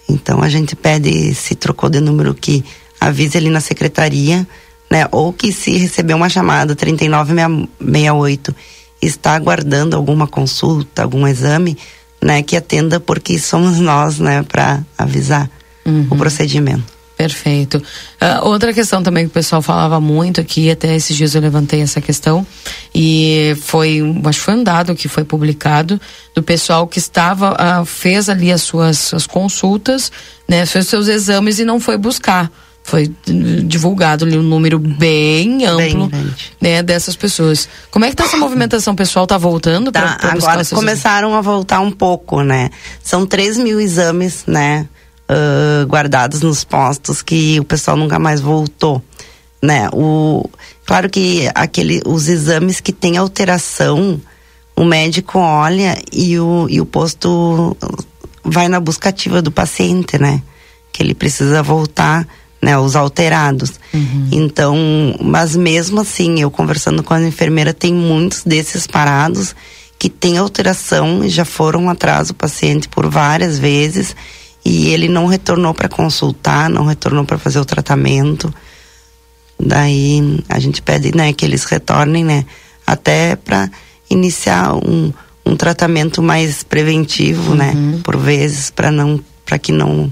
[0.07, 2.63] Então a gente pede, se trocou de número, que
[2.99, 4.47] avise ali na secretaria,
[4.89, 5.07] né?
[5.11, 8.55] Ou que se receber uma chamada 3968
[9.01, 11.77] está aguardando alguma consulta, algum exame,
[12.21, 12.43] né?
[12.43, 14.43] Que atenda porque somos nós, né?
[14.43, 15.49] Para avisar
[16.09, 16.83] o procedimento.
[17.15, 17.81] Perfeito.
[18.19, 21.81] Ah, outra questão também que o pessoal falava muito aqui, até esses dias eu levantei
[21.81, 22.45] essa questão,
[22.93, 26.01] e foi, acho que foi um dado que foi publicado
[26.33, 30.11] do pessoal que estava, ah, fez ali as suas, suas consultas,
[30.47, 32.51] né, fez seus exames e não foi buscar.
[32.83, 36.11] Foi uh, divulgado ali um número bem amplo
[36.59, 37.69] né, dessas pessoas.
[37.89, 39.25] Como é que tá essa movimentação pessoal?
[39.25, 39.89] Tá voltando?
[39.89, 42.69] Tá, pra, pra agora começaram a voltar um pouco, né?
[43.01, 44.85] São 3 mil exames, né?
[45.29, 49.01] Uh, guardados nos postos que o pessoal nunca mais voltou,
[49.61, 49.89] né?
[49.93, 50.49] O,
[50.85, 54.19] claro que aquele, os exames que têm alteração,
[54.75, 57.75] o médico olha e o, e o posto
[58.43, 60.41] vai na busca ativa do paciente, né?
[60.91, 62.27] Que ele precisa voltar
[62.63, 63.73] né, os alterados.
[63.93, 64.29] Uhum.
[64.31, 64.77] Então,
[65.21, 69.53] mas mesmo assim, eu conversando com a enfermeira, tem muitos desses parados
[69.99, 74.15] que têm alteração e já foram atrás do paciente por várias vezes
[74.65, 78.53] e ele não retornou para consultar, não retornou para fazer o tratamento.
[79.59, 82.45] Daí a gente pede, né, que eles retornem, né,
[82.85, 83.69] até para
[84.09, 85.11] iniciar um,
[85.45, 87.91] um tratamento mais preventivo, né, uhum.
[87.91, 90.11] né, por vezes para não para que não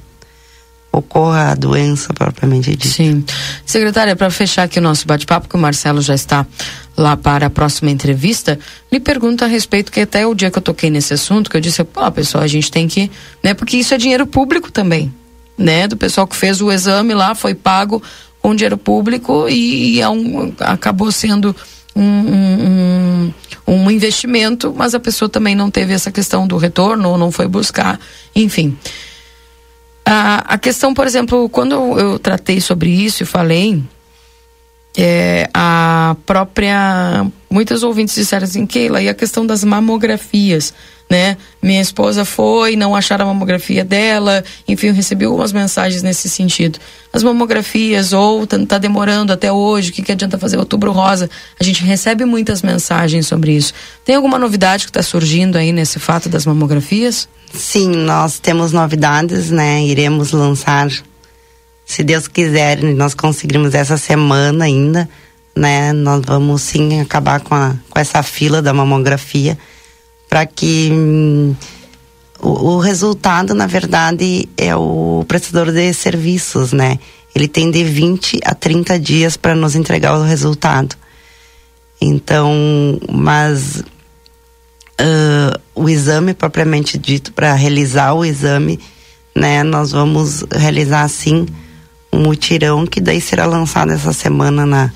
[0.91, 2.87] ocorra a doença propriamente dita.
[2.89, 3.23] Sim.
[3.65, 6.45] Secretária, para fechar aqui o nosso bate-papo, que o Marcelo já está
[6.97, 8.59] lá para a próxima entrevista,
[8.91, 11.61] lhe pergunto a respeito, que até o dia que eu toquei nesse assunto, que eu
[11.61, 13.09] disse, pô, pessoal, a gente tem que,
[13.41, 15.13] né, porque isso é dinheiro público também,
[15.57, 18.01] né, do pessoal que fez o exame lá, foi pago
[18.41, 21.55] com dinheiro público e, e é um, acabou sendo
[21.95, 23.33] um, um,
[23.67, 27.47] um, investimento, mas a pessoa também não teve essa questão do retorno ou não foi
[27.47, 27.99] buscar,
[28.35, 28.77] enfim.
[30.05, 33.83] A, a questão, por exemplo, quando eu tratei sobre isso e falei,
[34.97, 37.25] é, a própria.
[37.49, 40.73] Muitas ouvintes disseram assim, Keila, e a questão das mamografias,
[41.09, 41.35] né?
[41.61, 46.79] Minha esposa foi, não acharam a mamografia dela, enfim, recebi algumas mensagens nesse sentido.
[47.11, 51.29] As mamografias, ou tá, tá demorando até hoje, o que, que adianta fazer outubro rosa?
[51.59, 53.73] A gente recebe muitas mensagens sobre isso.
[54.05, 57.27] Tem alguma novidade que está surgindo aí nesse fato das mamografias?
[57.53, 59.83] Sim, nós temos novidades, né?
[59.83, 60.89] Iremos lançar,
[61.91, 65.09] se Deus quiser, nós conseguirmos essa semana ainda,
[65.53, 65.91] né?
[65.91, 69.57] Nós vamos sim acabar com, a, com essa fila da mamografia
[70.29, 71.53] para que hum,
[72.39, 76.97] o, o, resultado, na verdade, é o prestador de serviços, né?
[77.35, 80.95] Ele tem de 20 a 30 dias para nos entregar o resultado.
[81.99, 83.83] Então, mas
[85.01, 88.79] uh, o exame propriamente dito, para realizar o exame,
[89.35, 91.45] né, nós vamos realizar sim
[92.11, 94.91] um mutirão que daí será lançado essa semana na,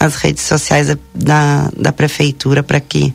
[0.00, 3.12] nas redes sociais da, da prefeitura para que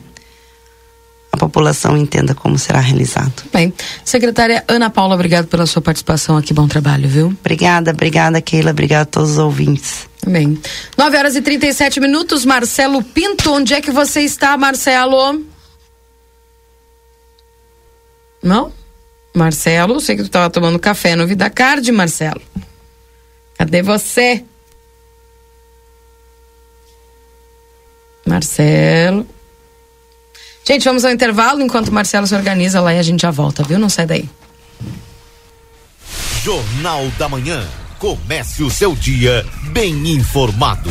[1.32, 3.44] a população entenda como será realizado.
[3.52, 3.72] Bem,
[4.04, 7.26] secretária Ana Paula, obrigado pela sua participação aqui, bom trabalho, viu?
[7.28, 10.08] Obrigada, obrigada Keila, obrigada a todos os ouvintes.
[10.26, 10.60] Bem,
[10.98, 15.42] 9 horas e 37 minutos, Marcelo Pinto, onde é que você está, Marcelo?
[18.42, 18.72] Não?
[19.34, 22.40] Marcelo, sei que tu estava tomando café no Vida Card, Marcelo.
[23.60, 24.42] Cadê você?
[28.26, 29.26] Marcelo.
[30.66, 33.62] Gente, vamos ao intervalo enquanto o Marcelo se organiza lá e a gente já volta,
[33.62, 33.78] viu?
[33.78, 34.30] Não sai daí.
[36.42, 37.68] Jornal da Manhã.
[37.98, 40.90] Comece o seu dia bem informado.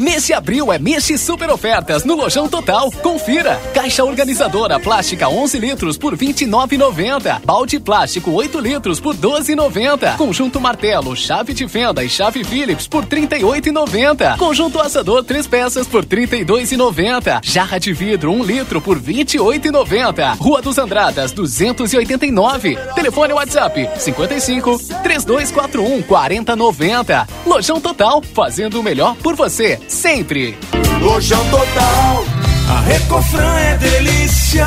[0.00, 2.90] Mês abril é mês de super ofertas no Lojão Total.
[2.90, 3.60] Confira.
[3.74, 7.44] Caixa organizadora plástica 11 litros por 29,90.
[7.44, 10.16] Balde plástico 8 litros por 12,90.
[10.16, 14.38] Conjunto martelo, chave de fenda e chave Phillips por 38,90.
[14.38, 17.40] Conjunto assador 3 peças por 32,90.
[17.44, 20.38] Jarra de vidro 1 litro por 28,90.
[20.38, 22.74] Rua dos Andradas 289.
[22.94, 27.28] Telefone WhatsApp 55 3241 4090.
[27.44, 30.56] Lojão Total, fazendo o melhor por você sempre.
[31.00, 32.24] Lojão Total,
[32.68, 34.66] a Recofran é delícia.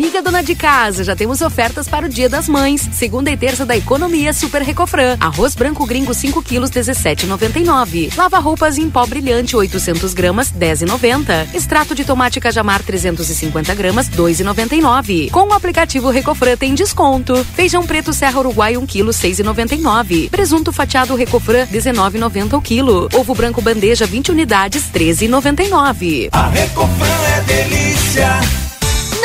[0.00, 2.88] Amiga dona de casa, já temos ofertas para o Dia das Mães.
[2.90, 5.18] Segunda e terça da economia Super Recofran.
[5.20, 8.16] Arroz branco gringo 5 quilos 17,99.
[8.16, 11.54] Lava roupas em pó brilhante 800 gramas 10,90.
[11.54, 15.30] Extrato de tomate cajamar 350 gramas 2,99.
[15.30, 17.44] Com o aplicativo Recofran tem desconto.
[17.54, 20.30] Feijão preto Serra Uruguai 1 quilo 6,99.
[20.30, 23.06] Presunto fatiado Recofran 19,90 o quilo.
[23.12, 26.30] Ovo branco bandeja 20 unidades 13,99.
[26.32, 28.69] A Recofran é delícia.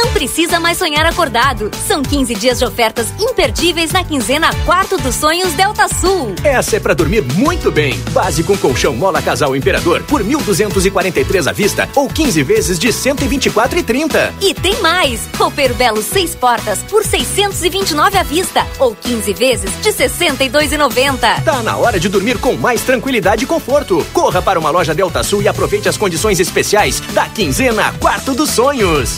[0.05, 1.71] Não precisa mais sonhar acordado.
[1.87, 6.35] São 15 dias de ofertas imperdíveis na quinzena Quarto dos Sonhos Delta Sul.
[6.43, 7.99] Essa é para dormir muito bem.
[8.11, 14.31] Base com colchão Mola Casal Imperador por 1.243 à vista ou 15 vezes de 124,30.
[14.41, 15.27] E tem mais!
[15.39, 21.43] Roupeiro Belo 6 portas por 629 à vista ou 15 vezes de 62,90.
[21.43, 24.05] Tá na hora de dormir com mais tranquilidade e conforto.
[24.13, 28.51] Corra para uma loja Delta Sul e aproveite as condições especiais da quinzena Quarto dos
[28.51, 29.17] Sonhos.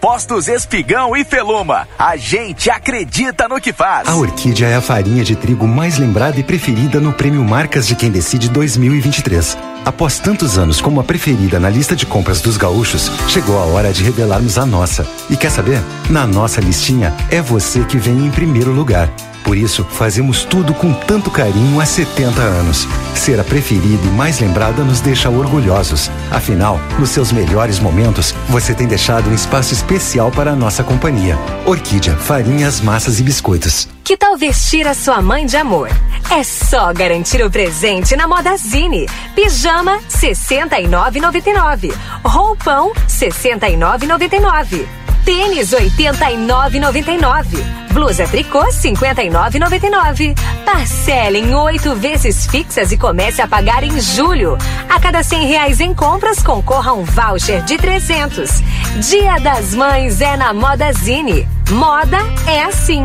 [0.00, 1.88] Postos Espigão e Feluma.
[1.98, 4.08] A gente acredita no que faz.
[4.08, 7.94] A Orquídea é a farinha de trigo mais lembrada e preferida no Prêmio Marcas de
[7.94, 9.56] Quem Decide 2023.
[9.84, 13.92] Após tantos anos como a preferida na lista de compras dos gaúchos, chegou a hora
[13.92, 15.06] de revelarmos a nossa.
[15.30, 15.80] E quer saber?
[16.10, 19.08] Na nossa listinha, é você que vem em primeiro lugar.
[19.46, 22.88] Por isso, fazemos tudo com tanto carinho há 70 anos.
[23.14, 26.10] Ser a preferida e mais lembrada nos deixa orgulhosos.
[26.32, 31.38] Afinal, nos seus melhores momentos, você tem deixado um espaço especial para a nossa companhia.
[31.64, 33.88] Orquídea, farinhas, massas e biscoitos.
[34.02, 35.90] Que tal vestir a sua mãe de amor?
[36.28, 39.06] É só garantir o presente na Modazine.
[39.36, 41.94] Pijama 69,99.
[42.24, 45.05] Roupão 69,99.
[45.26, 47.58] Tênis 89,99.
[47.92, 50.38] Blusa tricô 59,99.
[50.64, 54.56] Parcela em oito vezes fixas e comece a pagar em julho.
[54.88, 58.62] A cada cem reais em compras concorra um voucher de 300.
[59.10, 61.48] Dia das Mães é na Modazine.
[61.70, 63.04] Moda é assim.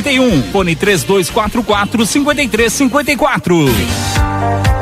[0.00, 0.52] 841.
[0.52, 4.81] Fone 3244 5354.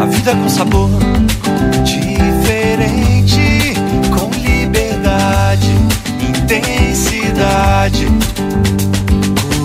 [0.00, 0.90] A vida com sabor
[1.84, 3.74] diferente,
[4.10, 5.68] com liberdade,
[6.20, 8.08] intensidade.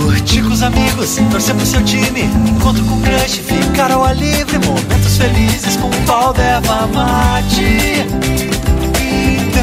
[0.03, 2.25] Curtir com os amigos, torcer pro seu time.
[2.47, 4.59] Encontro com crush, ficar ao ar livre.
[4.59, 8.44] Momentos felizes com o pau deva mate.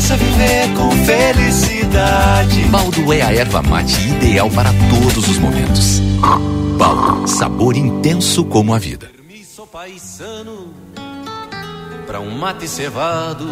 [0.02, 2.62] Intensa viver com felicidade.
[2.70, 6.00] Baldo é a erva mate ideal para todos os momentos.
[6.76, 9.12] Baldo, sabor intenso como a vida.
[9.16, 10.74] Permisso paisano
[12.04, 13.46] pra um mate cevado.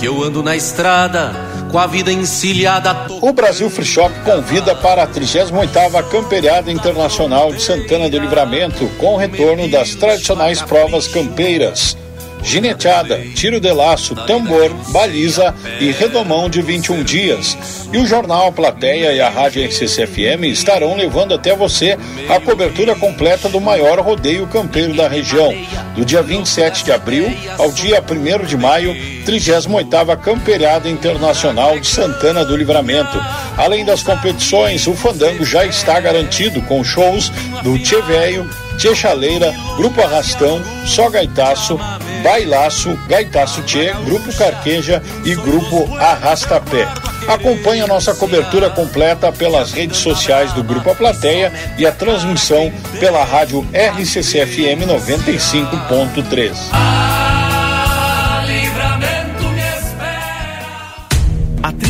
[0.00, 1.30] Que eu ando na estrada
[1.70, 3.06] com a vida encilhada.
[3.20, 9.14] O Brasil Free Shop convida para a 38ª Camperiada Internacional de Santana do Livramento, com
[9.14, 11.96] o retorno das tradicionais provas campeiras.
[12.42, 17.56] Gineteada, tiro de laço, tambor, baliza e redomão de 21 dias.
[17.92, 21.96] E o jornal Plateia e a Rádio RCCFM estarão levando até você
[22.28, 25.54] a cobertura completa do maior rodeio campeiro da região,
[25.94, 28.94] do dia 27 de abril ao dia 1 de maio,
[29.24, 33.18] 38ª Camperiada Internacional de Santana do Livramento.
[33.56, 37.30] Além das competições, o fandango já está garantido com shows
[37.62, 41.78] do Tchê Velho, Tchê Chaleira, Grupo Arrastão, Só Gaitaço,
[42.22, 46.86] Bailaço, Gaitaço Tchê, Grupo Carqueja e Grupo Arrastapé.
[47.26, 52.72] Acompanhe a nossa cobertura completa pelas redes sociais do Grupo A Plateia e a transmissão
[52.98, 57.11] pela rádio RCCFM 95.3.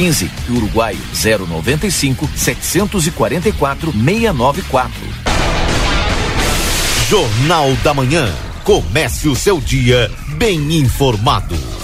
[0.00, 4.92] 615 e Uruguai 095 744 694.
[7.08, 8.32] Jornal da Manhã.
[8.64, 11.79] Comece o seu dia bem informado.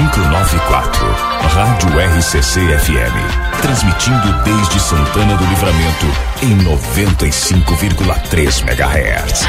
[0.00, 1.04] 594,
[1.54, 3.60] Rádio RCC FM.
[3.60, 6.06] Transmitindo desde Santana do Livramento
[6.42, 9.44] em 95,3 MHz.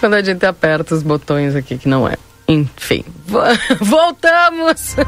[0.00, 2.16] Quando a gente aperta os botões aqui, que não é.
[2.48, 3.38] Enfim, vo-
[3.80, 4.96] voltamos!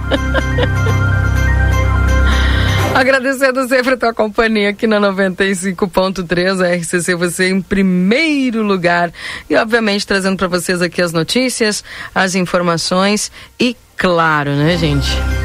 [2.95, 9.13] Agradecendo sempre a tua companhia aqui na 95.3, a RCC, você em primeiro lugar.
[9.49, 11.83] E, obviamente, trazendo para vocês aqui as notícias,
[12.15, 15.40] as informações e, claro, né, gente?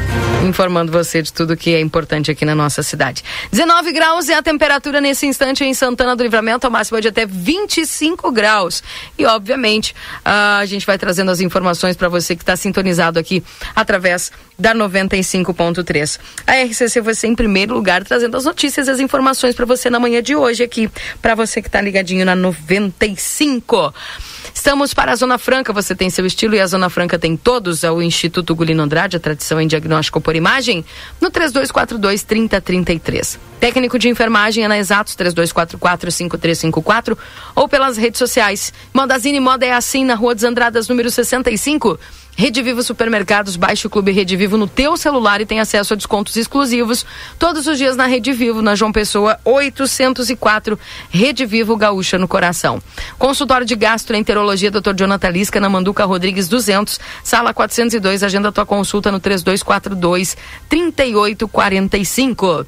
[0.46, 3.24] Informando você de tudo que é importante aqui na nossa cidade.
[3.50, 7.26] 19 graus é a temperatura nesse instante em Santana do Livramento, a máxima de até
[7.26, 8.82] 25 graus.
[9.18, 9.94] E, obviamente,
[10.24, 13.42] a gente vai trazendo as informações para você que está sintonizado aqui
[13.74, 16.18] através da 95.3.
[16.46, 19.98] A RCC você em primeiro lugar trazendo as notícias e as informações para você na
[19.98, 20.88] manhã de hoje aqui,
[21.20, 23.92] para você que está ligadinho na 95.
[24.54, 27.84] Estamos para a Zona Franca, você tem seu estilo e a Zona Franca tem todos.
[27.84, 30.84] É o Instituto Gulino Andrade, a tradição em diagnóstico por imagem,
[31.20, 33.38] no 3242 3033.
[33.58, 37.18] Técnico de enfermagem é na Exatos 3244 5354
[37.54, 38.72] ou pelas redes sociais.
[38.92, 41.98] Modazine Moda é assim na Rua dos Andradas, número 65.
[42.38, 45.96] Rede Vivo Supermercados, baixe o Clube Rede Vivo no teu celular e tem acesso a
[45.96, 47.06] descontos exclusivos
[47.38, 52.78] todos os dias na Rede Vivo, na João Pessoa 804, Rede Vivo Gaúcha no coração.
[53.18, 54.92] Consultório de Gastroenterologia, Dr.
[54.94, 60.36] Jonathan Lisca, na Manduca Rodrigues 200, sala 402, agenda tua consulta no 3242
[60.68, 62.66] 3845.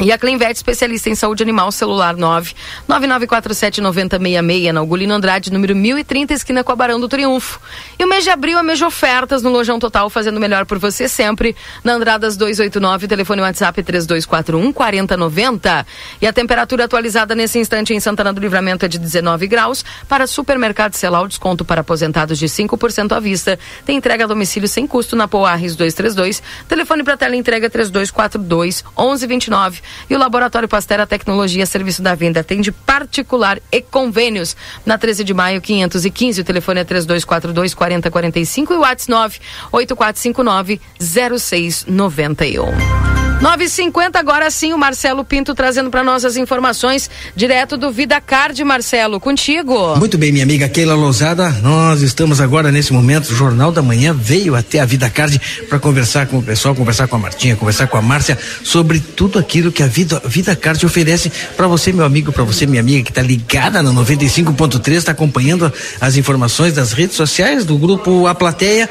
[0.00, 2.52] E a Clinvet, especialista em saúde animal, celular 9
[2.88, 7.60] 9947 9066, na Ugolino Andrade, número 1030, esquina com a Barão do Triunfo.
[7.96, 10.80] E o mês de abril é mês de ofertas no Lojão Total, fazendo melhor por
[10.80, 11.54] você sempre.
[11.84, 15.86] Na Andradas 289, telefone WhatsApp 3241 4090.
[16.20, 19.84] E a temperatura atualizada nesse instante em Santana do Livramento é de 19 graus.
[20.08, 23.56] Para supermercado Celal, desconto para aposentados de 5% à vista.
[23.86, 26.42] Tem entrega a domicílio sem custo na Poarres 232.
[26.66, 29.83] Telefone para tela entrega 3242 1129.
[30.08, 34.56] E o Laboratório Pastera Tecnologia, serviço da venda, atende particular e convênios.
[34.84, 39.38] Na 13 de maio, 515, o telefone é 3242 4045 e o WhatsApp 9
[39.72, 43.04] 8459 0691.
[43.44, 48.64] 9h50, agora sim, o Marcelo Pinto trazendo para nós as informações direto do Vida Card,
[48.64, 49.96] Marcelo, contigo.
[49.96, 54.14] Muito bem, minha amiga Keila Lousada, nós estamos agora nesse momento, o Jornal da Manhã
[54.14, 55.38] veio até a Vida Card
[55.68, 59.38] para conversar com o pessoal, conversar com a Martinha, conversar com a Márcia sobre tudo
[59.38, 63.02] aquilo que a Vida, Vida Card oferece para você, meu amigo, para você, minha amiga,
[63.02, 65.70] que está ligada na 95.3, está acompanhando
[66.00, 68.88] as informações das redes sociais do grupo A Plateia.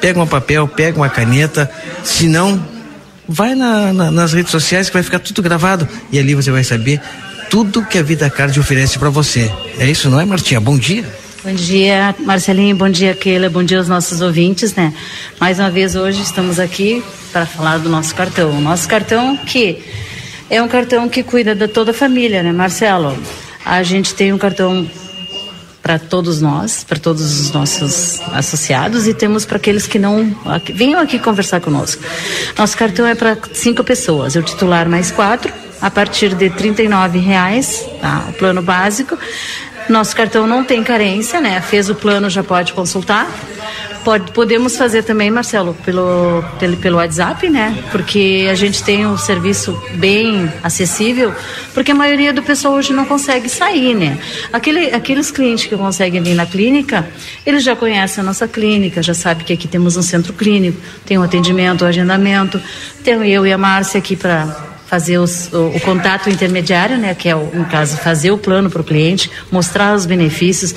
[0.00, 1.70] Pega um papel, pega uma caneta,
[2.02, 2.62] se não
[3.28, 6.64] vai na, na, nas redes sociais que vai ficar tudo gravado e ali você vai
[6.64, 7.00] saber
[7.48, 9.50] tudo que a Vida Card oferece para você.
[9.78, 10.60] É isso, não é, Martinha?
[10.60, 11.04] Bom dia.
[11.42, 12.76] Bom dia, Marcelinho.
[12.76, 13.48] Bom dia, Keila.
[13.48, 14.92] Bom dia aos nossos ouvintes, né?
[15.40, 17.02] Mais uma vez hoje estamos aqui
[17.32, 18.50] para falar do nosso cartão.
[18.50, 19.82] O nosso cartão que
[20.50, 23.16] é um cartão que cuida de toda a família, né, Marcelo?
[23.64, 24.86] A gente tem um cartão
[25.80, 30.74] para todos nós, para todos os nossos associados e temos para aqueles que não aqui,
[30.74, 32.02] venham aqui conversar conosco.
[32.58, 35.50] Nosso cartão é para cinco pessoas, o titular mais quatro,
[35.80, 38.26] a partir de R$ reais, tá?
[38.28, 39.16] o plano básico.
[39.90, 41.60] Nosso cartão não tem carência, né?
[41.60, 43.28] Fez o plano, já pode consultar.
[44.04, 47.76] Pode, podemos fazer também, Marcelo, pelo, pelo, pelo WhatsApp, né?
[47.90, 51.34] Porque a gente tem um serviço bem acessível,
[51.74, 54.16] porque a maioria do pessoal hoje não consegue sair, né?
[54.52, 57.10] Aquele, aqueles clientes que conseguem vir na clínica,
[57.44, 61.18] eles já conhecem a nossa clínica, já sabem que aqui temos um centro clínico, tem
[61.18, 62.62] um atendimento, um agendamento,
[63.02, 67.28] tem eu e a Márcia aqui para fazer os, o, o, contato intermediário, né, que
[67.28, 70.74] é, o, no caso, fazer o plano para o cliente, mostrar os benefícios.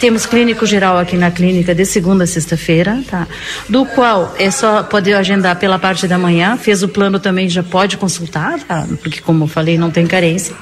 [0.00, 3.28] Temos clínico geral aqui na clínica de segunda a sexta-feira, tá?
[3.68, 7.62] Do qual é só poder agendar pela parte da manhã, fez o plano também, já
[7.62, 8.84] pode consultar, tá?
[9.00, 10.56] Porque, como eu falei, não tem carência.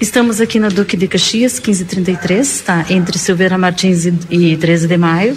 [0.00, 2.86] Estamos aqui na Duque de Caxias, 1533, tá?
[2.88, 5.36] Entre Silveira Martins e, e 13 de maio.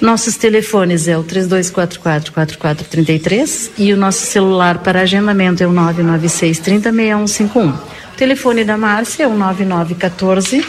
[0.00, 7.70] Nossos telefones é o 3244-4433 e o nosso celular para agendamento é o 996 306151.
[7.70, 10.64] O telefone da Márcia é o 9914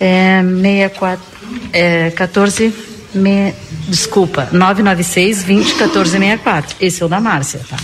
[0.00, 1.24] é, 64,
[1.72, 2.74] é, 14
[3.14, 3.54] me,
[3.88, 6.76] desculpa, 996 20 14 64.
[6.80, 7.76] Esse é o da Márcia, tá?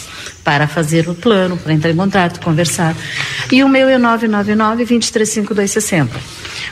[0.42, 2.96] Para fazer o plano, para entrar em contato, conversar.
[3.52, 6.16] E o meu é 999 235260.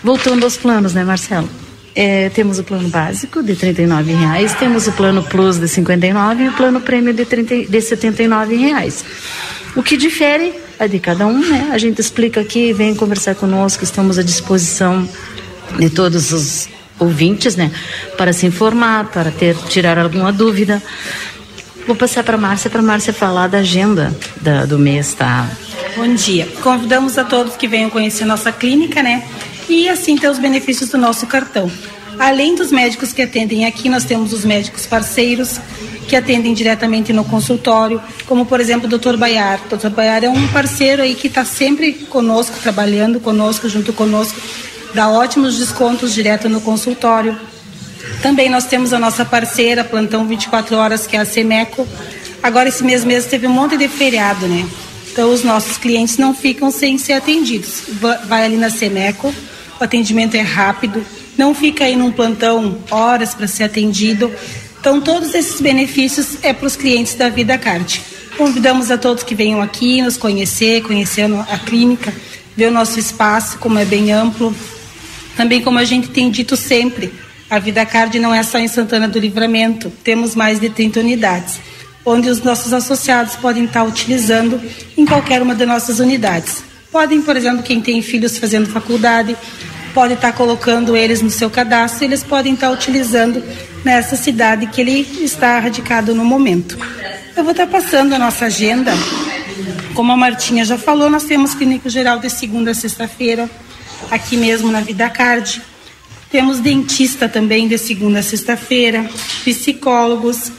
[0.03, 1.49] Voltando aos planos, né, Marcelo?
[1.95, 6.49] É, temos o plano básico de R$ reais, temos o plano plus de 59 e
[6.49, 9.05] o plano prêmio de, 30, de 79 reais.
[9.77, 11.69] O que difere é de cada um, né?
[11.71, 15.09] A gente explica aqui, vem conversar conosco, estamos à disposição
[15.79, 16.69] de todos os
[16.99, 17.71] ouvintes, né?
[18.17, 20.83] Para se informar, para ter tirar alguma dúvida.
[21.87, 25.49] Vou passar para Márcia, para Márcia falar da agenda da, do mês, tá?
[25.97, 26.49] Bom dia.
[26.63, 29.23] Convidamos a todos que venham conhecer nossa clínica, né?
[29.69, 31.71] E assim ter os benefícios do nosso cartão.
[32.19, 35.59] Além dos médicos que atendem aqui, nós temos os médicos parceiros
[36.09, 39.17] que atendem diretamente no consultório, como por exemplo o Dr.
[39.17, 39.61] Baiar.
[39.71, 39.89] O Dr.
[39.89, 44.41] Baiar é um parceiro aí que está sempre conosco, trabalhando conosco, junto conosco,
[44.95, 47.37] dá ótimos descontos direto no consultório.
[48.23, 51.87] Também nós temos a nossa parceira, Plantão 24 Horas, que é a Semeco.
[52.43, 54.67] Agora esse mês mesmo teve um monte de feriado, né?
[55.11, 57.85] Então os nossos clientes não ficam sem ser atendidos.
[58.29, 59.35] Vai ali na Semeco,
[59.81, 61.05] o atendimento é rápido,
[61.37, 64.33] não fica aí num plantão horas para ser atendido.
[64.81, 68.03] Então, todos esses benefícios é para os clientes da Vida Card.
[68.37, 72.13] Convidamos a todos que venham aqui nos conhecer, conhecendo a clínica,
[72.57, 74.55] ver o nosso espaço, como é bem amplo.
[75.37, 77.13] Também, como a gente tem dito sempre,
[77.49, 81.61] a Vida Card não é só em Santana do Livramento, temos mais de 30 unidades,
[82.05, 84.61] onde os nossos associados podem estar utilizando
[84.97, 86.74] em qualquer uma das nossas unidades.
[86.95, 89.37] Podem, por exemplo, quem tem filhos fazendo faculdade,
[89.93, 93.43] pode estar colocando eles no seu cadastro, eles podem estar utilizando
[93.85, 96.79] nessa cidade que ele está radicado no momento.
[97.37, 98.93] Eu vou estar passando a nossa agenda.
[99.93, 103.51] Como a Martinha já falou, nós temos clínico geral de segunda a sexta-feira,
[104.09, 105.61] aqui mesmo na Vida Card.
[106.31, 109.05] Temos dentista também de segunda a sexta-feira,
[109.43, 110.53] psicólogos,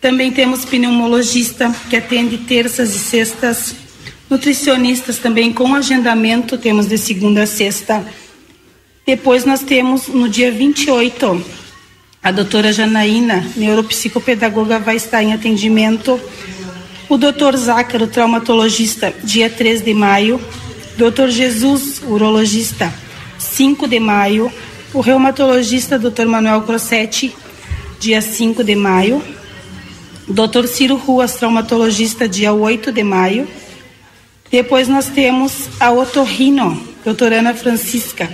[0.00, 3.83] também temos pneumologista que atende terças e sextas,
[4.28, 8.04] Nutricionistas também com agendamento, temos de segunda a sexta.
[9.06, 11.44] Depois nós temos no dia 28,
[12.22, 16.18] a doutora Janaína, neuropsicopedagoga, vai estar em atendimento.
[17.06, 20.40] O doutor Zácaro, traumatologista, dia 3 de maio.
[20.96, 22.90] Doutor Jesus, urologista,
[23.38, 24.50] 5 de maio.
[24.94, 27.36] O reumatologista, doutor Manuel Crossetti,
[28.00, 29.22] dia 5 de maio.
[30.26, 33.46] Doutor Ciro Ruas, traumatologista, dia 8 de maio.
[34.54, 38.30] Depois nós temos a Otorrino, doutora Ana Francisca,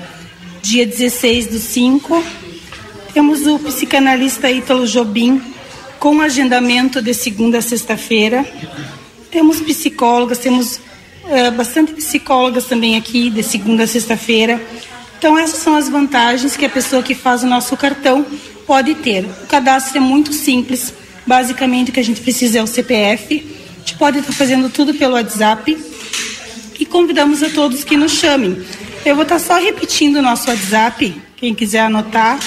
[0.60, 2.22] dia 16 do 5.
[3.14, 5.40] Temos o psicanalista Ítalo Jobim,
[5.98, 8.44] com agendamento de segunda a sexta-feira.
[9.30, 10.78] Temos psicólogas, temos
[11.26, 14.60] é, bastante psicólogas também aqui, de segunda a sexta-feira.
[15.18, 18.26] Então, essas são as vantagens que a pessoa que faz o nosso cartão
[18.66, 19.24] pode ter.
[19.24, 20.92] O cadastro é muito simples.
[21.26, 23.42] Basicamente, o que a gente precisa é o CPF.
[23.74, 25.88] A gente pode estar fazendo tudo pelo WhatsApp.
[26.80, 28.56] E convidamos a todos que nos chamem.
[29.04, 32.40] Eu vou estar só repetindo o nosso WhatsApp, quem quiser anotar.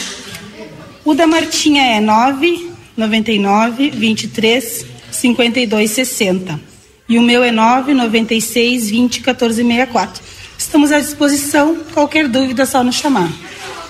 [1.05, 6.59] O da Martinha é 999 23 52 60.
[7.07, 10.23] E o meu é 996 20 14 64.
[10.57, 13.31] Estamos à disposição, qualquer dúvida é só nos chamar.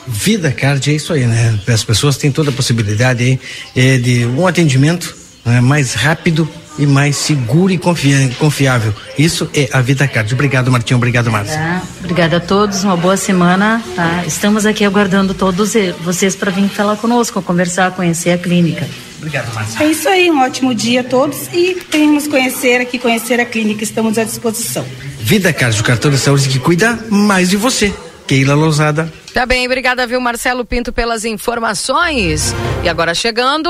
[0.05, 1.57] Vida Card é isso aí, né?
[1.67, 3.39] As pessoas têm toda a possibilidade aí
[3.73, 5.15] é, de um atendimento
[5.45, 8.93] né, mais rápido e mais seguro e confiável.
[9.17, 10.33] Isso é a Vida Card.
[10.33, 10.97] Obrigado, Martinho.
[10.97, 11.57] Obrigado, Márcia.
[11.57, 11.81] Tá.
[11.99, 12.83] Obrigada a todos.
[12.83, 13.81] Uma boa semana.
[13.95, 14.23] Tá?
[14.25, 18.87] Estamos aqui aguardando todos vocês para vir falar conosco, conversar, conhecer a clínica.
[19.17, 19.83] Obrigado, Márcia.
[19.83, 20.29] É isso aí.
[20.29, 23.83] Um ótimo dia a todos e venhamos conhecer aqui, conhecer a clínica.
[23.83, 24.85] Estamos à disposição.
[25.19, 27.93] Vida Card, o cartão de saúde que cuida mais de você.
[28.27, 29.11] Keila Lousada.
[29.33, 32.53] Tá bem, obrigada, viu, Marcelo Pinto, pelas informações.
[32.83, 33.69] E agora chegando.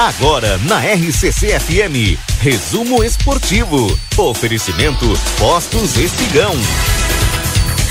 [0.00, 3.86] Agora na RCC FM, resumo esportivo.
[4.16, 5.04] Oferecimento
[5.36, 6.54] Postos Espigão.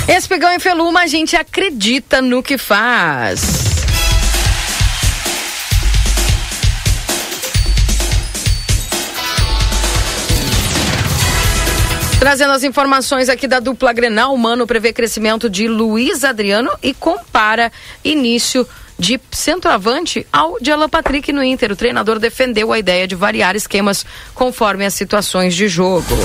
[0.08, 3.42] Espigão e Feluma, a gente acredita no que faz.
[12.20, 17.72] Trazendo as informações aqui da dupla Grenal, Mano prevê crescimento de Luiz Adriano e compara
[18.04, 18.68] início
[19.00, 21.72] de centroavante ao de Alan Patrick no Inter.
[21.72, 24.06] O treinador defendeu a ideia de variar esquemas
[24.36, 26.16] conforme as situações de jogo.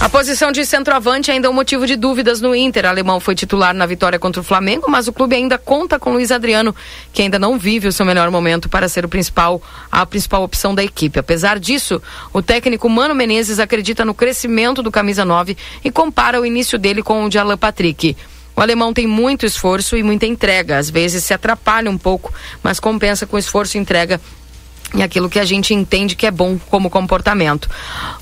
[0.00, 2.84] A posição de centroavante ainda é um motivo de dúvidas no Inter.
[2.84, 6.12] O alemão foi titular na vitória contra o Flamengo, mas o clube ainda conta com
[6.12, 6.76] Luiz Adriano,
[7.10, 10.74] que ainda não vive o seu melhor momento para ser o principal, a principal opção
[10.74, 11.18] da equipe.
[11.18, 12.02] Apesar disso,
[12.34, 17.02] o técnico Mano Menezes acredita no crescimento do camisa 9 e compara o início dele
[17.02, 18.14] com o de Alan Patrick.
[18.56, 20.78] O alemão tem muito esforço e muita entrega.
[20.78, 22.32] Às vezes se atrapalha um pouco,
[22.62, 24.20] mas compensa com esforço e entrega
[24.94, 27.68] e aquilo que a gente entende que é bom como comportamento.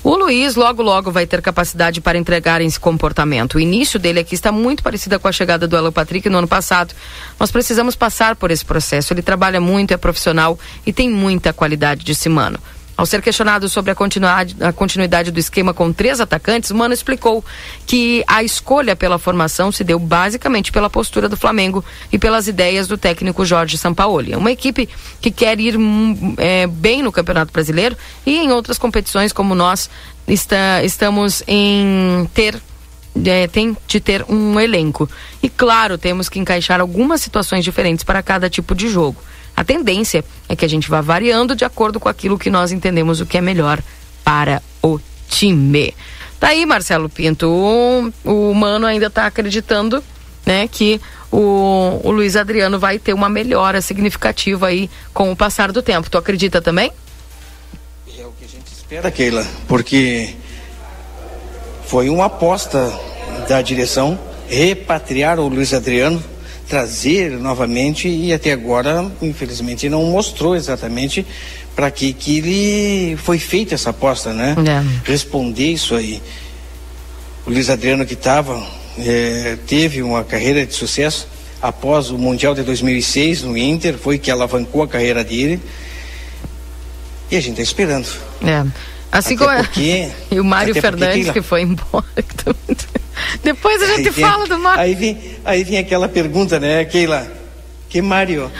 [0.03, 3.55] O Luiz logo logo vai ter capacidade para entregar esse comportamento.
[3.55, 6.47] O início dele aqui está muito parecido com a chegada do Alan Patrick no ano
[6.47, 6.95] passado.
[7.39, 9.13] Nós precisamos passar por esse processo.
[9.13, 12.57] Ele trabalha muito, é profissional e tem muita qualidade de cimano.
[12.95, 17.43] Ao ser questionado sobre a continuidade, a continuidade, do esquema com três atacantes, Mano explicou
[17.87, 22.87] que a escolha pela formação se deu basicamente pela postura do Flamengo e pelas ideias
[22.87, 24.33] do técnico Jorge Sampaoli.
[24.33, 24.87] É uma equipe
[25.19, 29.89] que quer ir hum, é, bem no Campeonato Brasileiro e em outras competições como nós
[30.27, 32.61] está, estamos em ter
[33.25, 35.09] é, tem de ter um elenco.
[35.41, 39.21] E claro, temos que encaixar algumas situações diferentes para cada tipo de jogo.
[39.55, 43.21] A tendência é que a gente vá variando de acordo com aquilo que nós entendemos
[43.21, 43.81] o que é melhor
[44.23, 44.99] para o
[45.29, 45.93] time.
[46.39, 47.47] Tá aí, Marcelo Pinto.
[47.47, 50.03] O, o Mano ainda está acreditando
[50.45, 50.99] né, que
[51.31, 56.09] o, o Luiz Adriano vai ter uma melhora significativa aí com o passar do tempo.
[56.09, 56.91] Tu acredita também?
[58.17, 60.35] É o que a gente espera, Keila, porque
[61.85, 62.91] foi uma aposta
[63.47, 66.23] da direção repatriar o Luiz Adriano
[66.73, 71.23] trazer novamente e até agora, infelizmente, não mostrou exatamente
[71.75, 74.55] para que que ele foi feita essa aposta, né?
[74.57, 75.07] É.
[75.07, 76.19] Responder isso aí.
[77.45, 78.59] O Luiz Adriano que estava
[78.97, 81.27] é, teve uma carreira de sucesso
[81.61, 85.61] após o Mundial de 2006 no Inter, foi que alavancou a carreira dele.
[87.29, 88.07] E a gente está esperando.
[88.41, 88.65] É.
[89.11, 89.61] Assim até como é.
[89.61, 92.03] porque, E o Mário Fernandes que, que foi embora.
[93.43, 94.81] Depois a gente vem, fala do Mário.
[94.81, 97.27] Aí vem, aí vem aquela pergunta, né, Keila?
[97.89, 98.51] Que Mário?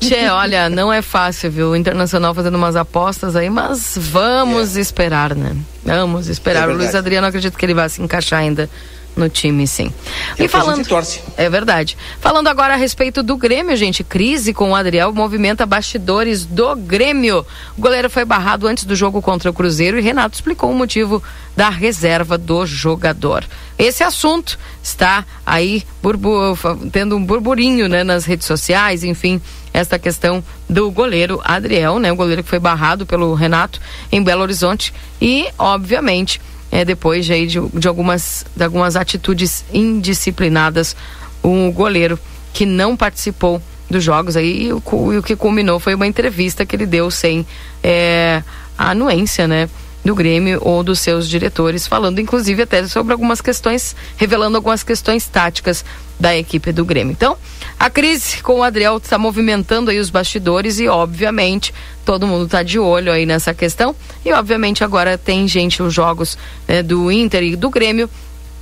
[0.00, 1.70] Tchê, olha, não é fácil, viu?
[1.70, 4.80] O Internacional fazendo umas apostas aí, mas vamos é.
[4.80, 5.56] esperar, né?
[5.84, 6.68] Vamos esperar.
[6.68, 8.68] É o Luiz Adriano, acredito que ele vai se encaixar ainda
[9.16, 9.90] no time, sim.
[10.38, 11.22] É e falando, torce.
[11.36, 11.96] é verdade.
[12.20, 17.44] Falando agora a respeito do Grêmio, gente, crise com o Adriel movimenta bastidores do Grêmio.
[17.76, 21.22] O goleiro foi barrado antes do jogo contra o Cruzeiro e Renato explicou o motivo
[21.56, 23.44] da reserva do jogador.
[23.78, 26.56] Esse assunto está aí burbu
[26.92, 29.40] tendo um burburinho, né, nas redes sociais, enfim,
[29.72, 33.80] esta questão do goleiro Adriel, né, o goleiro que foi barrado pelo Renato
[34.12, 36.40] em Belo Horizonte e, obviamente,
[36.70, 40.96] é, depois de, de, algumas, de algumas atitudes indisciplinadas,
[41.42, 42.18] o goleiro
[42.52, 44.82] que não participou dos jogos aí e o,
[45.12, 47.46] e o que culminou foi uma entrevista que ele deu sem
[47.82, 48.42] é,
[48.76, 49.68] a anuência, né?
[50.06, 55.26] Do Grêmio ou dos seus diretores, falando inclusive até sobre algumas questões, revelando algumas questões
[55.26, 55.84] táticas
[56.18, 57.12] da equipe do Grêmio.
[57.12, 57.36] Então,
[57.78, 61.74] a crise com o Adriel está movimentando aí os bastidores e, obviamente,
[62.04, 63.94] todo mundo está de olho aí nessa questão.
[64.24, 68.08] E, obviamente, agora tem gente, os jogos né, do Inter e do Grêmio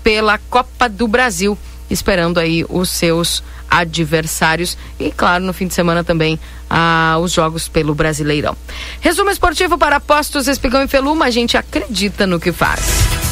[0.02, 1.56] pela Copa do Brasil,
[1.90, 6.38] esperando aí os seus adversários e, claro, no fim de semana também
[6.70, 8.56] ah, os jogos pelo Brasileirão.
[9.00, 13.23] Resumo esportivo para Postos Espigão e Feluma, a gente acredita no que faz.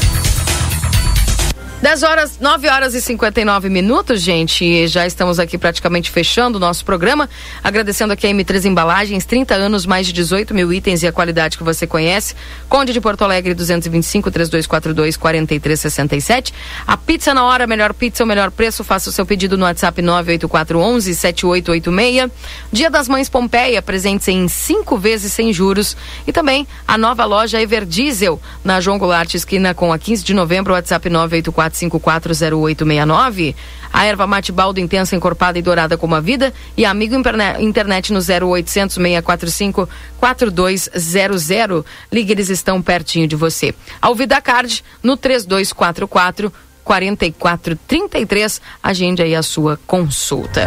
[1.82, 4.64] 10 horas, 9 horas e 59 minutos, gente.
[4.64, 7.28] E já estamos aqui praticamente fechando o nosso programa.
[7.60, 11.58] Agradecendo aqui a M3 Embalagens, 30 anos, mais de 18 mil itens e a qualidade
[11.58, 12.36] que você conhece.
[12.68, 16.54] Conde de Porto Alegre, 225 3242 4367.
[16.86, 18.84] A pizza na hora, melhor pizza, o melhor preço.
[18.84, 22.30] Faça o seu pedido no WhatsApp 98411 7886.
[22.70, 25.96] Dia das Mães Pompeia, presentes em cinco vezes sem juros.
[26.28, 30.74] E também a nova loja Everdiesel, na João Goulart, esquina com a 15 de novembro,
[30.74, 33.54] WhatsApp 984 34540869.
[33.92, 36.52] A erva mate baldo intensa, encorpada e dourada como a vida.
[36.76, 39.88] E Amigo Internet no 0800 645
[40.18, 41.84] 4200.
[42.10, 43.74] Ligue, eles estão pertinho de você.
[44.00, 46.52] Ao Card no 3244
[46.84, 48.60] 4433.
[48.82, 50.66] Agende aí a sua consulta.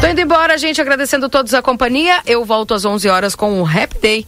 [0.00, 2.20] Tô indo embora, gente, agradecendo todos a companhia.
[2.26, 4.26] Eu volto às 11 horas com o Happy Day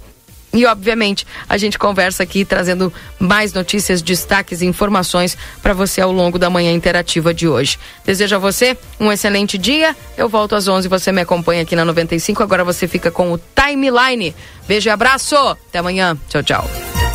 [0.53, 6.11] e, obviamente, a gente conversa aqui trazendo mais notícias, destaques e informações para você ao
[6.11, 7.79] longo da manhã interativa de hoje.
[8.05, 9.95] Desejo a você um excelente dia.
[10.17, 12.43] Eu volto às 11, você me acompanha aqui na 95.
[12.43, 14.35] Agora você fica com o Timeline.
[14.67, 15.37] Beijo e abraço.
[15.37, 16.17] Até amanhã.
[16.29, 17.08] Tchau, tchau.